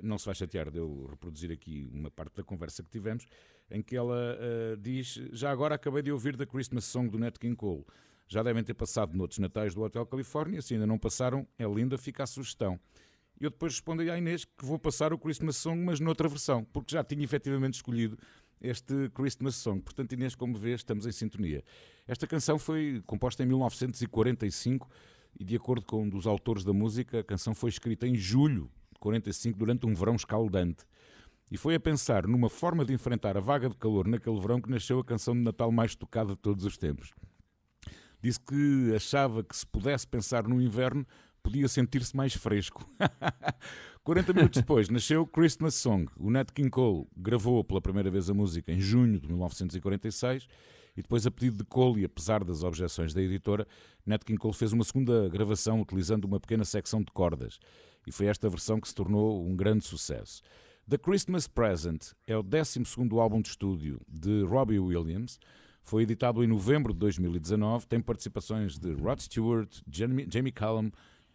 não 0.00 0.16
se 0.16 0.26
vai 0.26 0.34
chatear 0.36 0.70
de 0.70 0.78
eu 0.78 1.08
reproduzir 1.10 1.50
aqui 1.50 1.90
uma 1.92 2.08
parte 2.08 2.36
da 2.36 2.44
conversa 2.44 2.84
que 2.84 2.88
tivemos, 2.88 3.26
em 3.70 3.82
que 3.82 3.96
ela 3.96 4.36
uh, 4.36 4.76
diz: 4.76 5.20
Já 5.32 5.50
agora 5.50 5.74
acabei 5.74 6.02
de 6.02 6.12
ouvir 6.12 6.36
da 6.36 6.46
Christmas 6.46 6.84
Song 6.84 7.08
do 7.08 7.18
Nat 7.18 7.36
King 7.38 7.56
Cole. 7.56 7.84
Já 8.28 8.42
devem 8.42 8.62
ter 8.64 8.74
passado 8.74 9.16
noutros 9.16 9.38
natais 9.38 9.74
do 9.74 9.82
Hotel 9.82 10.04
Califórnia, 10.04 10.60
se 10.60 10.74
ainda 10.74 10.86
não 10.86 10.98
passaram, 10.98 11.46
é 11.58 11.64
linda, 11.64 11.96
fica 11.96 12.24
a 12.24 12.26
sugestão. 12.26 12.78
E 13.40 13.44
eu 13.44 13.50
depois 13.50 13.74
respondi 13.74 14.10
à 14.10 14.18
Inês 14.18 14.44
que 14.44 14.64
vou 14.64 14.78
passar 14.78 15.12
o 15.12 15.18
Christmas 15.18 15.56
Song, 15.56 15.80
mas 15.80 16.00
noutra 16.00 16.28
versão, 16.28 16.64
porque 16.64 16.92
já 16.92 17.04
tinha 17.04 17.22
efetivamente 17.22 17.74
escolhido 17.74 18.18
este 18.60 19.10
Christmas 19.10 19.54
Song. 19.56 19.80
Portanto, 19.80 20.12
Inês, 20.12 20.34
como 20.34 20.56
vês, 20.56 20.80
estamos 20.80 21.06
em 21.06 21.12
sintonia. 21.12 21.62
Esta 22.08 22.26
canção 22.26 22.58
foi 22.58 23.02
composta 23.06 23.42
em 23.42 23.46
1945 23.46 24.88
e, 25.38 25.44
de 25.44 25.54
acordo 25.54 25.84
com 25.84 26.02
um 26.02 26.08
dos 26.08 26.26
autores 26.26 26.64
da 26.64 26.72
música, 26.72 27.20
a 27.20 27.24
canção 27.24 27.54
foi 27.54 27.70
escrita 27.70 28.06
em 28.06 28.16
julho 28.16 28.70
de 28.92 28.98
45, 28.98 29.58
durante 29.58 29.86
um 29.86 29.94
verão 29.94 30.16
escaldante. 30.16 30.84
E 31.50 31.56
foi 31.56 31.74
a 31.74 31.80
pensar 31.80 32.26
numa 32.26 32.48
forma 32.48 32.84
de 32.84 32.92
enfrentar 32.92 33.36
a 33.36 33.40
vaga 33.40 33.68
de 33.68 33.76
calor 33.76 34.06
naquele 34.08 34.40
verão 34.40 34.60
que 34.60 34.70
nasceu 34.70 34.98
a 34.98 35.04
canção 35.04 35.34
de 35.34 35.40
Natal 35.40 35.70
mais 35.70 35.94
tocada 35.94 36.30
de 36.30 36.38
todos 36.38 36.64
os 36.64 36.76
tempos. 36.76 37.12
Disse 38.20 38.40
que 38.40 38.92
achava 38.94 39.44
que 39.44 39.56
se 39.56 39.66
pudesse 39.66 40.06
pensar 40.06 40.48
no 40.48 40.60
inverno, 40.60 41.06
podia 41.42 41.68
sentir-se 41.68 42.16
mais 42.16 42.34
fresco. 42.34 42.88
40 44.02 44.32
minutos 44.32 44.60
depois 44.60 44.88
nasceu 44.88 45.26
Christmas 45.26 45.74
Song. 45.74 46.10
O 46.16 46.30
Nat 46.30 46.50
King 46.52 46.70
Cole 46.70 47.06
gravou 47.16 47.62
pela 47.62 47.80
primeira 47.80 48.10
vez 48.10 48.28
a 48.28 48.34
música 48.34 48.72
em 48.72 48.80
junho 48.80 49.20
de 49.20 49.28
1946 49.28 50.48
e 50.96 51.02
depois, 51.02 51.26
a 51.26 51.30
pedido 51.30 51.58
de 51.58 51.64
Cole 51.64 52.00
e 52.00 52.04
apesar 52.04 52.42
das 52.42 52.64
objeções 52.64 53.12
da 53.12 53.20
editora, 53.20 53.66
Nat 54.04 54.24
King 54.24 54.38
Cole 54.38 54.54
fez 54.54 54.72
uma 54.72 54.82
segunda 54.82 55.28
gravação 55.28 55.80
utilizando 55.80 56.24
uma 56.24 56.40
pequena 56.40 56.64
secção 56.64 57.00
de 57.00 57.12
cordas. 57.12 57.58
E 58.06 58.10
foi 58.12 58.26
esta 58.26 58.48
versão 58.48 58.80
que 58.80 58.88
se 58.88 58.94
tornou 58.94 59.46
um 59.46 59.54
grande 59.54 59.84
sucesso. 59.84 60.42
The 60.88 60.98
Christmas 60.98 61.48
Present 61.48 62.12
é 62.28 62.36
o 62.36 62.44
12 62.44 62.80
álbum 63.18 63.40
de 63.40 63.48
estúdio 63.48 64.00
de 64.06 64.44
Robbie 64.44 64.78
Williams. 64.78 65.40
Foi 65.82 66.04
editado 66.04 66.44
em 66.44 66.46
novembro 66.46 66.92
de 66.92 67.00
2019. 67.00 67.88
Tem 67.88 68.00
participações 68.00 68.78
de 68.78 68.92
Rod 68.92 69.18
Stewart, 69.18 69.68
Jamie, 69.90 70.28
Jamie 70.30 70.52
Cullum, 70.52 70.92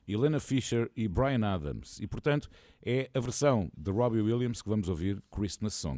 Helena 0.07 0.40
Fisher 0.40 0.90
e 0.95 1.06
Brian 1.06 1.45
Adams. 1.45 1.99
E, 1.99 2.07
portanto, 2.07 2.49
é 2.82 3.10
a 3.14 3.19
versão 3.19 3.69
de 3.78 3.91
Robbie 3.91 4.22
Williams 4.22 4.61
que 4.61 4.69
vamos 4.69 4.88
ouvir, 4.88 5.22
Christmas 5.30 5.73
Song. 5.73 5.98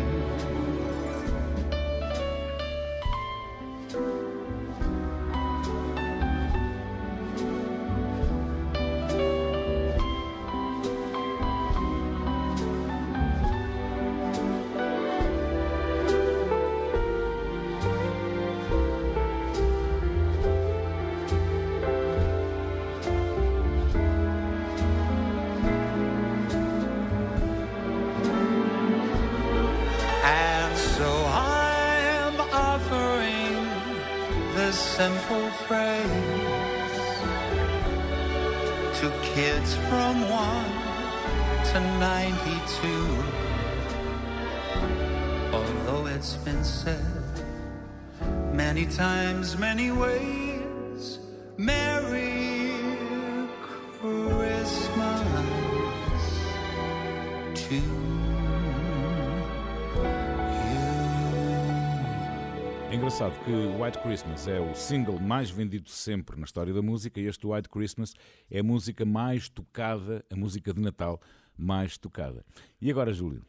Que 63.45 63.51
White 63.51 63.97
Christmas 63.99 64.47
é 64.47 64.59
o 64.59 64.75
single 64.75 65.19
mais 65.19 65.49
vendido 65.49 65.89
sempre 65.89 66.37
na 66.37 66.45
história 66.45 66.71
da 66.71 66.81
música 66.81 67.19
e 67.19 67.25
este 67.25 67.47
White 67.47 67.69
Christmas 67.69 68.13
é 68.49 68.59
a 68.59 68.63
música 68.63 69.03
mais 69.03 69.49
tocada, 69.49 70.23
a 70.31 70.35
música 70.35 70.71
de 70.71 70.79
Natal 70.79 71.19
mais 71.57 71.97
tocada. 71.97 72.45
E 72.79 72.91
agora, 72.91 73.11
Júlio? 73.11 73.43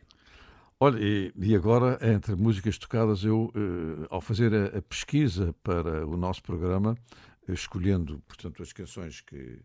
Olha, 0.80 0.98
e, 0.98 1.32
e 1.36 1.54
agora, 1.54 1.98
entre 2.02 2.34
músicas 2.34 2.78
tocadas, 2.78 3.22
eu, 3.22 3.52
eh, 3.54 4.06
ao 4.08 4.20
fazer 4.20 4.54
a, 4.54 4.78
a 4.78 4.82
pesquisa 4.82 5.54
para 5.62 6.06
o 6.06 6.16
nosso 6.16 6.42
programa, 6.42 6.96
escolhendo, 7.46 8.22
portanto, 8.26 8.62
as 8.62 8.72
canções 8.72 9.20
que 9.20 9.60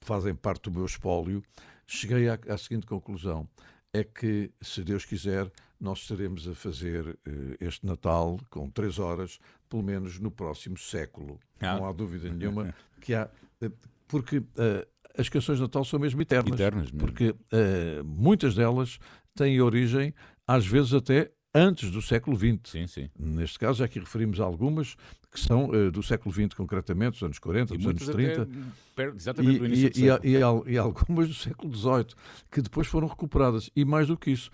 fazem 0.00 0.34
parte 0.34 0.62
do 0.62 0.72
meu 0.72 0.86
espólio, 0.86 1.42
cheguei 1.86 2.28
à, 2.28 2.38
à 2.48 2.58
seguinte 2.58 2.86
conclusão: 2.86 3.48
é 3.92 4.02
que, 4.02 4.50
se 4.60 4.82
Deus 4.82 5.04
quiser, 5.04 5.50
nós 5.80 6.00
estaremos 6.00 6.48
a 6.48 6.54
fazer 6.54 7.18
eh, 7.24 7.56
este 7.60 7.86
Natal 7.86 8.38
com 8.50 8.68
três 8.68 8.98
horas, 8.98 9.38
pelo 9.68 9.82
menos 9.82 10.18
no 10.18 10.30
próximo 10.30 10.76
século. 10.78 11.38
Ah. 11.60 11.76
Não 11.76 11.86
há 11.86 11.92
dúvida 11.92 12.30
nenhuma 12.32 12.74
que 13.00 13.14
há. 13.14 13.28
eh, 13.60 13.70
Porque 14.06 14.42
eh, 14.56 14.86
as 15.16 15.28
canções 15.28 15.56
de 15.58 15.62
Natal 15.62 15.84
são 15.84 15.98
mesmo 15.98 16.20
eternas. 16.22 16.54
Eternas 16.54 16.84
mesmo. 16.90 16.98
Porque 16.98 17.34
eh, 17.52 18.02
muitas 18.04 18.54
delas 18.54 18.98
têm 19.34 19.60
origem, 19.60 20.14
às 20.46 20.66
vezes 20.66 20.94
até 20.94 21.30
antes 21.54 21.90
do 21.90 22.00
século 22.02 22.36
XX. 22.36 22.58
Sim, 22.64 22.86
sim. 22.86 23.10
Neste 23.18 23.58
caso, 23.58 23.78
já 23.80 23.84
aqui 23.84 23.98
referimos 23.98 24.38
algumas 24.40 24.94
que 25.30 25.38
são 25.40 25.72
eh, 25.74 25.90
do 25.90 26.02
século 26.02 26.32
XX, 26.34 26.54
concretamente, 26.54 27.12
dos 27.12 27.22
anos 27.22 27.38
40, 27.38 27.74
E 27.74 27.76
dos 27.78 27.86
anos 27.86 28.00
muitas 28.02 28.14
30. 28.14 28.42
até 28.42 28.52
perto- 28.94 29.16
exatamente 29.16 29.58
do 29.58 29.64
e, 29.64 29.68
início 29.68 29.90
do 29.90 29.98
e- 29.98 30.02
e- 30.02 30.08
século. 30.08 30.28
e 30.32 30.42
al- 30.42 30.68
e 30.68 30.78
algumas 30.78 31.28
do 31.28 31.34
século 31.34 31.74
XVIII, 31.74 32.06
que 32.50 32.62
depois 32.62 32.86
foram 32.86 33.06
recuperadas. 33.08 33.70
E 33.76 33.84
mais 33.84 34.06
do 34.08 34.16
que 34.16 34.30
isso, 34.30 34.50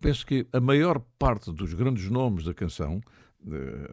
penso 0.00 0.24
que 0.26 0.46
a 0.52 0.60
maior 0.60 1.00
parte 1.18 1.52
dos 1.52 1.74
grandes 1.74 2.08
nomes 2.10 2.44
da 2.44 2.54
canção, 2.54 3.00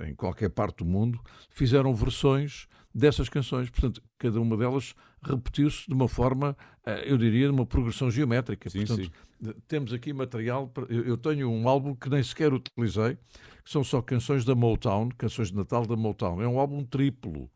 em 0.07 0.15
qualquer 0.15 0.49
parte 0.49 0.78
do 0.78 0.86
mundo, 0.86 1.20
fizeram 1.49 1.94
versões 1.94 2.68
dessas 2.94 3.30
canções. 3.30 3.70
Portanto, 3.70 4.02
cada 4.18 4.40
uma 4.40 4.56
delas 4.57 4.94
repetiu-se 5.22 5.88
de 5.88 5.94
uma 5.94 6.07
forma, 6.07 6.56
eh, 6.86 7.11
eu 7.11 7.18
diria, 7.18 7.48
de 7.48 7.53
uma 7.53 7.65
progressão 7.65 8.10
geométrica. 8.11 8.70
Sim, 8.70 8.86
Portanto, 8.86 9.11
sim. 9.44 9.53
temos 9.68 9.94
aqui 9.94 10.11
material. 10.14 10.68
para- 10.68 10.86
Eu 10.94 11.18
tenho 11.18 11.49
um 11.49 11.68
álbum 11.68 11.95
que 11.95 12.10
nem 12.10 12.22
sequer 12.24 12.53
utilizei, 12.53 13.18
que 13.64 13.72
são 13.72 13.84
só 13.84 14.02
canções 14.02 14.44
da 14.45 14.53
Motown, 14.56 15.10
canções 15.18 15.49
de 15.49 15.56
Natal 15.56 15.86
da 15.86 15.95
Motown. 15.95 16.41
É 16.41 16.48
um 16.48 16.60
álbum 16.60 16.84
triplo. 16.84 17.49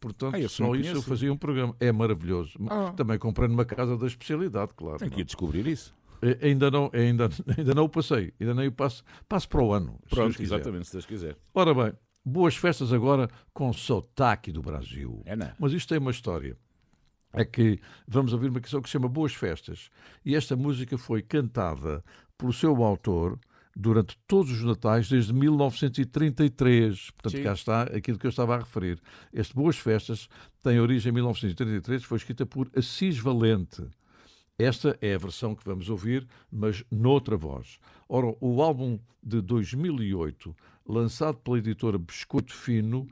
Portanto, 0.00 0.36
Ah, 0.36 0.48
só 0.50 0.74
isso 0.74 0.90
eu 0.96 1.02
fazia 1.02 1.32
um 1.32 1.36
programa. 1.36 1.74
É 1.80 1.90
maravilhoso. 1.90 2.58
Ah. 2.68 2.92
Também 2.94 3.18
comprei 3.18 3.48
numa 3.48 3.64
casa 3.64 3.96
da 3.96 4.06
especialidade, 4.06 4.72
claro. 4.76 4.98
Tem 4.98 5.08
que 5.08 5.22
ir 5.22 5.24
descobrir 5.24 5.66
isso. 5.66 5.94
Eh, 6.22 6.38
Ainda 6.48 6.70
não, 6.70 6.90
ainda, 6.92 7.28
ainda 7.56 7.74
não 7.74 7.84
o 7.84 7.88
passei. 7.88 8.32
Ainda 8.40 8.54
nem 8.54 8.68
o 8.68 8.72
passo. 8.72 9.02
Passo 9.28 9.48
para 9.48 9.62
o 9.62 9.72
ano. 9.72 9.98
se 10.04 10.10
Pronto, 10.14 10.36
quiser. 10.36 10.54
exatamente, 10.54 10.86
se 10.86 10.92
Deus 10.92 11.06
quiser. 11.06 11.36
Ora 11.54 11.74
bem, 11.74 11.92
boas 12.24 12.56
festas 12.56 12.92
agora 12.92 13.28
com 13.52 13.72
sotaque 13.72 14.50
do 14.52 14.62
Brasil. 14.62 15.22
É, 15.26 15.34
não? 15.36 15.50
Mas 15.58 15.72
isto 15.72 15.88
tem 15.88 15.98
uma 15.98 16.10
história. 16.10 16.56
É 17.32 17.44
que 17.44 17.80
vamos 18.06 18.32
ouvir 18.32 18.48
uma 18.48 18.60
canção 18.60 18.80
que 18.80 18.88
se 18.88 18.92
chama 18.92 19.08
Boas 19.08 19.34
Festas. 19.34 19.90
E 20.24 20.36
esta 20.36 20.54
música 20.54 20.96
foi 20.96 21.20
cantada 21.20 22.04
pelo 22.38 22.52
seu 22.52 22.80
autor 22.84 23.36
durante 23.74 24.16
todos 24.28 24.52
os 24.52 24.62
Natais 24.62 25.08
desde 25.08 25.32
1933. 25.32 27.10
Portanto, 27.10 27.36
Sim. 27.36 27.42
cá 27.42 27.52
está 27.52 27.82
aquilo 27.82 28.18
que 28.18 28.26
eu 28.26 28.30
estava 28.30 28.54
a 28.54 28.58
referir. 28.58 29.00
Este 29.32 29.52
Boas 29.52 29.76
Festas 29.76 30.28
tem 30.62 30.78
origem 30.78 31.10
em 31.10 31.14
1933, 31.14 32.04
foi 32.04 32.18
escrita 32.18 32.46
por 32.46 32.70
Assis 32.76 33.18
Valente. 33.18 33.82
Esta 34.58 34.96
é 35.00 35.14
a 35.14 35.18
versão 35.18 35.52
que 35.52 35.64
vamos 35.64 35.90
ouvir, 35.90 36.26
mas 36.50 36.84
noutra 36.88 37.36
voz. 37.36 37.80
Ora, 38.08 38.36
o 38.40 38.62
álbum 38.62 39.00
de 39.20 39.40
2008, 39.40 40.54
lançado 40.86 41.38
pela 41.38 41.58
editora 41.58 41.98
Biscoito 41.98 42.54
Fino, 42.54 43.08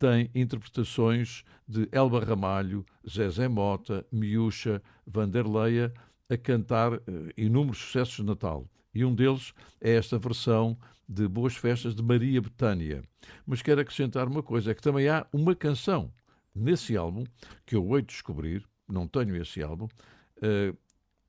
tem 0.00 0.28
interpretações 0.34 1.44
de 1.68 1.88
Elba 1.92 2.24
Ramalho, 2.24 2.84
Zezé 3.08 3.46
Mota, 3.46 4.04
Miúcha, 4.10 4.82
Vanderleia 5.06 5.94
a 6.28 6.36
cantar 6.36 6.94
eh, 6.94 7.00
inúmeros 7.36 7.78
sucessos 7.78 8.16
de 8.16 8.24
Natal. 8.24 8.66
E 8.92 9.04
um 9.04 9.14
deles 9.14 9.54
é 9.80 9.94
esta 9.94 10.18
versão 10.18 10.76
de 11.08 11.28
Boas 11.28 11.56
Festas 11.56 11.94
de 11.94 12.02
Maria 12.02 12.40
Betânia. 12.40 13.04
Mas 13.46 13.62
quero 13.62 13.80
acrescentar 13.80 14.26
uma 14.26 14.42
coisa, 14.42 14.72
é 14.72 14.74
que 14.74 14.82
também 14.82 15.08
há 15.08 15.24
uma 15.32 15.54
canção 15.54 16.12
nesse 16.52 16.96
álbum, 16.96 17.24
que 17.64 17.76
eu 17.76 17.96
hei 17.96 18.02
de 18.02 18.08
descobrir, 18.08 18.64
não 18.88 19.06
tenho 19.06 19.36
esse 19.36 19.62
álbum, 19.62 19.88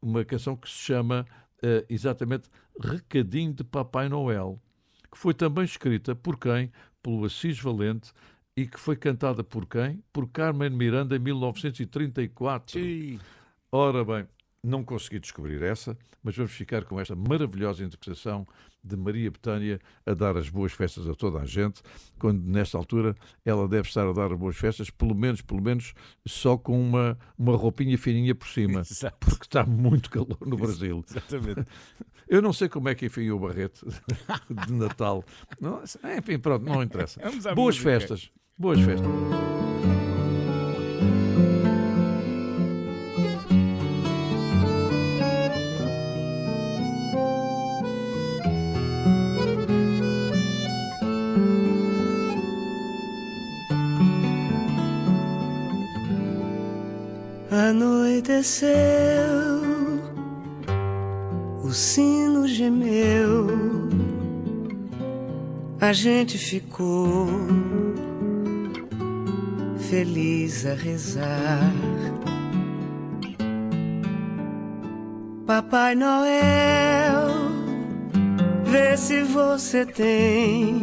uma 0.02 0.26
canção 0.26 0.56
que 0.56 0.70
se 0.70 0.76
chama 0.76 1.26
eh, 1.62 1.86
exatamente 1.90 2.50
Recadinho 2.80 3.54
de 3.54 3.64
Papai 3.64 4.10
Noel, 4.10 4.60
que 5.12 5.18
foi 5.18 5.34
também 5.34 5.64
escrita 5.64 6.16
por 6.16 6.38
quem? 6.40 6.72
Pelo 7.04 7.26
Assis 7.26 7.60
Valente 7.60 8.12
e 8.56 8.66
que 8.66 8.80
foi 8.80 8.96
cantada 8.96 9.44
por 9.44 9.66
quem? 9.66 10.04
Por 10.12 10.28
Carmen 10.30 10.70
Miranda 10.70 11.16
em 11.16 11.20
1934. 11.20 12.80
Ora 13.72 14.04
bem, 14.04 14.28
não 14.64 14.84
consegui 14.84 15.20
descobrir 15.20 15.62
essa, 15.64 15.98
mas 16.24 16.36
vamos 16.36 16.52
ficar 16.52 16.84
com 16.86 17.00
esta 17.00 17.16
maravilhosa 17.16 17.84
interpretação 17.84 18.46
de 18.84 18.96
Maria 18.96 19.30
Betânia 19.30 19.80
a 20.06 20.14
dar 20.14 20.38
as 20.38 20.50
boas 20.50 20.72
festas 20.72 21.08
a 21.08 21.14
toda 21.14 21.40
a 21.40 21.46
gente, 21.46 21.82
quando 22.20 22.44
nesta 22.44 22.78
altura 22.78 23.16
ela 23.46 23.68
deve 23.68 23.88
estar 23.88 24.08
a 24.08 24.14
dar 24.14 24.32
as 24.32 24.38
boas 24.38 24.56
festas, 24.56 24.90
pelo 24.90 25.16
menos, 25.16 25.42
pelo 25.42 25.62
menos, 25.62 25.94
só 26.28 26.58
com 26.58 26.80
uma, 26.80 27.18
uma 27.38 27.56
roupinha 27.56 27.98
fininha 27.98 28.36
por 28.36 28.48
cima, 28.48 28.82
Exato. 28.90 29.18
porque 29.20 29.46
está 29.46 29.66
muito 29.66 30.10
calor 30.10 30.38
no 30.46 30.58
Brasil. 30.58 31.04
Exatamente. 31.10 31.66
Eu 32.28 32.42
não 32.42 32.54
sei 32.54 32.70
como 32.70 32.88
é 32.88 32.96
que 32.96 33.08
enfiou 33.08 33.38
o 33.38 33.42
barrete 33.42 33.84
de 34.66 34.74
Natal. 34.74 35.24
Não, 35.60 35.84
enfim, 36.18 36.40
pronto, 36.40 36.64
não 36.64 36.82
interessa. 36.82 37.20
Boas 37.54 37.76
música. 37.76 37.84
festas. 37.84 38.32
Boas 38.58 38.80
festas. 38.80 40.11
Anoiteceu, 58.42 59.62
o 61.64 61.70
sino 61.72 62.48
gemeu, 62.48 63.48
a 65.80 65.94
gente 65.94 66.40
ficou 66.40 67.28
feliz 69.78 70.66
a 70.66 70.74
rezar. 70.74 71.72
Papai 75.46 75.94
Noel, 75.94 77.28
vê 78.66 78.98
se 78.98 79.22
você 79.22 79.86
tem 79.86 80.82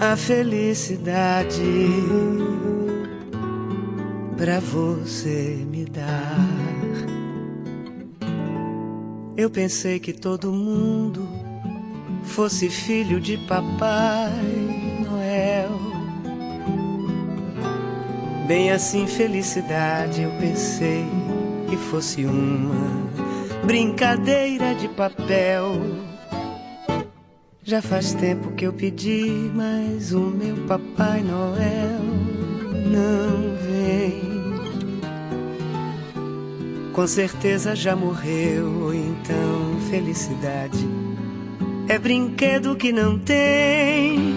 a 0.00 0.16
felicidade 0.16 1.62
pra 4.40 4.58
você 4.58 5.66
me 5.70 5.84
dar. 5.84 6.34
Eu 9.36 9.50
pensei 9.50 10.00
que 10.00 10.14
todo 10.14 10.50
mundo 10.50 11.28
fosse 12.22 12.70
filho 12.70 13.20
de 13.20 13.36
Papai 13.36 14.32
Noel. 15.06 15.78
Bem 18.46 18.70
assim, 18.70 19.06
felicidade, 19.06 20.22
eu 20.22 20.30
pensei 20.40 21.04
que 21.68 21.76
fosse 21.76 22.24
uma 22.24 23.10
brincadeira 23.66 24.74
de 24.74 24.88
papel. 24.88 25.74
Já 27.62 27.82
faz 27.82 28.14
tempo 28.14 28.52
que 28.52 28.66
eu 28.66 28.72
pedi, 28.72 29.50
mas 29.54 30.14
o 30.14 30.20
meu 30.20 30.56
Papai 30.66 31.20
Noel 31.22 32.00
não 32.90 33.49
Com 37.00 37.06
certeza 37.06 37.74
já 37.74 37.96
morreu, 37.96 38.92
então 38.92 39.80
felicidade 39.88 40.86
é 41.88 41.98
brinquedo 41.98 42.76
que 42.76 42.92
não 42.92 43.18
tem. 43.18 44.34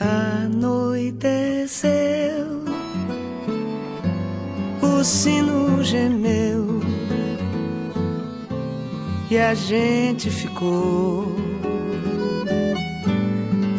Anoiteceu, 0.00 1.90
o 4.80 5.04
sino 5.04 5.84
gemeu 5.84 6.80
e 9.30 9.36
a 9.36 9.52
gente 9.52 10.30
ficou 10.30 11.36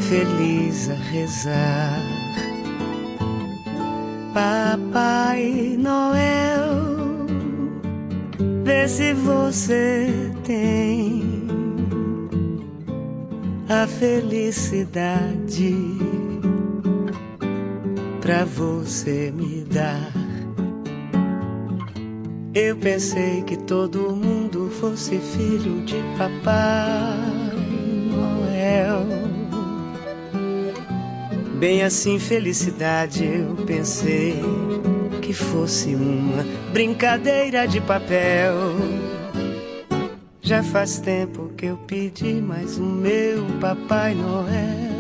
feliz 0.08 0.88
a 0.88 0.94
rezar. 0.94 2.00
Papai 4.36 5.76
Noel, 5.80 6.93
vê 8.64 8.88
se 8.88 9.14
você 9.14 10.32
tem 10.46 11.22
a 13.68 13.86
felicidade 13.86 15.76
pra 18.22 18.46
você 18.46 19.32
me 19.36 19.66
dar. 19.66 20.12
Eu 22.56 22.78
pensei 22.78 23.42
que 23.42 23.58
todo 23.58 24.16
mundo 24.16 24.70
fosse 24.80 25.18
filho 25.18 25.84
de 25.84 25.96
Papai 26.18 27.52
Noel. 28.12 29.06
Bem 31.60 31.84
assim, 31.84 32.20
felicidade, 32.20 33.26
eu 33.26 33.56
pensei 33.66 34.40
que 35.34 35.38
fosse 35.40 35.96
uma 35.96 36.46
brincadeira 36.72 37.68
de 37.68 37.82
papel. 37.82 38.54
Já 40.44 40.62
faz 40.62 41.00
tempo 41.00 41.52
que 41.58 41.66
eu 41.66 41.78
pedi, 41.88 42.36
mas 42.36 42.78
o 42.78 42.84
meu 42.84 43.44
Papai 43.60 44.14
Noel 44.14 44.94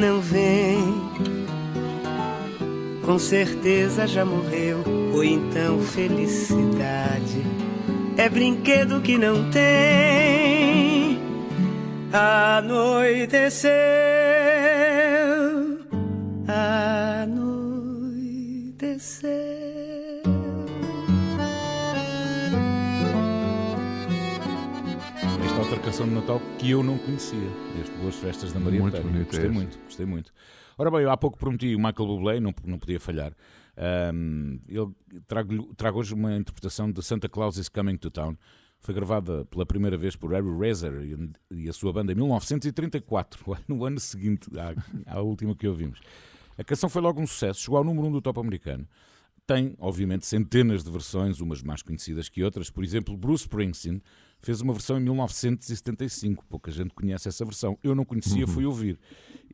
não 0.00 0.20
vem. 0.20 0.78
Com 3.04 3.18
certeza 3.18 4.06
já 4.06 4.24
morreu, 4.24 4.84
ou 5.12 5.24
então 5.24 5.80
felicidade 5.80 7.42
é 8.16 8.28
brinquedo 8.28 9.00
que 9.00 9.18
não 9.18 9.50
tem. 9.50 11.18
Anoiteceu, 12.12 13.72
anoiteceu. 18.94 19.30
Esta 25.44 25.58
outra 25.60 25.80
canção 25.80 26.06
de 26.06 26.14
Natal 26.14 26.40
que 26.58 26.70
eu 26.70 26.82
não 26.82 26.98
conhecia, 26.98 27.38
este 27.80 27.94
Boas 27.96 28.14
Festas 28.16 28.52
da 28.52 28.60
Maria 28.60 28.80
Muito 28.80 28.96
Gostei 29.00 29.46
esse. 29.46 29.48
muito, 29.48 29.78
gostei 29.80 30.06
muito. 30.06 30.32
Ora 30.78 30.90
bem, 30.90 31.02
eu 31.02 31.10
há 31.10 31.16
pouco 31.16 31.38
prometi 31.38 31.74
o 31.74 31.78
Michael 31.78 32.06
Bublé, 32.06 32.40
não, 32.40 32.54
não 32.64 32.78
podia 32.78 32.98
falhar. 32.98 33.32
Ahm, 33.76 34.58
ele 34.68 34.90
trago, 35.26 35.74
trago 35.74 35.98
hoje 35.98 36.14
uma 36.14 36.36
interpretação 36.36 36.90
de 36.90 37.02
Santa 37.02 37.28
Claus 37.28 37.56
is 37.56 37.68
Coming 37.68 37.96
to 37.96 38.10
Town. 38.10 38.36
Foi 38.80 38.94
gravada 38.94 39.44
pela 39.46 39.64
primeira 39.64 39.96
vez 39.96 40.14
por 40.14 40.30
Harry 40.32 40.46
Razor 40.58 41.02
e, 41.02 41.64
e 41.64 41.68
a 41.68 41.72
sua 41.72 41.92
banda 41.92 42.12
em 42.12 42.14
1934, 42.14 43.56
no 43.66 43.84
ano 43.84 43.98
seguinte 43.98 44.48
à, 44.58 45.16
à 45.16 45.20
última 45.20 45.54
que 45.54 45.66
ouvimos. 45.66 46.00
A 46.58 46.64
canção 46.64 46.88
foi 46.88 47.02
logo 47.02 47.20
um 47.20 47.26
sucesso, 47.26 47.60
chegou 47.60 47.78
ao 47.78 47.84
número 47.84 48.06
1 48.06 48.08
um 48.08 48.12
do 48.12 48.20
top 48.22 48.38
americano. 48.40 48.86
Tem, 49.46 49.74
obviamente, 49.78 50.24
centenas 50.26 50.82
de 50.82 50.90
versões, 50.90 51.40
umas 51.40 51.62
mais 51.62 51.82
conhecidas 51.82 52.28
que 52.30 52.42
outras. 52.42 52.70
Por 52.70 52.82
exemplo, 52.82 53.14
Bruce 53.16 53.44
Springsteen 53.44 54.00
fez 54.40 54.60
uma 54.62 54.72
versão 54.72 54.96
em 54.98 55.00
1975. 55.02 56.44
Pouca 56.48 56.70
gente 56.70 56.94
conhece 56.94 57.28
essa 57.28 57.44
versão. 57.44 57.78
Eu 57.82 57.94
não 57.94 58.04
conhecia, 58.06 58.46
Uhum. 58.46 58.50
fui 58.52 58.64
ouvir. 58.64 58.98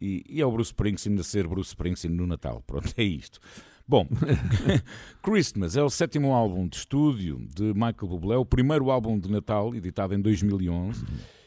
E, 0.00 0.24
e 0.28 0.40
é 0.40 0.46
o 0.46 0.52
Bruce 0.52 0.68
Springsteen 0.70 1.18
a 1.18 1.24
ser 1.24 1.48
Bruce 1.48 1.70
Springsteen 1.70 2.14
no 2.14 2.26
Natal. 2.26 2.62
Pronto, 2.66 2.92
é 2.96 3.02
isto. 3.02 3.40
Bom, 3.88 4.06
Christmas 5.22 5.76
é 5.76 5.82
o 5.82 5.90
sétimo 5.90 6.32
álbum 6.32 6.68
de 6.68 6.76
estúdio 6.76 7.44
de 7.52 7.72
Michael 7.74 8.06
Bublé, 8.08 8.36
o 8.36 8.44
primeiro 8.44 8.90
álbum 8.90 9.18
de 9.18 9.28
Natal, 9.28 9.74
editado 9.74 10.14
em 10.14 10.20
2011. 10.20 11.04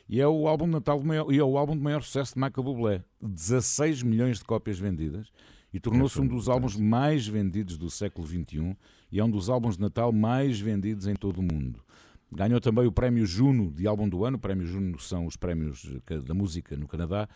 E 0.07 0.19
é 0.19 0.27
o 0.27 0.47
álbum 0.47 0.65
de 0.65 0.71
Natal 0.71 1.01
maior, 1.01 1.31
e 1.31 1.37
é 1.39 1.43
o 1.43 1.57
álbum 1.57 1.75
de 1.75 1.81
maior 1.81 2.01
sucesso 2.03 2.33
de 2.35 2.39
Michael 2.41 2.63
Bublé. 2.63 3.03
16 3.21 4.03
milhões 4.03 4.39
de 4.39 4.45
cópias 4.45 4.77
vendidas 4.77 5.27
e 5.73 5.79
tornou-se 5.79 6.19
um 6.21 6.27
dos 6.27 6.47
álbuns 6.49 6.75
mais 6.75 7.25
vendidos 7.27 7.77
do 7.77 7.89
século 7.89 8.27
XXI 8.27 8.75
e 9.11 9.19
é 9.19 9.23
um 9.23 9.29
dos 9.29 9.49
álbuns 9.49 9.75
de 9.75 9.81
Natal 9.81 10.11
mais 10.11 10.59
vendidos 10.59 11.07
em 11.07 11.15
todo 11.15 11.39
o 11.39 11.41
mundo. 11.41 11.81
Ganhou 12.31 12.59
também 12.59 12.85
o 12.85 12.91
prémio 12.91 13.25
Juno 13.25 13.71
de 13.71 13.87
álbum 13.87 14.07
do 14.09 14.25
ano. 14.25 14.37
O 14.37 14.39
prémio 14.39 14.65
Juno 14.65 14.99
são 14.99 15.25
os 15.25 15.35
prémios 15.37 15.95
eh, 16.09 16.17
da 16.19 16.33
música 16.33 16.75
no 16.75 16.87
Canadá, 16.87 17.27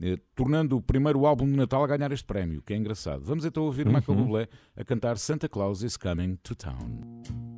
eh, 0.00 0.18
tornando 0.34 0.76
o 0.76 0.82
primeiro 0.82 1.24
álbum 1.26 1.46
de 1.46 1.52
Natal 1.56 1.84
a 1.84 1.86
ganhar 1.86 2.10
este 2.12 2.24
prémio, 2.26 2.62
que 2.62 2.72
é 2.72 2.76
engraçado. 2.76 3.22
Vamos 3.24 3.44
então 3.44 3.62
ouvir 3.64 3.86
Uhum. 3.86 3.92
Michael 3.94 4.18
Bublé 4.18 4.48
a 4.76 4.84
cantar 4.84 5.16
Santa 5.18 5.48
Claus 5.48 5.82
is 5.82 5.96
Coming 5.96 6.36
to 6.42 6.54
Town. 6.54 7.57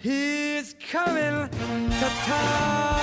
He's 0.00 0.74
coming 0.74 1.48
to 1.48 2.08
town. 2.24 2.98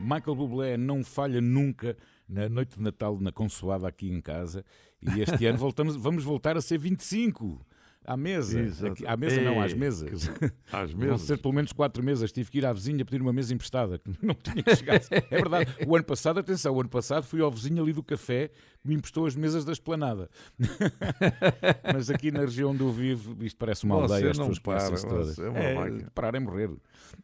Michael 0.00 0.34
Bublé 0.34 0.76
não 0.78 1.04
falha 1.04 1.42
nunca 1.42 1.96
na 2.26 2.48
noite 2.48 2.76
de 2.76 2.82
Natal 2.82 3.18
na 3.20 3.30
consoada 3.30 3.86
aqui 3.86 4.10
em 4.10 4.20
casa 4.20 4.64
e 5.02 5.20
este 5.20 5.44
ano 5.44 5.56
voltamos, 5.58 5.94
vamos 5.96 6.24
voltar 6.24 6.56
a 6.56 6.62
ser 6.62 6.78
25 6.78 7.60
à 8.04 8.16
mesa. 8.16 8.60
Exato. 8.60 8.92
Aqui- 8.92 9.06
à 9.06 9.16
mesa 9.16 9.40
não, 9.42 9.60
às 9.60 9.72
Ei, 9.72 9.78
mesas. 9.78 10.28
que- 10.28 10.52
às 10.72 10.90
Vão 10.92 11.00
mesas. 11.00 11.20
ser 11.22 11.38
pelo 11.38 11.54
menos 11.54 11.72
quatro 11.72 12.02
mesas. 12.02 12.30
Tive 12.32 12.50
que 12.50 12.58
ir 12.58 12.66
à 12.66 12.72
vizinha 12.72 13.04
pedir 13.04 13.20
uma 13.22 13.32
mesa 13.32 13.52
emprestada, 13.54 13.98
que 13.98 14.10
não 14.22 14.34
tinha 14.34 14.62
que 14.62 14.76
chegar. 14.76 15.00
É 15.10 15.36
verdade. 15.36 15.70
O 15.86 15.94
ano 15.96 16.04
passado, 16.04 16.38
atenção, 16.40 16.74
o 16.74 16.80
ano 16.80 16.88
passado 16.90 17.24
fui 17.24 17.40
ao 17.40 17.50
vizinho 17.50 17.82
ali 17.82 17.92
do 17.92 18.02
café 18.02 18.50
me 18.84 18.96
emprestou 18.96 19.26
as 19.26 19.36
mesas 19.36 19.64
da 19.64 19.70
esplanada. 19.72 20.28
Mas 21.94 22.10
aqui 22.10 22.32
na 22.32 22.40
região 22.40 22.70
onde 22.72 22.80
eu 22.82 22.90
vivo, 22.90 23.36
isto 23.44 23.56
parece 23.56 23.84
uma 23.84 23.94
Você 23.96 24.14
aldeia, 24.14 24.30
as 24.32 24.38
pessoas 24.38 24.58
para, 24.58 24.90
todas. 25.08 25.38
é 25.38 25.48
uma 25.48 25.58
É, 25.88 26.04
parar 26.12 26.34
é 26.34 26.40
morrer. 26.40 26.68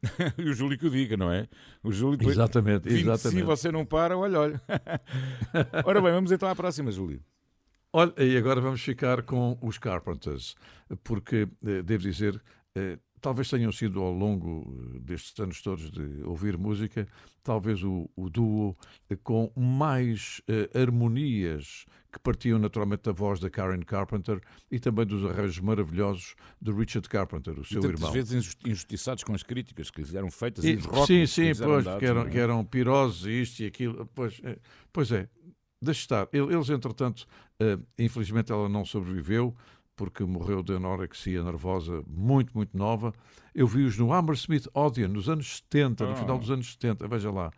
e 0.38 0.42
o 0.48 0.52
Júlio 0.54 0.78
que 0.78 0.86
o 0.86 0.90
diga, 0.90 1.16
não 1.16 1.32
é? 1.32 1.48
O 1.82 1.90
Júlio 1.90 2.30
Exatamente, 2.30 2.88
exatamente. 2.88 3.40
Si 3.40 3.42
você 3.42 3.72
não 3.72 3.84
para, 3.84 4.16
olha, 4.16 4.38
olha. 4.38 4.60
Ora 5.84 6.00
bem, 6.00 6.12
vamos 6.12 6.30
então 6.30 6.48
à 6.48 6.54
próxima, 6.54 6.92
Júlio. 6.92 7.20
Olha, 7.92 8.12
e 8.18 8.36
agora 8.36 8.60
vamos 8.60 8.82
ficar 8.82 9.22
com 9.22 9.58
os 9.62 9.78
Carpenters, 9.78 10.54
porque 11.02 11.48
eh, 11.64 11.82
devo 11.82 12.02
dizer, 12.02 12.40
eh, 12.74 12.98
talvez 13.20 13.48
tenham 13.48 13.72
sido 13.72 14.00
ao 14.02 14.12
longo 14.12 14.92
eh, 14.94 14.98
destes 15.00 15.38
anos 15.40 15.62
todos 15.62 15.90
de 15.90 16.22
ouvir 16.24 16.58
música, 16.58 17.08
talvez 17.42 17.82
o, 17.82 18.08
o 18.14 18.28
duo 18.28 18.76
com 19.24 19.50
mais 19.56 20.42
harmonias 20.74 21.86
que 22.12 22.18
partiam 22.18 22.58
naturalmente 22.58 23.02
da 23.04 23.12
voz 23.12 23.40
da 23.40 23.48
Karen 23.48 23.80
Carpenter 23.80 24.38
e 24.70 24.78
também 24.78 25.06
dos 25.06 25.24
arranjos 25.24 25.58
maravilhosos 25.60 26.34
de 26.60 26.70
Richard 26.72 27.08
Carpenter, 27.08 27.58
o 27.58 27.64
seu 27.64 27.78
e 27.78 27.82
tantas 27.82 28.00
irmão. 28.00 28.12
vezes 28.12 28.32
injusti- 28.32 28.68
injustiçados 28.68 29.24
com 29.24 29.32
as 29.34 29.42
críticas 29.42 29.90
que 29.90 30.02
lhes 30.02 30.14
eram 30.14 30.30
feitas 30.30 30.62
E- 30.64 30.72
e 30.72 30.76
rótulos 30.76 31.06
sim, 31.06 31.26
sim, 31.26 31.52
pois, 31.64 31.84
dados, 31.86 32.00
que 32.00 32.04
eram, 32.06 32.20
não 32.22 32.28
é? 32.28 32.30
que 32.32 32.38
eram 32.38 32.64
piroses, 32.64 33.24
isto 33.48 33.60
e 33.62 33.66
aquilo. 33.66 34.06
Pois 34.14 34.38
é, 34.44 34.58
pois 34.92 35.10
é 35.10 35.26
deixe 35.80 36.00
estar. 36.00 36.28
Ele- 36.32 36.52
Eles, 36.52 36.68
entretanto, 36.70 37.26
eh, 37.60 37.78
infelizmente 37.98 38.52
ela 38.52 38.68
não 38.68 38.84
sobreviveu, 38.84 39.54
porque 39.96 40.22
morreu 40.24 40.62
de 40.62 40.72
anorexia 40.74 41.42
nervosa 41.42 42.04
muito, 42.06 42.52
muito 42.54 42.76
nova. 42.76 43.12
Eu 43.54 43.66
vi-os 43.66 43.98
no 43.98 44.12
Hammersmith 44.12 44.68
Odeon, 44.72 45.08
nos 45.08 45.28
anos 45.28 45.56
70, 45.58 46.06
no 46.06 46.12
Ah. 46.12 46.16
final 46.16 46.38
dos 46.38 46.50
anos 46.50 46.72
70, 46.72 47.08
veja 47.08 47.30
lá. 47.32 47.50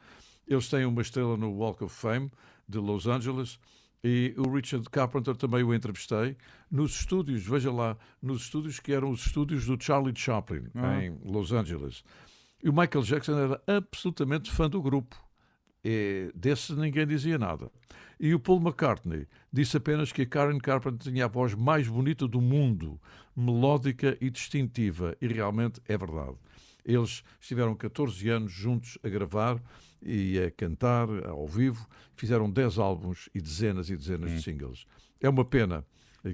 Eles 0.48 0.68
têm 0.68 0.84
uma 0.86 1.02
estrela 1.02 1.36
no 1.36 1.50
Walk 1.52 1.84
of 1.84 1.94
Fame 1.94 2.30
de 2.68 2.78
Los 2.78 3.06
Angeles 3.06 3.58
e 4.02 4.34
o 4.38 4.50
Richard 4.50 4.88
Carpenter 4.88 5.36
também 5.36 5.62
o 5.62 5.74
entrevistei 5.74 6.34
nos 6.70 6.98
estúdios, 7.00 7.44
veja 7.46 7.70
lá, 7.70 7.96
nos 8.22 8.42
estúdios 8.42 8.80
que 8.80 8.92
eram 8.92 9.10
os 9.10 9.26
estúdios 9.26 9.66
do 9.66 9.76
Charlie 9.78 10.16
Chaplin, 10.16 10.64
Ah. 10.74 11.04
em 11.04 11.18
Los 11.22 11.52
Angeles. 11.52 12.02
E 12.62 12.68
o 12.70 12.72
Michael 12.72 13.04
Jackson 13.04 13.38
era 13.38 13.62
absolutamente 13.66 14.50
fã 14.50 14.68
do 14.68 14.80
grupo. 14.80 15.14
Desse 16.34 16.74
ninguém 16.74 17.06
dizia 17.06 17.38
nada. 17.38 17.70
E 18.18 18.34
o 18.34 18.38
Paul 18.38 18.60
McCartney 18.60 19.26
disse 19.50 19.78
apenas 19.78 20.12
que 20.12 20.22
a 20.22 20.26
Karen 20.26 20.58
Carpenter 20.58 21.10
tinha 21.10 21.24
a 21.24 21.28
voz 21.28 21.54
mais 21.54 21.88
bonita 21.88 22.28
do 22.28 22.40
mundo, 22.40 23.00
melódica 23.34 24.16
e 24.20 24.28
distintiva, 24.28 25.16
e 25.22 25.26
realmente 25.26 25.80
é 25.88 25.96
verdade. 25.96 26.36
Eles 26.84 27.22
estiveram 27.40 27.74
14 27.74 28.28
anos 28.28 28.52
juntos 28.52 28.98
a 29.02 29.08
gravar 29.08 29.58
e 30.02 30.38
a 30.38 30.50
cantar 30.50 31.08
ao 31.26 31.46
vivo, 31.46 31.86
fizeram 32.14 32.50
10 32.50 32.78
álbuns 32.78 33.30
e 33.34 33.40
dezenas 33.40 33.88
e 33.88 33.96
dezenas 33.96 34.32
de 34.32 34.42
singles. 34.42 34.84
É 35.18 35.28
uma 35.28 35.44
pena 35.44 35.84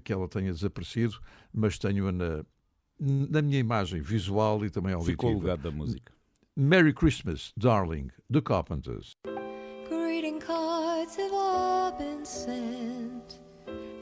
que 0.03 0.13
ela 0.13 0.29
tenha 0.29 0.53
desaparecido, 0.53 1.21
mas 1.53 1.79
tenho-a 1.79 2.11
na, 2.11 2.45
na 2.99 3.43
minha 3.43 3.59
imagem 3.59 4.01
visual 4.01 4.65
e 4.65 4.71
também 4.71 4.93
auditiva. 4.93 5.13
Ficou 5.13 5.37
o 5.37 5.41
legado 5.41 5.63
da 5.63 5.71
música. 5.71 6.13
Merry 6.57 6.93
Christmas, 6.93 7.53
Darling, 7.57 8.09
The 8.33 8.41
Carpenters. 8.41 9.15
Greeting 10.17 10.41
cards 10.41 11.15
have 11.17 11.35
all 11.35 11.93
been 11.93 12.25
sent. 12.25 13.37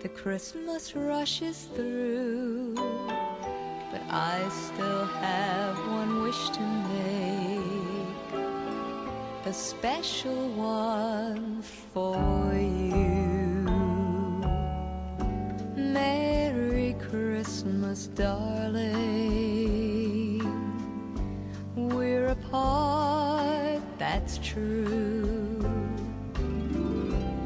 The 0.01 0.09
Christmas 0.09 0.95
rushes 0.95 1.69
through. 1.74 2.77
But 2.77 4.01
I 4.09 4.49
still 4.49 5.07
have 5.07 5.77
one 5.89 6.23
wish 6.23 6.51
to 6.51 6.61
make. 6.93 8.36
A 9.45 9.53
special 9.53 10.51
one 10.51 11.61
for 11.62 12.53
you. 12.55 13.66
Merry 15.77 16.95
Christmas, 17.11 18.07
darling. 18.07 18.85
We're 21.74 22.28
apart, 22.28 23.82
that's 23.99 24.39
true. 24.39 25.23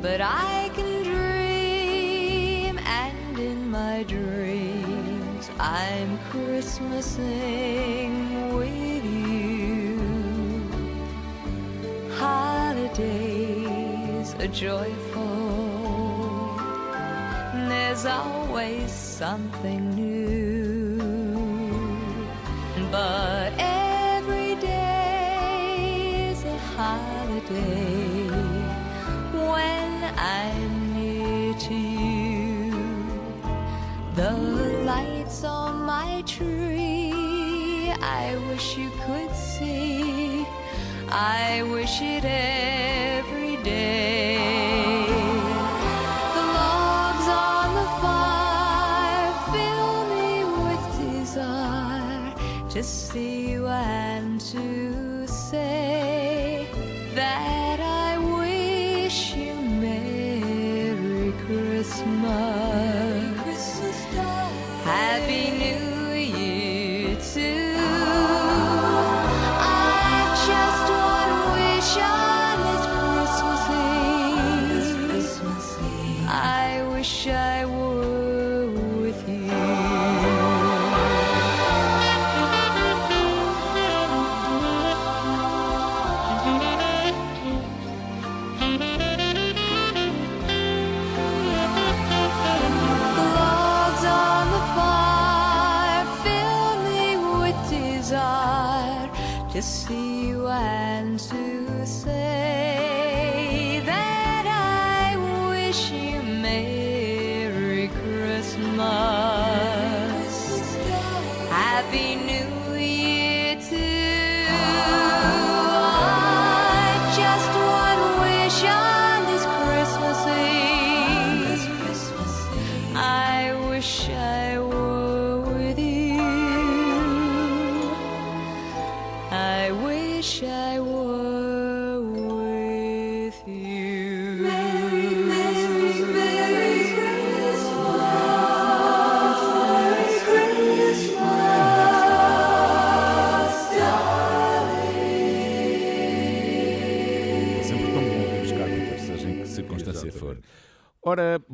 But 0.00 0.20
I 0.20 0.70
can 0.74 1.02
dream, 1.02 2.78
and 2.78 3.38
in 3.38 3.68
my 3.68 4.04
dreams, 4.04 5.50
I'm 5.58 6.18
Christmasing 6.30 8.14
with 8.56 9.04
you. 9.04 9.98
Holidays 12.14 13.48
are 14.38 14.46
joyful, 14.46 15.58
there's 17.68 18.06
always 18.06 18.92
something 18.92 19.97
tree, 36.28 37.90
I 38.02 38.36
wish 38.48 38.76
you 38.76 38.90
could 39.06 39.34
see. 39.34 40.46
I 41.08 41.62
wish 41.62 42.02
it 42.02 42.24
every 42.24 42.87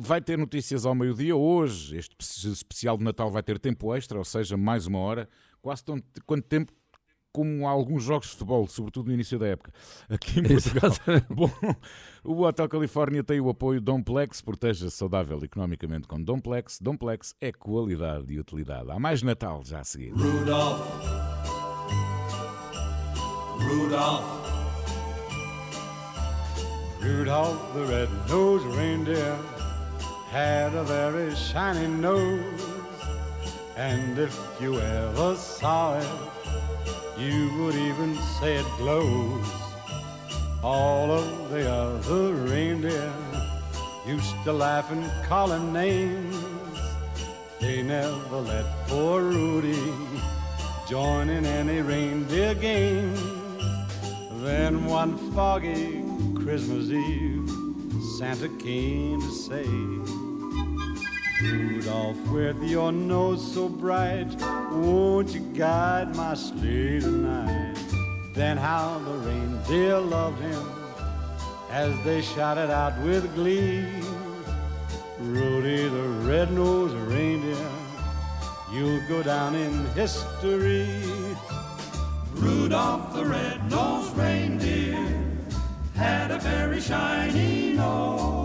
vai 0.05 0.21
ter 0.21 0.37
notícias 0.37 0.85
ao 0.85 0.93
meio-dia 0.93 1.35
hoje. 1.35 1.97
Este 1.97 2.15
especial 2.47 2.97
de 2.97 3.03
Natal 3.03 3.29
vai 3.31 3.41
ter 3.41 3.59
tempo 3.59 3.93
extra, 3.93 4.17
ou 4.17 4.23
seja, 4.23 4.55
mais 4.55 4.85
uma 4.85 4.99
hora. 4.99 5.27
Quase 5.61 5.83
tão, 5.83 5.99
quanto 6.25 6.47
tempo 6.47 6.71
como 7.33 7.67
alguns 7.67 8.03
jogos 8.03 8.27
de 8.27 8.33
futebol, 8.33 8.65
sobretudo 8.65 9.07
no 9.07 9.13
início 9.13 9.37
da 9.37 9.47
época, 9.47 9.73
aqui 10.07 10.39
em 10.39 10.43
Portugal. 10.43 10.91
Bom, 11.27 11.51
o 12.23 12.43
Hotel 12.43 12.69
Califórnia 12.69 13.23
tem 13.25 13.41
o 13.41 13.49
apoio 13.49 13.81
Domplex, 13.81 14.39
proteja-se 14.41 14.95
saudável 14.95 15.43
economicamente 15.43 16.07
com 16.07 16.21
Domplex. 16.21 16.79
Domplex 16.79 17.35
é 17.41 17.51
qualidade 17.51 18.31
e 18.31 18.39
utilidade. 18.39 18.89
Há 18.89 18.97
mais 18.97 19.21
Natal 19.21 19.63
já 19.65 19.81
a 19.81 19.83
seguir. 19.83 20.11
Rudolph. 20.11 20.79
Rudolph. 23.59 24.45
Rudolph 27.01 27.73
the 27.73 27.85
red-nosed 27.85 28.67
reindeer 28.77 29.54
had 30.35 30.73
a 30.73 30.83
very 30.83 31.33
shiny 31.33 31.87
nose. 31.87 32.65
And 33.77 34.19
if 34.19 34.37
you 34.59 34.77
ever 34.77 35.33
saw 35.37 35.97
it, 35.97 36.09
you 37.17 37.49
would 37.57 37.75
even 37.75 38.17
say 38.37 38.55
it 38.57 38.65
glows. 38.77 39.47
All 40.61 41.09
of 41.09 41.49
the 41.51 41.71
other 41.71 42.33
reindeer 42.33 43.13
used 44.05 44.35
to 44.43 44.51
laugh 44.51 44.91
and 44.91 45.09
call 45.23 45.53
him 45.53 45.71
names. 45.71 46.35
They 47.61 47.81
never 47.81 48.39
let 48.41 48.65
poor 48.89 49.21
Rudy 49.21 49.93
join 50.89 51.29
in 51.29 51.45
any 51.45 51.79
reindeer 51.79 52.55
games. 52.55 53.21
Then 54.43 54.83
one 54.83 55.17
foggy 55.31 56.03
Christmas 56.43 56.89
Eve, 56.89 57.49
Santa 58.17 58.49
came 58.59 59.21
to 59.21 59.31
say, 59.31 60.24
Rudolph, 61.41 62.17
with 62.29 62.63
your 62.63 62.93
nose 62.93 63.53
so 63.53 63.67
bright, 63.67 64.27
won't 64.71 65.29
you 65.33 65.41
guide 65.53 66.15
my 66.15 66.33
sleigh 66.33 67.01
tonight? 67.01 67.75
Then 68.33 68.55
how 68.55 68.99
the 68.99 69.17
reindeer 69.17 69.99
loved 69.99 70.39
him 70.41 70.63
as 71.69 71.93
they 72.05 72.21
shouted 72.21 72.71
out 72.71 72.97
with 73.01 73.35
glee. 73.35 73.85
Rudy 75.19 75.89
the 75.89 76.07
red-nosed 76.23 76.95
reindeer, 77.11 77.69
you'll 78.71 79.05
go 79.09 79.21
down 79.21 79.55
in 79.55 79.85
history. 79.87 80.87
Rudolph 82.35 83.13
the 83.13 83.25
red-nosed 83.25 84.15
reindeer 84.15 85.05
had 85.95 86.31
a 86.31 86.39
very 86.39 86.79
shiny 86.79 87.73
nose. 87.73 88.44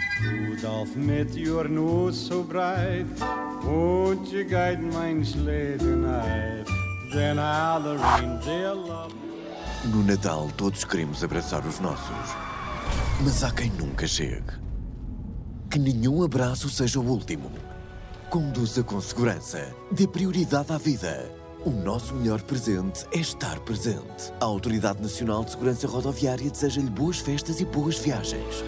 Rudolph, 0.23 0.95
met 0.95 1.33
your 1.35 1.67
nose 1.67 2.27
so 2.27 2.43
bright, 2.43 3.05
won't 3.63 4.31
you 4.31 4.43
guide 4.43 4.81
mine 4.81 5.25
sleigh 5.25 5.77
tonight? 5.77 6.65
Then 7.13 7.37
the 7.37 7.97
reindeer 7.97 8.73
love 8.73 9.13
No 9.85 10.03
Natal 10.03 10.49
todos 10.55 10.83
queremos 10.85 11.23
abraçar 11.23 11.65
os 11.65 11.79
nossos. 11.79 12.35
Mas 13.23 13.43
há 13.43 13.51
quem 13.51 13.71
nunca 13.71 14.05
chegue. 14.05 14.53
Que 15.69 15.79
nenhum 15.79 16.23
abraço 16.23 16.69
seja 16.69 16.99
o 16.99 17.07
último. 17.07 17.51
Conduza 18.29 18.83
com 18.83 19.01
segurança. 19.01 19.75
Dê 19.91 20.07
prioridade 20.07 20.71
à 20.71 20.77
vida. 20.77 21.31
O 21.65 21.71
nosso 21.71 22.13
melhor 22.13 22.41
presente 22.43 23.05
é 23.11 23.17
estar 23.17 23.59
presente. 23.61 24.31
A 24.39 24.45
Autoridade 24.45 25.01
Nacional 25.01 25.43
de 25.43 25.51
Segurança 25.51 25.87
Rodoviária 25.87 26.49
deseja-lhe 26.49 26.89
boas 26.89 27.17
festas 27.17 27.59
e 27.59 27.65
boas 27.65 27.97
viagens. 27.97 28.63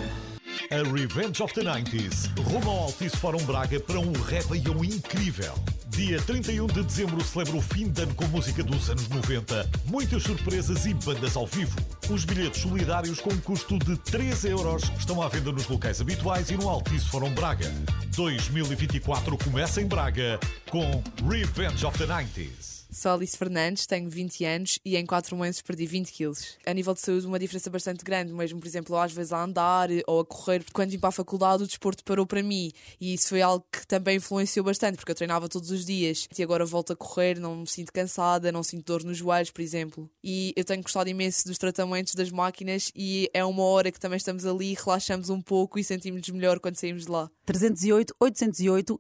A 0.72 0.84
Revenge 0.92 1.42
of 1.42 1.54
the 1.54 1.62
90s 1.62 2.30
rumo 2.44 2.70
ao 2.70 2.84
Altice 2.84 3.18
Fórum 3.18 3.44
Braga 3.46 3.80
para 3.80 4.00
um 4.00 4.12
Réveillon 4.12 4.84
incrível. 4.84 5.54
Dia 5.90 6.20
31 6.22 6.68
de 6.68 6.84
dezembro 6.84 7.24
celebra 7.24 7.56
o 7.56 7.62
fim 7.62 7.90
de 7.90 8.02
ano 8.02 8.16
com 8.16 8.26
música 8.26 8.64
dos 8.64 8.90
anos 8.90 9.08
90, 9.08 9.70
muitas 9.86 10.24
surpresas 10.24 10.86
e 10.86 10.94
bandas 10.94 11.36
ao 11.36 11.46
vivo. 11.46 11.78
Os 12.10 12.26
bilhetes 12.26 12.62
solidários 12.62 13.22
com 13.22 13.32
um 13.32 13.40
custo 13.40 13.78
de 13.78 13.96
3 13.98 14.46
euros 14.46 14.84
estão 14.98 15.22
à 15.22 15.30
venda 15.30 15.52
nos 15.52 15.68
locais 15.68 16.02
habituais 16.02 16.50
e 16.50 16.58
no 16.58 16.68
Altice 16.68 17.08
Fórum 17.10 17.32
Braga. 17.34 17.72
2024 18.16 19.38
começa 19.38 19.82
em 19.82 19.86
Braga 19.86 20.40
com 20.70 21.04
Revenge 21.30 21.86
of 21.86 21.98
the 21.98 22.08
90s. 22.08 22.83
Sou 22.94 23.12
Alice 23.12 23.36
Fernandes, 23.36 23.88
tenho 23.88 24.08
20 24.08 24.46
anos 24.46 24.80
e 24.86 24.96
em 24.96 25.06
4 25.06 25.36
meses 25.36 25.62
perdi 25.64 25.88
20 25.88 26.12
quilos. 26.12 26.58
A 26.64 26.74
nível 26.74 26.94
de 26.94 27.02
saúde, 27.02 27.26
uma 27.26 27.40
diferença 27.40 27.70
bastante 27.70 28.04
grande, 28.04 28.32
mesmo, 28.32 28.60
por 28.60 28.68
exemplo, 28.68 28.96
às 28.96 29.12
vezes 29.12 29.34
a 29.34 29.44
andar 29.44 29.90
ou 30.06 30.20
a 30.20 30.26
correr. 30.26 30.64
Quando 30.72 30.92
vim 30.92 31.00
para 31.00 31.10
a 31.10 31.12
faculdade, 31.12 31.64
o 31.64 31.68
desporto 31.68 32.04
parou 32.04 32.26
para 32.26 32.44
mim 32.44 32.72
e 33.02 33.16
isso 33.16 33.30
foi 33.30 33.42
algo 33.42 33.66
que 33.72 33.86
também 33.88 34.18
influenciou 34.18 34.64
bastante, 34.64 34.96
porque 34.98 35.12
eu 35.12 35.16
treinava 35.16 35.50
todos 35.50 35.72
os 35.72 35.84
dias 35.84 36.28
e 36.38 36.44
agora 36.44 36.66
volto 36.66 36.94
a 36.94 36.96
correr, 36.96 37.40
não 37.40 37.58
me 37.58 37.68
sinto 37.68 37.92
cansada, 37.92 38.52
não 38.52 38.62
sinto 38.62 38.86
dor 38.86 39.04
nos 39.04 39.18
joelhos, 39.18 39.50
por 39.50 39.62
exemplo. 39.62 40.08
E 40.24 40.54
eu 40.56 40.64
tenho 40.64 40.84
gostado 40.84 41.10
imenso 41.10 41.48
dos 41.48 41.58
tratamentos 41.58 42.14
das 42.14 42.30
máquinas 42.30 42.92
e 42.96 43.28
é 43.34 43.44
uma 43.44 43.64
hora 43.64 43.92
que 43.92 44.00
também 44.00 44.18
estamos 44.18 44.46
ali, 44.46 44.76
relaxamos 44.76 45.32
um 45.32 45.42
pouco 45.42 45.80
e 45.80 45.84
sentimos-nos 45.84 46.30
melhor 46.30 46.60
quando 46.60 46.76
saímos 46.76 47.06
de 47.06 47.12
lá. 47.12 47.28
308 47.46 48.16
808 48.20 49.00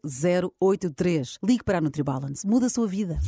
083. 0.60 1.38
Ligue 1.44 1.64
para 1.64 1.78
a 1.78 1.82
NutriBalance. 1.82 2.48
Muda 2.48 2.66
a 2.66 2.70
sua 2.70 2.88
vida. 2.88 3.20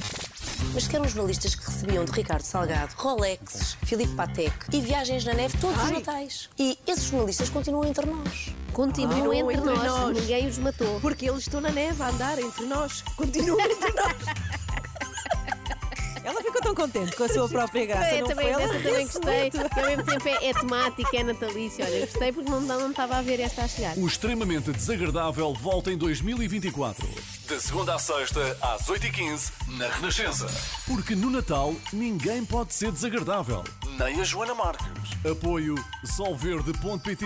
Mas 0.74 0.88
que 0.88 0.96
eram 0.96 1.08
jornalistas 1.08 1.56
que 1.56 1.66
recebiam 1.66 2.04
de 2.06 2.12
Ricardo 2.12 2.44
Salgado 2.44 2.94
Rolexes, 2.98 3.78
Filipe 3.84 4.14
Patek 4.16 4.54
e 4.74 4.82
viagens 4.82 5.24
na 5.26 5.34
neve 5.34 5.58
todos 5.60 5.82
os 5.84 5.92
natais. 5.92 6.50
E 6.58 6.78
esses 6.88 7.06
jornalistas 7.06 7.50
continuam 7.50 7.86
entre 7.86 8.06
nós. 8.06 8.50
Continuam 8.74 9.32
Ah, 9.32 9.36
entre, 9.36 9.54
entre 9.56 9.74
nós. 9.74 9.84
nós. 9.84 10.18
Ninguém 10.20 10.48
os 10.48 10.58
matou. 10.58 11.00
Porque 11.00 11.30
eles 11.30 11.42
estão 11.42 11.62
na 11.62 11.70
neve 11.72 12.02
a 12.04 12.10
andar 12.10 12.38
entre 12.40 12.66
nós. 12.66 13.02
Continuam 13.16 13.60
entre 13.62 13.92
nós. 13.94 14.16
Tão 16.66 16.74
contente 16.74 17.16
com 17.16 17.24
a 17.24 17.30
sua 17.30 17.48
própria 17.48 17.86
graça. 17.86 18.08
É, 18.08 18.22
não 18.22 18.28
também, 18.28 18.52
foi? 18.52 18.64
Ela 18.64 18.74
também 18.74 19.08
gostei. 19.08 19.52
E 19.54 19.80
ao 19.80 19.86
mesmo 19.86 20.04
tempo 20.04 20.28
é, 20.28 20.46
é 20.50 20.54
temática, 20.54 21.18
é 21.18 21.24
natalício. 21.24 21.86
Olha, 21.86 22.00
gostei 22.00 22.32
porque 22.32 22.50
não, 22.50 22.60
não 22.60 22.90
estava 22.90 23.18
a 23.18 23.22
ver 23.22 23.40
esta 23.40 23.62
a 23.62 23.68
chegar. 23.68 23.96
O 23.96 24.08
extremamente 24.08 24.72
desagradável 24.72 25.54
volta 25.54 25.92
em 25.92 25.98
2024. 25.98 27.08
Da 27.48 27.60
segunda 27.60 27.94
à 27.94 28.00
sexta, 28.00 28.58
às 28.60 28.88
8h15, 28.88 29.52
na 29.78 29.88
Renascença. 29.90 30.48
Porque 30.88 31.14
no 31.14 31.30
Natal, 31.30 31.76
ninguém 31.94 32.44
pode 32.44 32.74
ser 32.74 32.92
desagradável. 32.92 33.64
Nem 34.00 34.20
a 34.20 34.24
Joana 34.24 34.56
Marques. 34.56 34.88
Apoio 35.24 35.76
solverde.pt. 36.04 37.26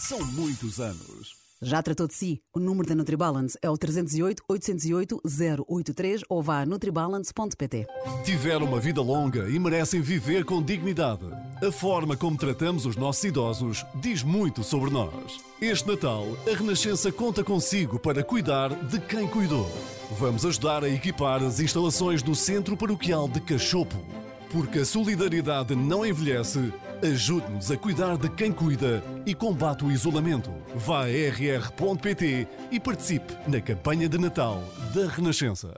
São 0.00 0.18
muitos 0.24 0.80
anos. 0.80 1.31
Já 1.64 1.80
tratou 1.80 2.08
de 2.08 2.14
si? 2.14 2.42
O 2.52 2.58
número 2.58 2.88
da 2.88 2.94
NutriBalance 2.96 3.56
é 3.62 3.70
o 3.70 3.78
308 3.78 4.42
808 4.48 5.22
083 5.68 6.22
ou 6.28 6.42
vá 6.42 6.62
a 6.62 6.66
nutribalance.pt. 6.66 7.86
Tiveram 8.24 8.66
uma 8.66 8.80
vida 8.80 9.00
longa 9.00 9.48
e 9.48 9.60
merecem 9.60 10.00
viver 10.00 10.44
com 10.44 10.60
dignidade. 10.60 11.24
A 11.64 11.70
forma 11.70 12.16
como 12.16 12.36
tratamos 12.36 12.84
os 12.84 12.96
nossos 12.96 13.22
idosos 13.22 13.86
diz 13.94 14.24
muito 14.24 14.64
sobre 14.64 14.90
nós. 14.90 15.38
Este 15.60 15.86
Natal, 15.86 16.26
a 16.52 16.56
Renascença 16.56 17.12
conta 17.12 17.44
consigo 17.44 17.96
para 17.96 18.24
cuidar 18.24 18.74
de 18.86 18.98
quem 18.98 19.28
cuidou. 19.28 19.70
Vamos 20.18 20.44
ajudar 20.44 20.82
a 20.82 20.88
equipar 20.88 21.44
as 21.44 21.60
instalações 21.60 22.24
do 22.24 22.34
Centro 22.34 22.76
Paroquial 22.76 23.28
de 23.28 23.40
Cachopo. 23.40 24.04
Porque 24.50 24.80
a 24.80 24.84
solidariedade 24.84 25.76
não 25.76 26.04
envelhece, 26.04 26.72
ajude-nos 27.02 27.70
a 27.70 27.76
cuidar 27.76 28.16
de 28.16 28.28
quem 28.28 28.52
cuida 28.52 29.02
e 29.26 29.34
combate 29.34 29.84
o 29.84 29.90
isolamento. 29.90 30.50
Vá 30.74 31.04
a 31.04 31.08
rr.pt 31.08 32.46
e 32.70 32.80
participe 32.80 33.36
na 33.48 33.60
campanha 33.60 34.08
de 34.08 34.18
Natal 34.18 34.62
da 34.94 35.08
Renascença. 35.08 35.72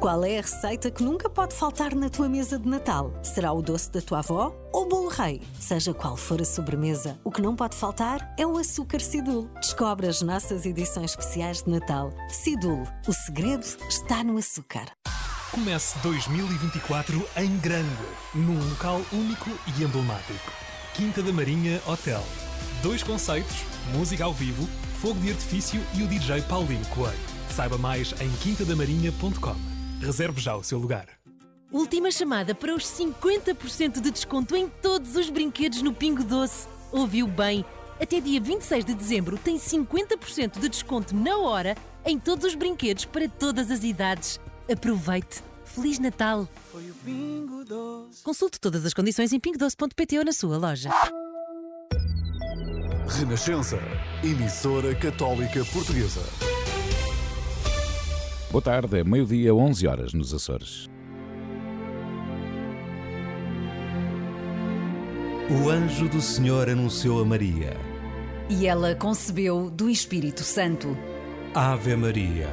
Qual 0.00 0.24
é 0.24 0.38
a 0.38 0.42
receita 0.42 0.92
que 0.92 1.02
nunca 1.02 1.28
pode 1.28 1.54
faltar 1.54 1.92
na 1.92 2.08
tua 2.08 2.28
mesa 2.28 2.56
de 2.56 2.68
Natal? 2.68 3.12
Será 3.20 3.52
o 3.52 3.60
doce 3.60 3.90
da 3.90 4.00
tua 4.00 4.20
avó 4.20 4.54
ou 4.72 4.82
o 4.82 4.86
bolo 4.86 5.08
rei? 5.08 5.42
Seja 5.58 5.92
qual 5.92 6.16
for 6.16 6.40
a 6.40 6.44
sobremesa, 6.44 7.18
o 7.24 7.32
que 7.32 7.42
não 7.42 7.56
pode 7.56 7.74
faltar 7.74 8.32
é 8.38 8.46
o 8.46 8.56
açúcar 8.56 9.00
Sidul. 9.00 9.50
Descobre 9.60 10.06
as 10.06 10.22
nossas 10.22 10.64
edições 10.64 11.10
especiais 11.10 11.64
de 11.64 11.70
Natal. 11.70 12.12
Sidul, 12.28 12.84
o 13.08 13.12
segredo 13.12 13.66
está 13.88 14.22
no 14.22 14.38
açúcar. 14.38 14.86
Comece 15.50 15.98
2024 16.00 17.26
em 17.38 17.56
grande, 17.56 17.88
num 18.34 18.58
local 18.68 19.00
único 19.10 19.48
e 19.66 19.82
emblemático. 19.82 20.52
Quinta 20.92 21.22
da 21.22 21.32
Marinha 21.32 21.80
Hotel. 21.86 22.22
Dois 22.82 23.02
conceitos, 23.02 23.64
música 23.94 24.24
ao 24.26 24.34
vivo, 24.34 24.68
fogo 25.00 25.18
de 25.20 25.30
artifício 25.30 25.80
e 25.96 26.02
o 26.02 26.06
DJ 26.06 26.42
Paulinho 26.42 26.84
Coelho. 26.88 27.18
Saiba 27.48 27.78
mais 27.78 28.12
em 28.20 28.30
quintadamarinha.com. 28.42 29.56
Reserve 30.02 30.38
já 30.38 30.54
o 30.54 30.62
seu 30.62 30.78
lugar. 30.78 31.06
Última 31.72 32.10
chamada 32.10 32.54
para 32.54 32.74
os 32.74 32.84
50% 32.84 34.02
de 34.02 34.10
desconto 34.10 34.54
em 34.54 34.68
todos 34.68 35.16
os 35.16 35.30
brinquedos 35.30 35.80
no 35.80 35.94
Pingo 35.94 36.22
Doce. 36.24 36.68
Ouviu 36.92 37.26
bem? 37.26 37.64
Até 37.98 38.20
dia 38.20 38.40
26 38.40 38.84
de 38.84 38.94
dezembro 38.94 39.38
tem 39.38 39.58
50% 39.58 40.60
de 40.60 40.68
desconto 40.68 41.16
na 41.16 41.38
hora 41.38 41.74
em 42.04 42.18
todos 42.18 42.44
os 42.44 42.54
brinquedos 42.54 43.06
para 43.06 43.28
todas 43.28 43.70
as 43.70 43.82
idades. 43.82 44.38
Aproveite! 44.70 45.42
Feliz 45.64 45.98
Natal! 45.98 46.48
Consulte 48.22 48.60
todas 48.60 48.84
as 48.84 48.92
condições 48.92 49.32
em 49.32 49.40
pingodoce.pt 49.40 50.18
ou 50.18 50.24
na 50.24 50.32
sua 50.32 50.58
loja. 50.58 50.90
Renascença, 53.08 53.78
emissora 54.22 54.94
católica 54.94 55.64
portuguesa. 55.72 56.22
Boa 58.50 58.62
tarde, 58.62 58.98
é 58.98 59.04
meio-dia, 59.04 59.54
11 59.54 59.86
horas 59.86 60.12
nos 60.12 60.34
Açores. 60.34 60.88
O 65.50 65.70
anjo 65.70 66.08
do 66.08 66.20
Senhor 66.20 66.68
anunciou 66.68 67.22
a 67.22 67.24
Maria. 67.24 67.74
E 68.50 68.66
ela 68.66 68.94
concebeu 68.94 69.70
do 69.70 69.88
Espírito 69.88 70.42
Santo. 70.42 70.96
Ave 71.54 71.96
Maria. 71.96 72.48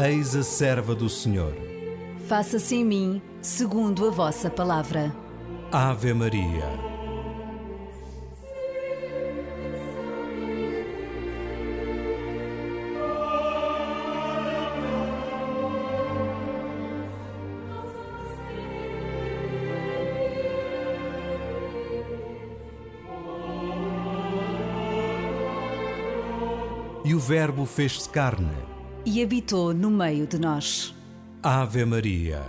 Eis 0.00 0.36
a 0.36 0.44
serva 0.44 0.94
do 0.94 1.08
Senhor. 1.08 1.56
Faça-se 2.28 2.76
em 2.76 2.84
mim 2.84 3.20
segundo 3.42 4.06
a 4.06 4.10
vossa 4.12 4.48
palavra. 4.48 5.12
Ave 5.72 6.14
Maria. 6.14 6.62
E 27.04 27.14
o 27.14 27.18
Verbo 27.18 27.66
fez-se 27.66 28.08
carne 28.08 28.67
e 29.08 29.22
habitou 29.22 29.72
no 29.72 29.90
meio 29.90 30.26
de 30.26 30.38
nós. 30.38 30.94
Ave 31.42 31.82
Maria. 31.86 32.42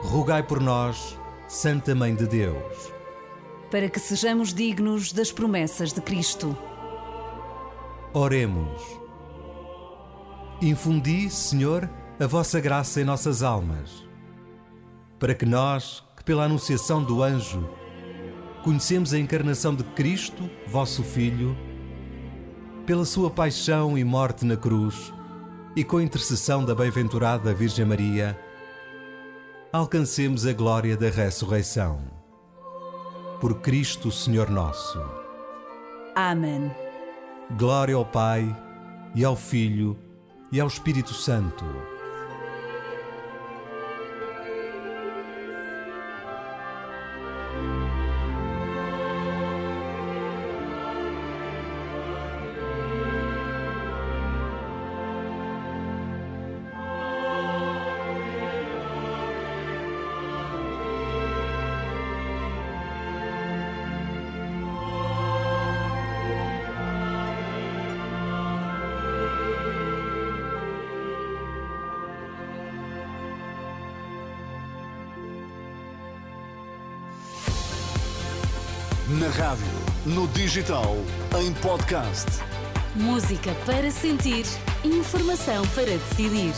Rogai 0.00 0.42
por 0.42 0.62
nós, 0.62 1.18
Santa 1.46 1.94
Mãe 1.94 2.14
de 2.14 2.26
Deus, 2.26 2.90
para 3.70 3.90
que 3.90 4.00
sejamos 4.00 4.54
dignos 4.54 5.12
das 5.12 5.30
promessas 5.30 5.92
de 5.92 6.00
Cristo. 6.00 6.56
Oremos. 8.14 8.82
Infundi, 10.60 11.30
Senhor, 11.30 11.88
a 12.20 12.26
vossa 12.26 12.60
graça 12.60 13.00
em 13.00 13.04
nossas 13.04 13.42
almas, 13.42 14.06
para 15.18 15.34
que 15.34 15.46
nós, 15.46 16.04
que 16.14 16.22
pela 16.22 16.44
anunciação 16.44 17.02
do 17.02 17.22
anjo, 17.22 17.66
conhecemos 18.62 19.14
a 19.14 19.18
encarnação 19.18 19.74
de 19.74 19.82
Cristo, 19.82 20.48
vosso 20.66 21.02
Filho, 21.02 21.56
pela 22.84 23.06
sua 23.06 23.30
paixão 23.30 23.96
e 23.96 24.04
morte 24.04 24.44
na 24.44 24.58
cruz, 24.58 25.10
e 25.74 25.82
com 25.82 25.96
a 25.96 26.02
intercessão 26.02 26.62
da 26.66 26.74
bem-aventurada 26.74 27.54
Virgem 27.54 27.86
Maria, 27.86 28.38
alcancemos 29.72 30.46
a 30.46 30.52
glória 30.52 30.98
da 30.98 31.08
ressurreição. 31.08 31.98
Por 33.40 33.60
Cristo, 33.62 34.12
Senhor 34.12 34.50
nosso. 34.50 35.00
Amém. 36.14 36.70
Glória 37.58 37.94
ao 37.94 38.04
Pai, 38.04 38.56
e 39.14 39.24
ao 39.24 39.36
Filho, 39.36 39.98
e 40.50 40.58
ao 40.58 40.68
Espírito 40.68 41.12
Santo. 41.12 41.91
Digital, 80.34 80.96
em 81.38 81.52
podcast. 81.54 82.26
Música 82.94 83.54
para 83.66 83.90
sentir, 83.90 84.44
informação 84.82 85.62
para 85.74 85.84
decidir. 85.84 86.54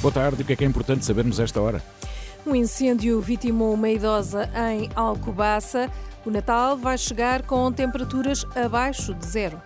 Boa 0.00 0.12
tarde, 0.12 0.42
o 0.42 0.44
que 0.44 0.54
é 0.54 0.56
que 0.56 0.64
é 0.64 0.66
importante 0.66 1.04
sabermos 1.04 1.38
esta 1.38 1.60
hora? 1.60 1.82
Um 2.46 2.54
incêndio 2.54 3.20
vitimou 3.20 3.74
uma 3.74 3.90
idosa 3.90 4.48
em 4.72 4.88
Alcobaça. 4.96 5.90
O 6.24 6.30
Natal 6.30 6.76
vai 6.76 6.96
chegar 6.96 7.42
com 7.42 7.70
temperaturas 7.70 8.44
abaixo 8.56 9.14
de 9.14 9.26
zero. 9.26 9.62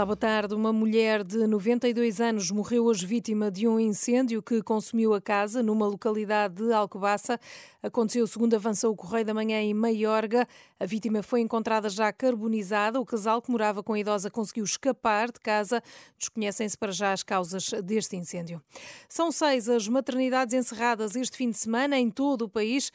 Olá, 0.00 0.06
boa 0.06 0.16
tarde. 0.16 0.54
Uma 0.54 0.72
mulher 0.72 1.22
de 1.22 1.46
92 1.46 2.22
anos 2.22 2.50
morreu 2.50 2.86
hoje 2.86 3.04
vítima 3.04 3.50
de 3.50 3.68
um 3.68 3.78
incêndio 3.78 4.42
que 4.42 4.62
consumiu 4.62 5.12
a 5.12 5.20
casa 5.20 5.62
numa 5.62 5.86
localidade 5.86 6.54
de 6.54 6.72
Alcobaça. 6.72 7.38
Aconteceu 7.82 8.26
segundo 8.26 8.54
avançou 8.54 8.94
o 8.94 8.96
Correio 8.96 9.26
da 9.26 9.34
Manhã 9.34 9.60
em 9.60 9.74
Maiorga. 9.74 10.48
A 10.78 10.86
vítima 10.86 11.22
foi 11.22 11.42
encontrada 11.42 11.90
já 11.90 12.10
carbonizada. 12.14 12.98
O 12.98 13.04
casal 13.04 13.42
que 13.42 13.50
morava 13.50 13.82
com 13.82 13.92
a 13.92 13.98
idosa 13.98 14.30
conseguiu 14.30 14.64
escapar 14.64 15.30
de 15.30 15.38
casa. 15.38 15.82
Desconhecem-se 16.18 16.78
para 16.78 16.92
já 16.92 17.12
as 17.12 17.22
causas 17.22 17.68
deste 17.84 18.16
incêndio. 18.16 18.62
São 19.06 19.30
seis 19.30 19.68
as 19.68 19.86
maternidades 19.86 20.54
encerradas 20.54 21.14
este 21.14 21.36
fim 21.36 21.50
de 21.50 21.58
semana 21.58 21.98
em 21.98 22.08
todo 22.08 22.46
o 22.46 22.48
país. 22.48 22.90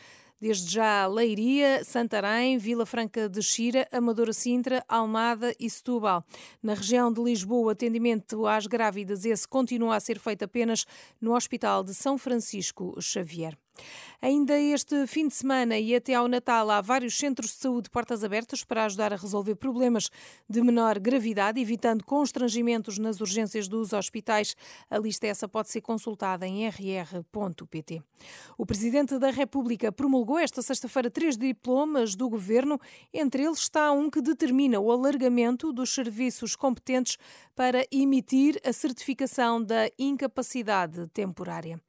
Desde 0.45 0.71
já 0.71 1.07
Leiria, 1.07 1.83
Santarém, 1.83 2.59
Vila 2.59 2.85
Franca 2.85 3.27
de 3.27 3.41
Xira, 3.41 3.87
Amadora 3.91 4.31
Sintra, 4.31 4.85
Almada 4.87 5.55
e 5.59 5.67
Setúbal. 5.67 6.23
Na 6.61 6.75
região 6.75 7.11
de 7.11 7.19
Lisboa, 7.19 7.65
o 7.65 7.69
atendimento 7.71 8.45
às 8.45 8.67
grávidas 8.67 9.25
esse 9.25 9.47
continua 9.47 9.95
a 9.95 9.99
ser 9.99 10.19
feito 10.19 10.45
apenas 10.45 10.85
no 11.19 11.33
Hospital 11.33 11.83
de 11.83 11.95
São 11.95 12.15
Francisco 12.15 12.95
Xavier. 13.01 13.57
Ainda 14.21 14.57
este 14.57 15.05
fim 15.05 15.27
de 15.27 15.35
semana 15.35 15.77
e 15.77 15.93
até 15.93 16.15
ao 16.15 16.27
Natal 16.27 16.71
há 16.71 16.81
vários 16.81 17.17
centros 17.17 17.51
de 17.51 17.57
saúde 17.57 17.89
portas 17.89 18.23
abertas 18.23 18.63
para 18.63 18.85
ajudar 18.85 19.13
a 19.13 19.15
resolver 19.15 19.55
problemas 19.55 20.09
de 20.49 20.61
menor 20.61 20.97
gravidade, 20.99 21.59
evitando 21.59 22.03
constrangimentos 22.03 22.97
nas 22.97 23.19
urgências 23.21 23.67
dos 23.67 23.93
hospitais. 23.93 24.55
A 24.89 24.97
lista 24.97 25.27
essa 25.27 25.47
pode 25.47 25.69
ser 25.69 25.81
consultada 25.81 26.47
em 26.47 26.67
rr.pt. 26.67 28.01
O 28.57 28.65
Presidente 28.65 29.19
da 29.19 29.29
República 29.29 29.91
promulgou 29.91 30.39
esta 30.39 30.61
sexta-feira 30.61 31.11
três 31.11 31.37
diplomas 31.37 32.15
do 32.15 32.29
Governo. 32.29 32.79
Entre 33.13 33.43
eles 33.43 33.59
está 33.59 33.91
um 33.91 34.09
que 34.09 34.21
determina 34.21 34.79
o 34.79 34.91
alargamento 34.91 35.71
dos 35.71 35.93
serviços 35.93 36.55
competentes 36.55 37.17
para 37.55 37.85
emitir 37.91 38.59
a 38.65 38.73
certificação 38.73 39.61
da 39.61 39.89
incapacidade 39.99 41.07
temporária. 41.09 41.79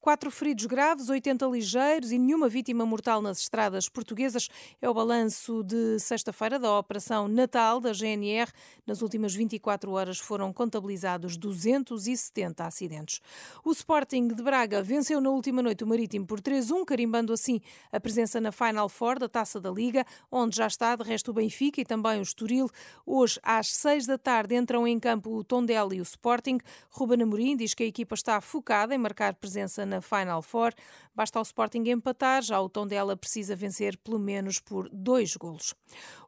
Quatro 0.00 0.30
feridos 0.30 0.66
graves, 0.66 1.08
80 1.08 1.33
ligeiros 1.42 2.12
e 2.12 2.18
nenhuma 2.18 2.48
vítima 2.48 2.84
mortal 2.84 3.22
nas 3.22 3.38
estradas 3.38 3.88
portuguesas 3.88 4.48
é 4.80 4.88
o 4.88 4.94
balanço 4.94 5.62
de 5.64 5.98
sexta-feira 5.98 6.58
da 6.58 6.78
Operação 6.78 7.26
Natal 7.26 7.80
da 7.80 7.92
GNR. 7.92 8.52
Nas 8.86 9.02
últimas 9.02 9.34
24 9.34 9.90
horas 9.90 10.18
foram 10.18 10.52
contabilizados 10.52 11.36
270 11.36 12.64
acidentes. 12.64 13.20
O 13.64 13.72
Sporting 13.72 14.28
de 14.28 14.42
Braga 14.42 14.82
venceu 14.82 15.20
na 15.20 15.30
última 15.30 15.62
noite 15.62 15.82
o 15.82 15.86
Marítimo 15.86 16.26
por 16.26 16.40
3-1, 16.40 16.84
carimbando 16.84 17.32
assim 17.32 17.60
a 17.90 17.98
presença 17.98 18.40
na 18.40 18.52
Final 18.52 18.88
Four 18.88 19.18
da 19.18 19.28
Taça 19.28 19.60
da 19.60 19.70
Liga, 19.70 20.04
onde 20.30 20.56
já 20.56 20.66
está 20.66 20.94
de 20.94 21.02
resto 21.02 21.30
o 21.30 21.34
Benfica 21.34 21.80
e 21.80 21.84
também 21.84 22.18
o 22.18 22.22
Estoril. 22.22 22.68
Hoje, 23.06 23.40
às 23.42 23.68
6 23.68 24.06
da 24.06 24.18
tarde, 24.18 24.54
entram 24.54 24.86
em 24.86 25.00
campo 25.00 25.30
o 25.30 25.42
Tondela 25.42 25.94
e 25.94 26.00
o 26.00 26.02
Sporting. 26.02 26.58
Ruben 26.90 27.22
Amorim 27.22 27.56
diz 27.56 27.74
que 27.74 27.82
a 27.82 27.86
equipa 27.86 28.14
está 28.14 28.40
focada 28.40 28.94
em 28.94 28.98
marcar 28.98 29.34
presença 29.34 29.86
na 29.86 30.00
Final 30.00 30.42
Four. 30.42 30.72
Basta 31.14 31.23
ao 31.32 31.42
Sporting 31.42 31.84
empatar, 31.88 32.42
já 32.42 32.60
o 32.60 32.68
Tondela 32.68 33.16
precisa 33.16 33.56
vencer 33.56 33.96
pelo 33.98 34.18
menos 34.18 34.58
por 34.58 34.88
dois 34.90 35.36
golos. 35.36 35.74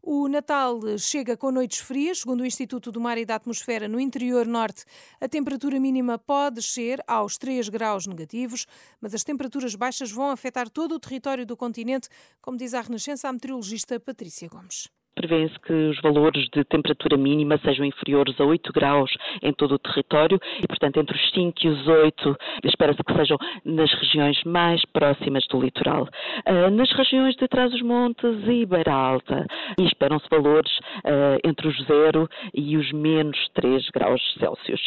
O 0.03 0.29
Natal 0.29 0.81
chega 0.99 1.37
com 1.37 1.51
noites 1.51 1.79
frias, 1.79 2.21
segundo 2.21 2.41
o 2.41 2.47
Instituto 2.47 2.91
do 2.91 3.01
Mar 3.01 3.19
e 3.19 3.25
da 3.25 3.35
Atmosfera, 3.35 3.89
no 3.89 4.01
interior 4.01 4.47
norte, 4.47 4.85
a 5.21 5.29
temperatura 5.29 5.79
mínima 5.79 6.19
pode 6.19 6.57
descer 6.57 7.03
aos 7.07 7.37
3 7.37 7.69
graus 7.69 8.07
negativos, 8.07 8.67
mas 9.01 9.15
as 9.15 9.25
temperaturas 9.25 9.75
baixas 9.75 10.11
vão 10.11 10.31
afetar 10.31 10.71
todo 10.71 10.95
o 10.95 11.01
território 11.01 11.45
do 11.45 11.57
continente, 11.57 12.09
como 12.41 12.57
diz 12.57 12.75
a 12.75 12.81
Renascença 12.81 13.29
a 13.29 13.33
meteorologista 13.33 13.99
Patrícia 14.01 14.49
Gomes 14.49 14.89
prevê-se 15.17 15.59
que 15.61 15.73
os 15.73 16.01
valores 16.03 16.47
de 16.53 16.63
temperatura 16.65 17.17
mínima 17.17 17.59
sejam 17.65 17.85
inferiores 17.85 18.39
a 18.39 18.45
8 18.45 18.73
graus 18.73 19.11
em 19.43 19.53
todo 19.53 19.75
o 19.75 19.79
território 19.79 20.39
e, 20.63 20.67
portanto, 20.69 20.99
entre 20.99 21.17
os 21.17 21.31
5 21.31 21.55
e 21.65 21.69
os 21.69 21.89
8 21.89 22.37
espera-se 22.65 23.03
que 23.03 23.15
sejam 23.15 23.39
nas 23.65 23.93
regiões 23.95 24.41
mais 24.45 24.85
próximas 24.93 25.45
do 25.49 25.61
litoral. 25.61 26.07
Uh, 26.47 26.71
nas 26.71 26.93
regiões 26.93 27.35
de 27.37 27.49
Trás-os-Montes 27.49 28.47
e 28.47 28.67
Beira 28.67 28.93
Alta 28.93 29.47
esperam-se 29.81 30.29
valores 30.31 30.71
uh, 30.79 31.41
entre 31.43 31.67
os 31.67 31.77
0 31.87 32.29
e 32.55 32.77
os 32.77 32.93
menos 32.93 33.39
3 33.55 33.89
graus 33.91 34.21
Celsius. 34.39 34.83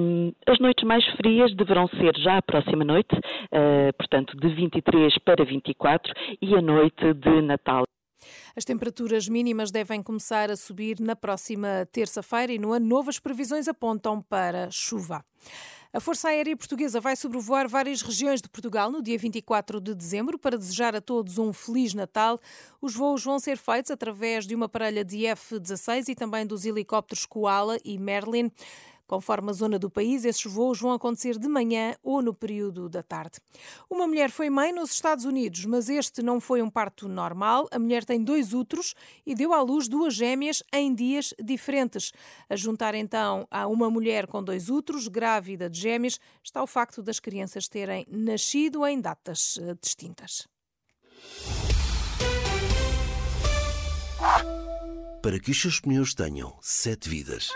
Um, 0.00 0.32
as 0.46 0.58
noites 0.58 0.84
mais 0.84 1.04
frias 1.16 1.54
deverão 1.54 1.86
ser 1.88 2.16
já 2.16 2.38
a 2.38 2.42
próxima 2.42 2.84
noite, 2.84 3.14
portanto, 3.98 4.36
de 4.36 4.48
23 4.48 5.18
para 5.18 5.44
24 5.44 6.12
e 6.40 6.54
a 6.54 6.62
noite 6.62 7.12
de 7.14 7.42
Natal. 7.42 7.84
As 8.56 8.64
temperaturas 8.64 9.28
mínimas 9.28 9.70
devem 9.70 10.02
começar 10.02 10.50
a 10.50 10.56
subir 10.56 11.00
na 11.00 11.14
próxima 11.14 11.86
terça-feira 11.92 12.52
e 12.52 12.58
no 12.58 12.72
ano 12.72 12.86
novo 12.86 13.10
as 13.10 13.18
previsões 13.18 13.68
apontam 13.68 14.22
para 14.22 14.70
chuva. 14.70 15.24
A 15.90 16.00
Força 16.00 16.28
Aérea 16.28 16.54
Portuguesa 16.54 17.00
vai 17.00 17.16
sobrevoar 17.16 17.66
várias 17.66 18.02
regiões 18.02 18.42
de 18.42 18.48
Portugal 18.48 18.92
no 18.92 19.02
dia 19.02 19.16
24 19.16 19.80
de 19.80 19.94
dezembro 19.94 20.38
para 20.38 20.58
desejar 20.58 20.94
a 20.94 21.00
todos 21.00 21.38
um 21.38 21.50
Feliz 21.50 21.94
Natal. 21.94 22.38
Os 22.78 22.94
voos 22.94 23.24
vão 23.24 23.38
ser 23.38 23.56
feitos 23.56 23.90
através 23.90 24.46
de 24.46 24.54
uma 24.54 24.68
parelha 24.68 25.02
de 25.02 25.24
F-16 25.24 26.10
e 26.10 26.14
também 26.14 26.46
dos 26.46 26.66
helicópteros 26.66 27.24
Koala 27.24 27.78
e 27.82 27.96
Merlin. 27.98 28.52
Conforme 29.08 29.48
a 29.48 29.54
zona 29.54 29.78
do 29.78 29.88
país, 29.88 30.26
esses 30.26 30.44
voos 30.44 30.78
vão 30.78 30.92
acontecer 30.92 31.38
de 31.38 31.48
manhã 31.48 31.96
ou 32.02 32.20
no 32.20 32.34
período 32.34 32.90
da 32.90 33.02
tarde. 33.02 33.40
Uma 33.88 34.06
mulher 34.06 34.30
foi 34.30 34.50
mãe 34.50 34.70
nos 34.70 34.92
Estados 34.92 35.24
Unidos, 35.24 35.64
mas 35.64 35.88
este 35.88 36.22
não 36.22 36.38
foi 36.38 36.60
um 36.60 36.68
parto 36.68 37.08
normal. 37.08 37.66
A 37.72 37.78
mulher 37.78 38.04
tem 38.04 38.22
dois 38.22 38.52
úteros 38.52 38.94
e 39.24 39.34
deu 39.34 39.54
à 39.54 39.62
luz 39.62 39.88
duas 39.88 40.12
gêmeas 40.12 40.62
em 40.70 40.94
dias 40.94 41.32
diferentes. 41.42 42.12
A 42.50 42.54
juntar 42.54 42.94
então 42.94 43.48
a 43.50 43.66
uma 43.66 43.88
mulher 43.88 44.26
com 44.26 44.44
dois 44.44 44.68
úteros, 44.68 45.08
grávida 45.08 45.70
de 45.70 45.80
gêmeas, 45.80 46.20
está 46.44 46.62
o 46.62 46.66
facto 46.66 47.02
das 47.02 47.18
crianças 47.18 47.66
terem 47.66 48.06
nascido 48.10 48.86
em 48.86 49.00
datas 49.00 49.58
eh, 49.62 49.74
distintas. 49.80 50.46
Para 55.22 55.40
que 55.40 55.50
os 55.50 55.58
seus 55.58 55.80
pneus 55.80 56.12
tenham 56.12 56.58
sete 56.60 57.08
vidas 57.08 57.50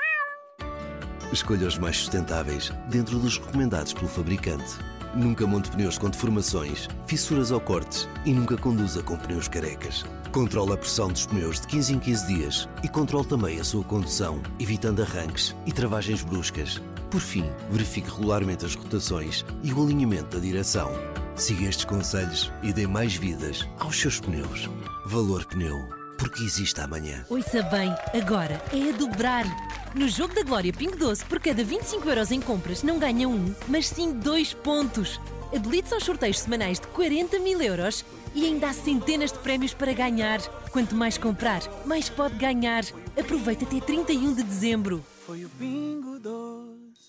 Escolha 1.32 1.66
os 1.66 1.78
mais 1.78 1.96
sustentáveis 1.96 2.70
dentro 2.90 3.18
dos 3.18 3.38
recomendados 3.38 3.94
pelo 3.94 4.08
fabricante. 4.08 4.78
Nunca 5.14 5.46
monte 5.46 5.70
pneus 5.70 5.96
com 5.96 6.10
deformações, 6.10 6.88
fissuras 7.06 7.50
ou 7.50 7.60
cortes 7.60 8.06
e 8.26 8.32
nunca 8.32 8.56
conduza 8.56 9.02
com 9.02 9.16
pneus 9.16 9.48
carecas. 9.48 10.04
Controle 10.30 10.72
a 10.72 10.76
pressão 10.76 11.08
dos 11.08 11.26
pneus 11.26 11.60
de 11.60 11.66
15 11.68 11.94
em 11.94 11.98
15 11.98 12.26
dias 12.26 12.68
e 12.82 12.88
controle 12.88 13.26
também 13.26 13.58
a 13.58 13.64
sua 13.64 13.82
condução, 13.84 14.42
evitando 14.58 15.02
arranques 15.02 15.54
e 15.66 15.72
travagens 15.72 16.22
bruscas. 16.22 16.80
Por 17.10 17.20
fim, 17.20 17.44
verifique 17.70 18.10
regularmente 18.10 18.64
as 18.64 18.74
rotações 18.74 19.44
e 19.62 19.72
o 19.72 19.82
alinhamento 19.82 20.36
da 20.36 20.42
direção. 20.42 20.90
Siga 21.34 21.64
estes 21.64 21.84
conselhos 21.86 22.52
e 22.62 22.72
dê 22.72 22.86
mais 22.86 23.14
vidas 23.14 23.66
aos 23.78 23.98
seus 23.98 24.20
pneus. 24.20 24.68
Valor 25.06 25.44
Pneu, 25.46 25.76
porque 26.22 26.44
existe 26.44 26.80
amanhã. 26.80 27.26
Ouça 27.28 27.64
bem, 27.64 27.92
agora 28.14 28.62
é 28.72 28.90
a 28.90 28.96
dobrar. 28.96 29.44
No 29.92 30.08
Jogo 30.08 30.32
da 30.32 30.44
Glória 30.44 30.72
Pingo 30.72 30.96
Doce, 30.96 31.24
por 31.24 31.40
cada 31.40 31.64
25 31.64 32.08
euros 32.08 32.30
em 32.30 32.40
compras, 32.40 32.84
não 32.84 32.96
ganha 32.96 33.28
um, 33.28 33.52
mas 33.66 33.88
sim 33.88 34.12
dois 34.12 34.54
pontos. 34.54 35.20
Habilite-se 35.52 35.94
aos 35.94 36.04
sorteios 36.04 36.38
semanais 36.38 36.78
de 36.78 36.86
40 36.86 37.40
mil 37.40 37.60
euros 37.60 38.04
e 38.36 38.46
ainda 38.46 38.68
há 38.68 38.72
centenas 38.72 39.32
de 39.32 39.38
prémios 39.40 39.74
para 39.74 39.92
ganhar. 39.92 40.40
Quanto 40.70 40.94
mais 40.94 41.18
comprar, 41.18 41.60
mais 41.84 42.08
pode 42.08 42.36
ganhar. 42.36 42.84
Aproveite 43.18 43.64
até 43.64 43.80
31 43.80 44.32
de 44.32 44.44
dezembro. 44.44 45.04
Foi 45.26 45.44
o 45.44 45.48
Pingo 45.48 46.20
Doce. 46.20 47.02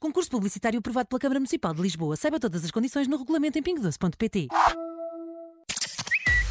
Concurso 0.00 0.28
publicitário 0.28 0.80
aprovado 0.80 1.08
pela 1.08 1.20
Câmara 1.20 1.38
Municipal 1.38 1.72
de 1.72 1.82
Lisboa. 1.82 2.16
Saiba 2.16 2.40
todas 2.40 2.64
as 2.64 2.72
condições 2.72 3.06
no 3.06 3.16
regulamento 3.16 3.56
em 3.60 3.62
pingodoce.pt. 3.62 4.48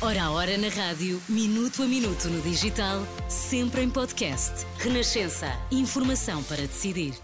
Hora 0.05 0.25
a 0.25 0.31
hora 0.31 0.55
na 0.55 0.69
rádio, 0.69 1.19
minuto 1.27 1.81
a 1.81 1.87
minuto 1.87 2.29
no 2.29 2.39
digital, 2.39 2.99
sempre 3.27 3.81
em 3.81 3.89
podcast. 3.89 4.63
Renascença. 4.77 5.47
Informação 5.71 6.43
para 6.43 6.57
decidir. 6.57 7.15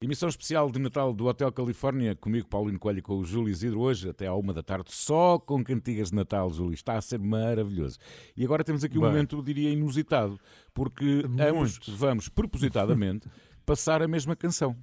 Emissão 0.00 0.30
especial 0.30 0.70
de 0.70 0.78
Natal 0.78 1.12
do 1.12 1.26
Hotel 1.26 1.52
Califórnia, 1.52 2.16
comigo, 2.16 2.48
Paulino 2.48 2.78
Coelho, 2.78 3.02
com 3.02 3.18
o 3.18 3.24
Júlio 3.26 3.50
Isidro, 3.50 3.80
hoje 3.80 4.08
até 4.08 4.26
à 4.26 4.32
uma 4.32 4.54
da 4.54 4.62
tarde, 4.62 4.90
só 4.94 5.38
com 5.38 5.62
cantigas 5.62 6.08
de 6.08 6.16
Natal, 6.16 6.50
Júlio. 6.50 6.72
Está 6.72 6.96
a 6.96 7.02
ser 7.02 7.18
maravilhoso. 7.18 7.98
E 8.34 8.42
agora 8.46 8.64
temos 8.64 8.82
aqui 8.82 8.96
um 8.96 9.02
Bem. 9.02 9.10
momento, 9.10 9.42
diria, 9.42 9.68
inusitado, 9.68 10.40
porque 10.72 11.04
Muito. 11.04 11.42
ambos 11.42 11.78
vamos, 11.86 12.30
propositadamente, 12.32 13.28
passar 13.66 14.00
a 14.00 14.08
mesma 14.08 14.34
canção. 14.34 14.74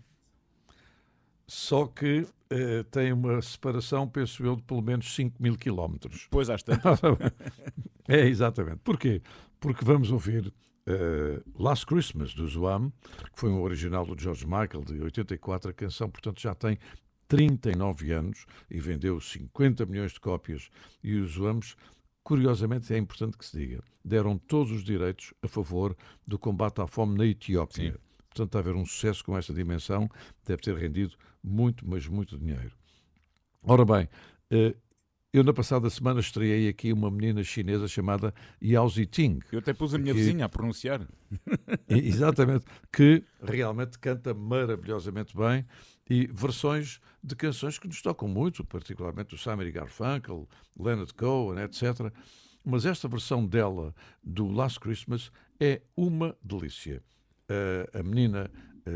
Só 1.47 1.87
que 1.87 2.21
uh, 2.21 2.83
tem 2.91 3.13
uma 3.13 3.41
separação, 3.41 4.07
penso 4.07 4.43
eu, 4.45 4.55
de 4.55 4.63
pelo 4.63 4.81
menos 4.81 5.13
5 5.15 5.41
mil 5.41 5.57
quilómetros. 5.57 6.27
Pois, 6.29 6.49
às 6.49 6.61
tantas. 6.61 6.99
é, 8.07 8.27
exatamente. 8.27 8.79
Porquê? 8.83 9.21
Porque 9.59 9.85
vamos 9.85 10.11
ouvir 10.11 10.47
uh, 10.87 11.61
Last 11.61 11.85
Christmas, 11.85 12.33
do 12.33 12.47
Zoam, 12.47 12.91
que 13.33 13.39
foi 13.39 13.49
um 13.49 13.61
original 13.61 14.05
do 14.05 14.21
George 14.21 14.45
Michael, 14.45 14.83
de 14.85 15.01
84. 15.01 15.71
A 15.71 15.73
canção, 15.73 16.09
portanto, 16.09 16.41
já 16.41 16.53
tem 16.53 16.77
39 17.27 18.11
anos 18.11 18.45
e 18.69 18.79
vendeu 18.79 19.19
50 19.19 19.85
milhões 19.85 20.13
de 20.13 20.19
cópias. 20.19 20.69
E 21.03 21.15
os 21.15 21.31
Zoams 21.31 21.75
curiosamente 22.27 22.93
é 22.93 22.97
importante 22.97 23.37
que 23.37 23.45
se 23.45 23.57
diga, 23.57 23.81
deram 24.03 24.37
todos 24.37 24.69
os 24.69 24.83
direitos 24.83 25.33
a 25.41 25.47
favor 25.47 25.95
do 26.27 26.37
combate 26.37 26.81
à 26.81 26.87
fome 26.87 27.17
na 27.17 27.25
Etiópia. 27.25 27.93
Sim. 27.93 27.97
portanto, 28.27 28.57
haver 28.57 28.75
um 28.75 28.85
sucesso 28.85 29.23
com 29.23 29.37
esta 29.37 29.53
dimensão 29.53 30.09
deve 30.45 30.61
ter 30.61 30.75
rendido 30.75 31.15
muito, 31.47 31.87
mas 31.87 32.07
muito 32.07 32.37
dinheiro. 32.37 32.71
Ora 33.63 33.85
bem, 33.85 34.07
eh, 34.51 34.75
eu 35.33 35.43
na 35.43 35.53
passada 35.53 35.89
semana 35.89 36.19
estreiei 36.19 36.69
aqui 36.69 36.91
uma 36.93 37.11
menina 37.11 37.43
chinesa 37.43 37.87
chamada 37.87 38.33
Yao 38.63 38.87
Ziting. 38.89 39.39
Eu 39.51 39.59
até 39.59 39.73
pus 39.73 39.93
a 39.93 39.97
minha 39.97 40.13
que, 40.13 40.19
vizinha 40.19 40.45
a 40.45 40.49
pronunciar. 40.49 41.07
Exatamente, 41.89 42.65
que 42.91 43.23
realmente 43.43 43.99
canta 43.99 44.33
maravilhosamente 44.33 45.35
bem 45.35 45.65
e 46.09 46.27
versões 46.27 46.99
de 47.21 47.35
canções 47.35 47.77
que 47.77 47.87
nos 47.87 48.01
tocam 48.01 48.27
muito, 48.27 48.63
particularmente 48.63 49.35
o 49.35 49.37
Simon 49.37 49.69
Garfunkel, 49.71 50.47
Leonard 50.79 51.13
Cohen, 51.13 51.61
etc. 51.63 52.11
Mas 52.63 52.85
esta 52.85 53.07
versão 53.07 53.45
dela 53.45 53.93
do 54.23 54.47
Last 54.47 54.79
Christmas 54.79 55.31
é 55.59 55.81
uma 55.95 56.35
delícia. 56.41 57.03
Uh, 57.49 57.99
a 57.99 58.03
menina 58.03 58.49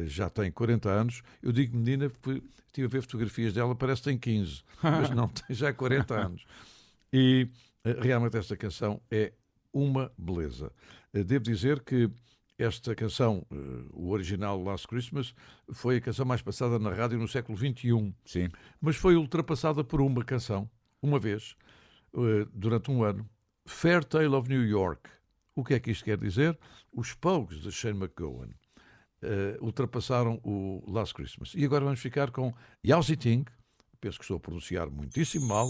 já 0.06 0.30
tem 0.30 0.52
40 0.52 0.90
anos. 0.90 1.22
Eu 1.42 1.52
digo 1.52 1.76
menina 1.76 2.10
porque 2.10 2.44
estive 2.68 2.88
a 2.88 2.90
ver 2.90 3.02
fotografias 3.02 3.54
dela, 3.54 3.76
parece 3.76 4.02
que 4.02 4.10
tem 4.10 4.18
15, 4.18 4.64
mas 4.82 5.10
não, 5.12 5.28
tem 5.30 5.56
já 5.56 5.74
40 5.74 6.14
anos. 6.14 6.46
E 7.12 7.48
uh, 7.86 8.02
realmente 8.02 8.38
esta 8.38 8.56
canção 8.56 9.02
é 9.10 9.34
uma 9.74 10.12
beleza. 10.18 10.72
devo 11.14 11.44
dizer 11.44 11.82
que 11.82 12.10
esta 12.58 12.94
canção, 12.94 13.44
o 13.92 14.12
original 14.12 14.62
Last 14.62 14.88
Christmas, 14.88 15.34
foi 15.72 15.96
a 15.98 16.02
canção 16.02 16.26
mais 16.26 16.44
passada 16.44 16.78
na 16.78 16.92
rádio 16.92 17.18
no 17.18 17.28
século 17.28 17.58
XXI. 17.58 18.14
Sim. 18.24 18.50
Mas 18.80 18.96
foi 18.96 19.16
ultrapassada 19.16 19.84
por 19.84 20.00
uma 20.00 20.24
canção, 20.24 20.70
uma 21.02 21.18
vez, 21.18 21.56
durante 22.54 22.92
um 22.92 23.04
ano. 23.04 23.28
Fair 23.66 24.04
Tale 24.04 24.28
of 24.28 24.48
New 24.48 24.64
York. 24.64 25.10
O 25.56 25.64
que 25.64 25.74
é 25.74 25.80
que 25.80 25.90
isto 25.90 26.06
quer 26.06 26.18
dizer? 26.20 26.56
Os 26.94 27.16
Pogues 27.16 27.62
de 27.62 27.72
Shane 27.72 27.98
McGowan 27.98 28.50
uh, 29.24 29.64
ultrapassaram 29.64 30.40
o 30.44 30.84
Last 30.88 31.14
Christmas. 31.14 31.54
E 31.56 31.66
agora 31.66 31.84
vamos 31.84 32.00
ficar 32.00 32.32
com 32.32 32.54
Yao 32.86 33.02
Ziting, 33.02 33.46
penso 34.00 34.18
que 34.18 34.24
estou 34.26 34.38
a 34.38 34.40
pronunciar 34.40 34.90
muitíssimo 34.90 35.48
mal, 35.48 35.68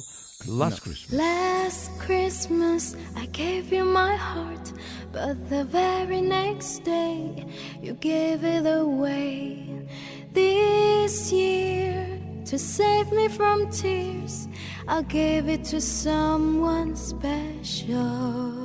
Last 0.48 0.78
Não. 0.78 0.84
Christmas. 0.84 1.12
Last 1.12 1.92
Christmas 2.00 2.96
I 3.16 3.28
gave 3.28 3.76
you 3.76 3.86
my 3.86 4.16
heart, 4.16 4.72
but 5.12 5.38
the 5.50 5.66
very 5.66 6.22
next 6.22 6.84
day 6.84 7.46
you 7.82 7.96
gave 7.96 8.44
it 8.46 8.66
away. 8.66 9.86
This 10.34 11.32
year, 11.32 12.08
to 12.46 12.58
save 12.58 13.12
me 13.12 13.28
from 13.28 13.70
tears, 13.70 14.48
I'll 14.88 15.04
give 15.04 15.50
it 15.50 15.66
to 15.66 15.82
someone 15.82 16.96
special. 16.96 18.61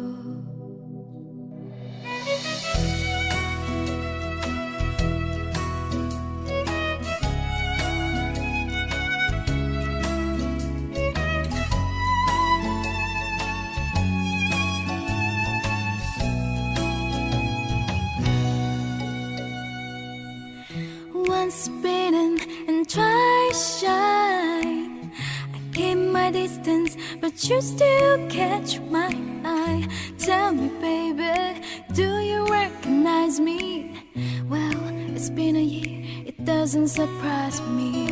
You 27.49 27.61
still 27.61 28.29
catch 28.29 28.81
my 28.81 29.15
eye. 29.45 29.87
Tell 30.19 30.53
me, 30.53 30.69
baby, 30.81 31.61
do 31.93 32.19
you 32.19 32.45
recognize 32.47 33.39
me? 33.39 34.03
Well, 34.49 34.73
it's 35.15 35.31
been 35.31 35.55
a 35.55 35.63
year, 35.63 36.25
it 36.27 36.45
doesn't 36.45 36.89
surprise 36.89 37.61
me. 37.61 38.11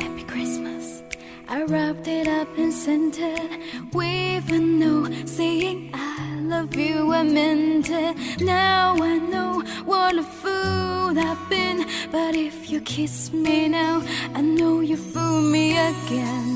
Happy 0.00 0.24
Christmas. 0.24 1.04
I 1.48 1.62
wrapped 1.64 2.08
it 2.08 2.26
up 2.26 2.48
and 2.58 2.72
sent 2.72 3.18
it 3.20 3.50
with 3.92 4.50
a 4.50 4.58
note 4.58 5.28
saying 5.28 5.90
I 5.94 6.40
love 6.40 6.74
you. 6.74 7.12
I 7.12 7.22
meant 7.22 7.90
it. 7.90 8.40
Now 8.40 8.96
I 9.00 9.18
know 9.18 9.62
what 9.84 10.18
a 10.18 10.24
fool 10.24 11.16
I've 11.16 11.48
been. 11.48 11.86
But 12.10 12.34
if 12.34 12.70
you 12.70 12.80
kiss 12.80 13.32
me 13.32 13.68
now, 13.68 14.02
I 14.34 14.40
know 14.40 14.80
you 14.80 14.96
fool 14.96 15.42
me 15.42 15.78
again. 15.78 16.55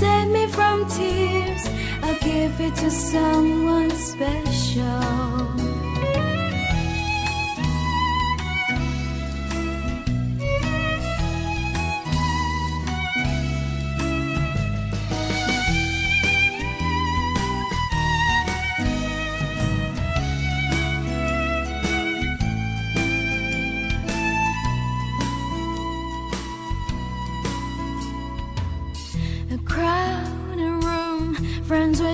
save 0.00 0.28
me 0.28 0.46
from 0.46 0.88
tears, 0.88 1.64
I'll 2.02 2.18
give 2.20 2.58
it 2.60 2.74
to 2.76 2.90
someone 2.90 3.90
special. 3.90 5.69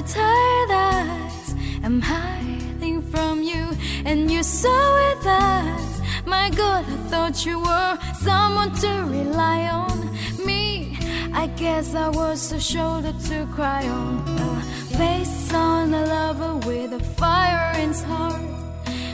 Tired 0.07 0.70
eyes. 0.70 1.55
I'm 1.83 2.01
hiding 2.01 3.03
from 3.03 3.43
you, 3.43 3.77
and 4.05 4.31
you 4.31 4.43
saw 4.43 4.83
with 5.01 5.27
us. 5.27 6.01
My 6.24 6.51
God, 6.51 6.85
I 6.89 6.97
thought 7.11 7.45
you 7.45 7.59
were 7.59 7.99
someone 8.15 8.73
to 8.77 8.93
rely 9.09 9.69
on. 9.69 9.99
Me, 10.47 10.97
I 11.33 11.49
guess 11.57 11.95
I 11.95 12.09
was 12.09 12.53
a 12.53 12.61
shoulder 12.61 13.12
to 13.28 13.47
cry 13.55 13.87
on. 13.89 14.23
A 14.39 14.97
face 14.97 15.53
on 15.53 15.93
a 15.93 16.07
lover 16.07 16.55
with 16.69 16.93
a 16.93 17.01
fire 17.01 17.73
in 17.81 17.89
his 17.89 18.03
heart. 18.03 18.41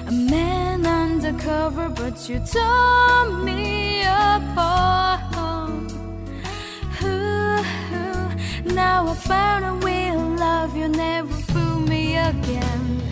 A 0.06 0.12
man 0.12 0.86
undercover, 0.86 1.88
but 1.88 2.28
you 2.28 2.38
tore 2.40 3.30
me 3.44 4.02
apart. 4.02 5.31
Now 8.74 9.06
I 9.06 9.14
found 9.14 9.64
a 9.64 9.72
real 9.86 10.18
love, 10.36 10.76
you 10.76 10.88
never 10.88 11.34
fool 11.52 11.80
me 11.80 12.16
again. 12.16 13.02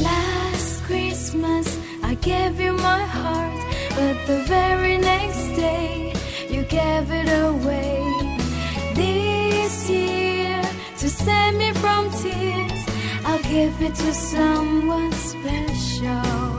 Last 0.00 0.82
Christmas, 0.84 1.78
I 2.02 2.14
gave 2.14 2.60
you 2.60 2.72
my 2.72 3.04
heart, 3.04 3.60
but 3.90 4.16
the 4.26 4.42
very 4.44 4.96
next 4.98 5.48
day, 5.56 6.14
you 6.48 6.62
gave 6.62 7.10
it 7.10 7.28
away. 7.28 8.04
This 8.94 9.90
year, 9.90 10.62
to 10.98 11.08
save 11.08 11.54
me 11.56 11.72
from 11.72 12.10
tears, 12.10 12.82
I'll 13.24 13.42
give 13.42 13.80
it 13.82 13.94
to 13.96 14.14
someone 14.14 15.12
special. 15.12 16.56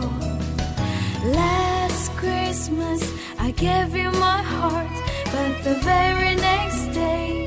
Last 1.25 2.11
Christmas, 2.17 3.01
I 3.39 3.51
gave 3.51 3.95
you 3.95 4.11
my 4.11 4.41
heart, 4.43 4.95
but 5.25 5.63
the 5.63 5.75
very 5.83 6.35
next 6.35 6.93
day, 6.93 7.46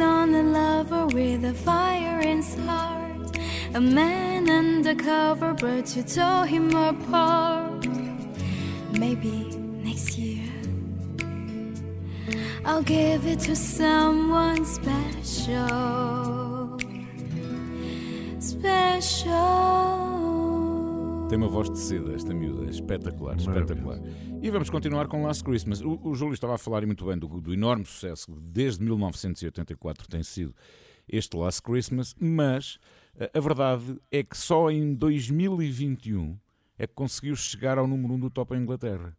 On 0.00 0.34
a 0.34 0.42
lover 0.42 1.06
with 1.06 1.44
a 1.44 1.54
fire 1.54 2.20
in 2.20 2.38
his 2.38 2.54
heart. 2.66 3.38
A 3.74 3.80
man 3.80 4.48
undercover, 4.50 5.54
but 5.54 5.96
you 5.96 6.02
tore 6.02 6.46
him 6.46 6.74
apart. 6.74 7.86
Maybe 8.92 9.56
next 9.82 10.18
year 10.18 10.44
I'll 12.64 12.82
give 12.82 13.26
it 13.26 13.38
to 13.40 13.54
someone 13.54 14.64
special. 14.64 15.66
Special. 18.40 20.05
Tem 21.28 21.36
uma 21.36 21.48
voz 21.48 21.68
de 21.68 21.76
seda, 21.76 22.14
esta 22.14 22.32
miúda, 22.32 22.66
é 22.66 22.70
espetacular, 22.70 23.36
espetacular. 23.36 23.98
E 24.40 24.48
vamos 24.48 24.70
continuar 24.70 25.08
com 25.08 25.24
Last 25.24 25.42
Christmas. 25.42 25.80
O, 25.80 25.98
o 26.04 26.14
Júlio 26.14 26.34
estava 26.34 26.54
a 26.54 26.58
falar 26.58 26.86
muito 26.86 27.04
bem 27.04 27.18
do, 27.18 27.26
do 27.40 27.52
enorme 27.52 27.84
sucesso 27.84 28.26
que 28.26 28.38
desde 28.38 28.84
1984 28.84 30.06
tem 30.08 30.22
sido 30.22 30.54
este 31.08 31.36
Last 31.36 31.62
Christmas, 31.62 32.14
mas 32.20 32.78
a, 33.18 33.36
a 33.36 33.40
verdade 33.40 33.98
é 34.12 34.22
que 34.22 34.38
só 34.38 34.70
em 34.70 34.94
2021 34.94 36.38
é 36.78 36.86
que 36.86 36.94
conseguiu 36.94 37.34
chegar 37.34 37.76
ao 37.76 37.88
número 37.88 38.14
1 38.14 38.16
um 38.16 38.20
do 38.20 38.30
top 38.30 38.54
em 38.54 38.60
Inglaterra. 38.60 39.16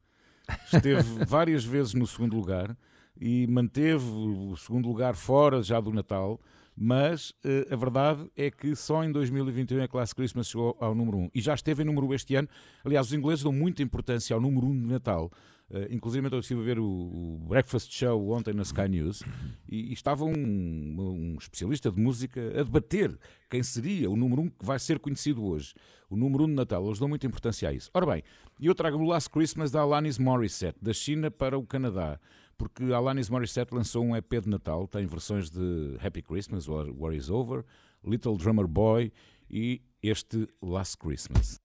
Esteve 0.71 1.03
várias 1.27 1.65
vezes 1.65 1.93
no 1.93 2.07
segundo 2.07 2.37
lugar 2.37 2.77
e 3.19 3.45
manteve 3.47 4.05
o 4.05 4.55
segundo 4.55 4.87
lugar 4.87 5.13
fora 5.13 5.61
já 5.61 5.81
do 5.81 5.91
Natal, 5.91 6.39
mas 6.79 7.31
uh, 7.43 7.73
a 7.73 7.75
verdade 7.75 8.29
é 8.37 8.51
que 8.51 8.75
só 8.75 9.03
em 9.03 9.11
2021 9.11 9.79
é 9.79 9.87
que 9.87 9.97
Last 9.97 10.13
Christmas 10.13 10.47
chegou 10.47 10.77
ao 10.79 10.93
número 10.93 11.17
1 11.17 11.31
e 11.33 11.41
já 11.41 11.55
esteve 11.55 11.81
em 11.81 11.85
número 11.85 12.05
1 12.05 12.13
este 12.13 12.35
ano. 12.35 12.47
Aliás, 12.85 13.07
os 13.07 13.13
ingleses 13.13 13.43
dão 13.43 13.51
muita 13.51 13.81
importância 13.81 14.35
ao 14.35 14.39
número 14.39 14.67
1 14.67 14.81
de 14.81 14.85
Natal. 14.85 15.31
Uh, 15.69 15.91
inclusive, 15.91 16.29
eu 16.31 16.39
estive 16.39 16.61
a 16.61 16.63
ver 16.63 16.79
o, 16.79 16.85
o, 16.85 17.45
Breakfast 17.47 17.91
Show 17.91 18.29
ontem 18.29 18.53
na 18.53 18.61
Sky 18.61 18.87
News 18.87 19.23
e, 19.67 19.89
e 19.89 19.93
estava 19.93 20.23
um, 20.23 20.31
um, 20.31 21.35
especialista 21.37 21.91
de 21.91 21.99
música 21.99 22.39
a 22.57 22.63
debater 22.63 23.17
quem 23.49 23.63
seria 23.63 24.09
o 24.09 24.15
número 24.15 24.43
1 24.43 24.49
que 24.51 24.65
vai 24.65 24.77
ser 24.77 24.99
conhecido 24.99 25.43
hoje. 25.43 25.73
O 26.09 26.15
número 26.15 26.43
1 26.43 26.47
de 26.47 26.53
Natal. 26.53 26.85
Eles 26.85 26.99
dão 26.99 27.09
muita 27.09 27.25
importância 27.25 27.67
a 27.67 27.73
isso. 27.73 27.89
Ora 27.91 28.05
bem, 28.05 28.23
eu 28.61 28.75
trago 28.75 28.97
o 28.97 29.07
Last 29.07 29.31
Christmas 29.31 29.71
da 29.71 29.81
Alanis 29.81 30.19
Morissette, 30.19 30.77
da 30.79 30.93
China 30.93 31.31
para 31.31 31.57
o 31.57 31.65
Canadá 31.65 32.19
porque 32.57 32.91
Alanis 32.91 33.29
Morissette 33.29 33.73
lançou 33.73 34.03
um 34.03 34.15
EP 34.15 34.41
de 34.41 34.49
Natal, 34.49 34.87
tem 34.87 35.05
versões 35.05 35.49
de 35.49 35.97
Happy 36.01 36.21
Christmas, 36.21 36.67
War 36.67 37.13
Is 37.13 37.29
Over, 37.29 37.63
Little 38.03 38.37
Drummer 38.37 38.67
Boy 38.67 39.11
e 39.49 39.81
este 40.01 40.47
Last 40.61 40.97
Christmas. 40.97 41.61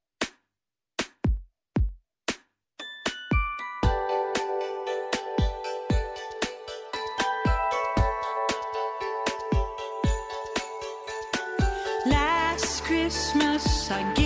Last 12.07 12.83
Christmas 12.83 13.91
I 13.91 14.22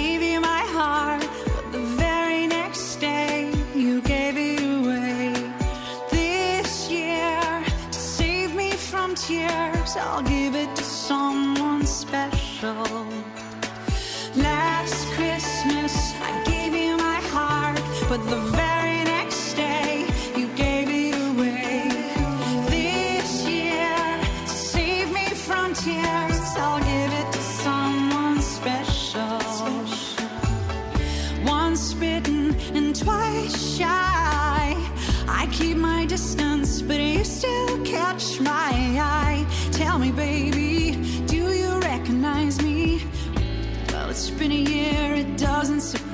Last 14.35 15.07
Christmas 15.13 16.15
I 16.23 16.43
gave 16.47 16.75
you 16.75 16.97
my 16.97 17.21
heart, 17.31 17.79
but 18.09 18.25
the 18.31 18.56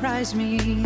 surprise 0.02 0.34
me. 0.34 0.84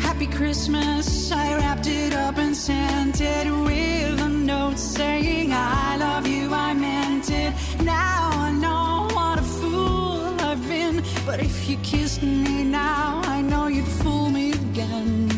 Happy 0.00 0.26
Christmas, 0.26 1.30
I 1.30 1.54
wrapped 1.54 1.86
it 1.86 2.12
up 2.14 2.36
and 2.36 2.56
sent 2.56 3.20
it 3.20 3.46
with 3.46 4.20
a 4.20 4.28
note 4.28 4.76
saying, 4.76 5.52
I 5.52 5.96
love 5.98 6.26
you, 6.26 6.52
I 6.52 6.74
meant 6.74 7.30
it. 7.30 7.52
Now 7.84 8.30
I 8.32 8.50
know 8.50 9.08
what 9.14 9.38
a 9.38 9.42
fool 9.42 10.34
I've 10.40 10.60
been. 10.66 11.04
But 11.24 11.38
if 11.38 11.70
you 11.70 11.76
kissed 11.84 12.24
me 12.24 12.64
now, 12.64 13.22
I 13.24 13.40
know 13.40 13.68
you'd 13.68 13.86
fool 13.86 14.30
me 14.30 14.50
again. 14.50 15.30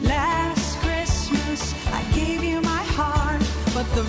Last 0.00 0.78
Christmas, 0.78 1.74
I 1.92 2.02
gave 2.14 2.42
you 2.42 2.62
my 2.62 2.84
heart, 2.96 3.42
but 3.74 3.86
the 3.94 4.04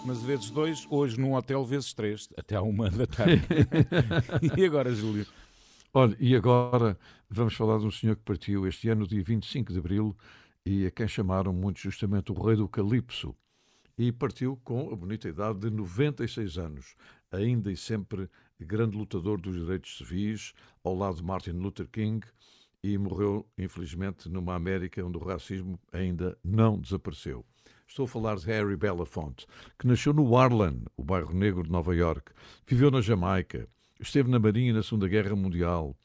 Last 0.00 0.06
Christmas 0.06 0.22
vezes 0.22 0.50
2, 0.50 0.86
hoje 0.88 1.20
num 1.20 1.34
hotel 1.34 1.64
vezes 1.64 1.92
3, 1.92 2.28
até 2.36 2.56
à 2.56 2.62
uma 2.62 2.90
da 2.90 3.06
tarde. 3.06 3.42
e 4.56 4.64
agora, 4.64 4.94
Júlio? 4.94 5.26
Olha, 5.92 6.16
e 6.18 6.34
agora 6.34 6.98
vamos 7.28 7.54
falar 7.54 7.78
de 7.78 7.86
um 7.86 7.90
senhor 7.90 8.16
que 8.16 8.22
partiu 8.22 8.66
este 8.66 8.88
ano, 8.88 9.06
dia 9.06 9.22
25 9.22 9.72
de 9.72 9.78
abril, 9.78 10.16
e 10.64 10.86
a 10.86 10.90
quem 10.90 11.06
chamaram 11.06 11.52
muito 11.52 11.80
justamente 11.80 12.32
o 12.32 12.34
Rei 12.34 12.56
do 12.56 12.68
Calipso. 12.68 13.34
E 13.98 14.10
partiu 14.10 14.58
com 14.64 14.90
a 14.90 14.96
bonita 14.96 15.28
idade 15.28 15.58
de 15.58 15.70
96 15.70 16.56
anos. 16.56 16.94
ainda 17.30 17.70
e 17.70 17.76
sempre 17.76 18.28
grande 18.58 18.96
lutador 18.96 19.40
dos 19.40 19.54
direitos 19.54 19.98
civis, 19.98 20.54
ao 20.82 20.94
lado 20.94 21.16
de 21.16 21.24
Martin 21.24 21.52
Luther 21.52 21.88
King, 21.88 22.26
e 22.82 22.96
morreu, 22.96 23.46
infelizmente, 23.58 24.28
numa 24.28 24.54
América 24.54 25.04
onde 25.04 25.18
o 25.18 25.24
racismo 25.24 25.78
ainda 25.92 26.38
não 26.42 26.78
desapareceu. 26.78 27.44
Estou 27.90 28.04
a 28.04 28.08
falar 28.08 28.36
de 28.36 28.46
Harry 28.46 28.76
Belafonte, 28.76 29.48
que 29.76 29.84
nasceu 29.84 30.12
no 30.12 30.36
Harlem, 30.36 30.84
o 30.96 31.02
bairro 31.02 31.34
negro 31.34 31.64
de 31.64 31.72
Nova 31.72 31.92
York, 31.92 32.30
viveu 32.64 32.88
na 32.88 33.00
Jamaica, 33.00 33.68
esteve 33.98 34.30
na 34.30 34.38
Marinha 34.38 34.72
na 34.72 34.80
Segunda 34.80 35.08
Guerra 35.08 35.34
Mundial, 35.34 35.96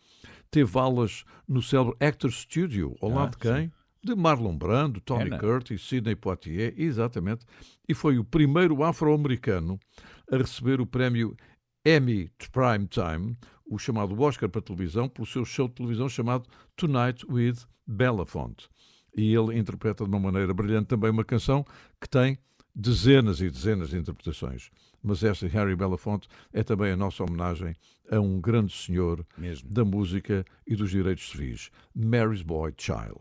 teve 0.50 0.80
aulas 0.80 1.24
no 1.48 1.62
célebre 1.62 1.96
Actor 2.00 2.32
Studio, 2.32 2.96
ao 3.00 3.12
Ah, 3.12 3.14
lado 3.14 3.32
de 3.34 3.38
quem? 3.38 3.72
De 4.04 4.16
Marlon 4.16 4.58
Brando, 4.58 5.00
Tony 5.00 5.26
Ana. 5.28 5.38
Curtis, 5.38 5.88
Sidney 5.88 6.16
Poitier, 6.16 6.74
exatamente, 6.76 7.46
e 7.88 7.94
foi 7.94 8.18
o 8.18 8.24
primeiro 8.24 8.84
afro-americano 8.84 9.80
a 10.32 10.38
receber 10.38 10.82
o 10.82 10.88
prémio 10.88 11.38
Emmy 11.86 12.32
Prime 12.52 12.88
Time, 12.88 13.38
o 13.64 13.78
chamado 13.78 14.20
Oscar 14.20 14.50
para 14.50 14.60
televisão, 14.60 15.08
pelo 15.08 15.28
seu 15.28 15.46
show 15.46 15.68
de 15.68 15.76
televisão 15.76 16.10
chamado 16.10 16.50
Tonight 16.76 17.24
with 17.30 17.58
Belafonte. 17.86 18.68
E 19.16 19.34
ele 19.34 19.58
interpreta 19.58 20.04
de 20.04 20.10
uma 20.10 20.20
maneira 20.20 20.54
brilhante 20.54 20.88
também 20.88 21.10
uma 21.10 21.24
canção 21.24 21.66
que 22.00 22.10
tem 22.10 22.38
dezenas 22.76 23.40
e 23.40 23.50
dezenas 23.50 23.90
de 23.90 23.98
interpretações. 23.98 24.70
Mas 25.02 25.24
esta 25.24 25.48
Harry 25.48 25.76
Belafonte 25.76 26.28
é 26.52 26.64
também 26.64 26.92
a 26.92 26.98
nossa 26.98 27.24
homenagem 27.24 27.76
a 28.12 28.20
um 28.20 28.40
grande 28.42 28.74
senhor 28.74 29.26
Mesmo. 29.38 29.70
da 29.70 29.86
música 29.86 30.46
e 30.68 30.76
dos 30.76 30.90
direitos 30.92 31.30
civis, 31.30 31.70
Mary's 31.96 32.42
Boy 32.42 32.74
Child. 32.78 33.20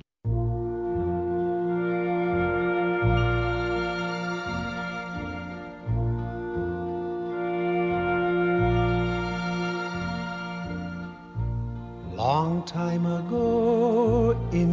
Long 12.17 12.63
time 12.63 13.07
ago 13.07 14.35
in 14.51 14.73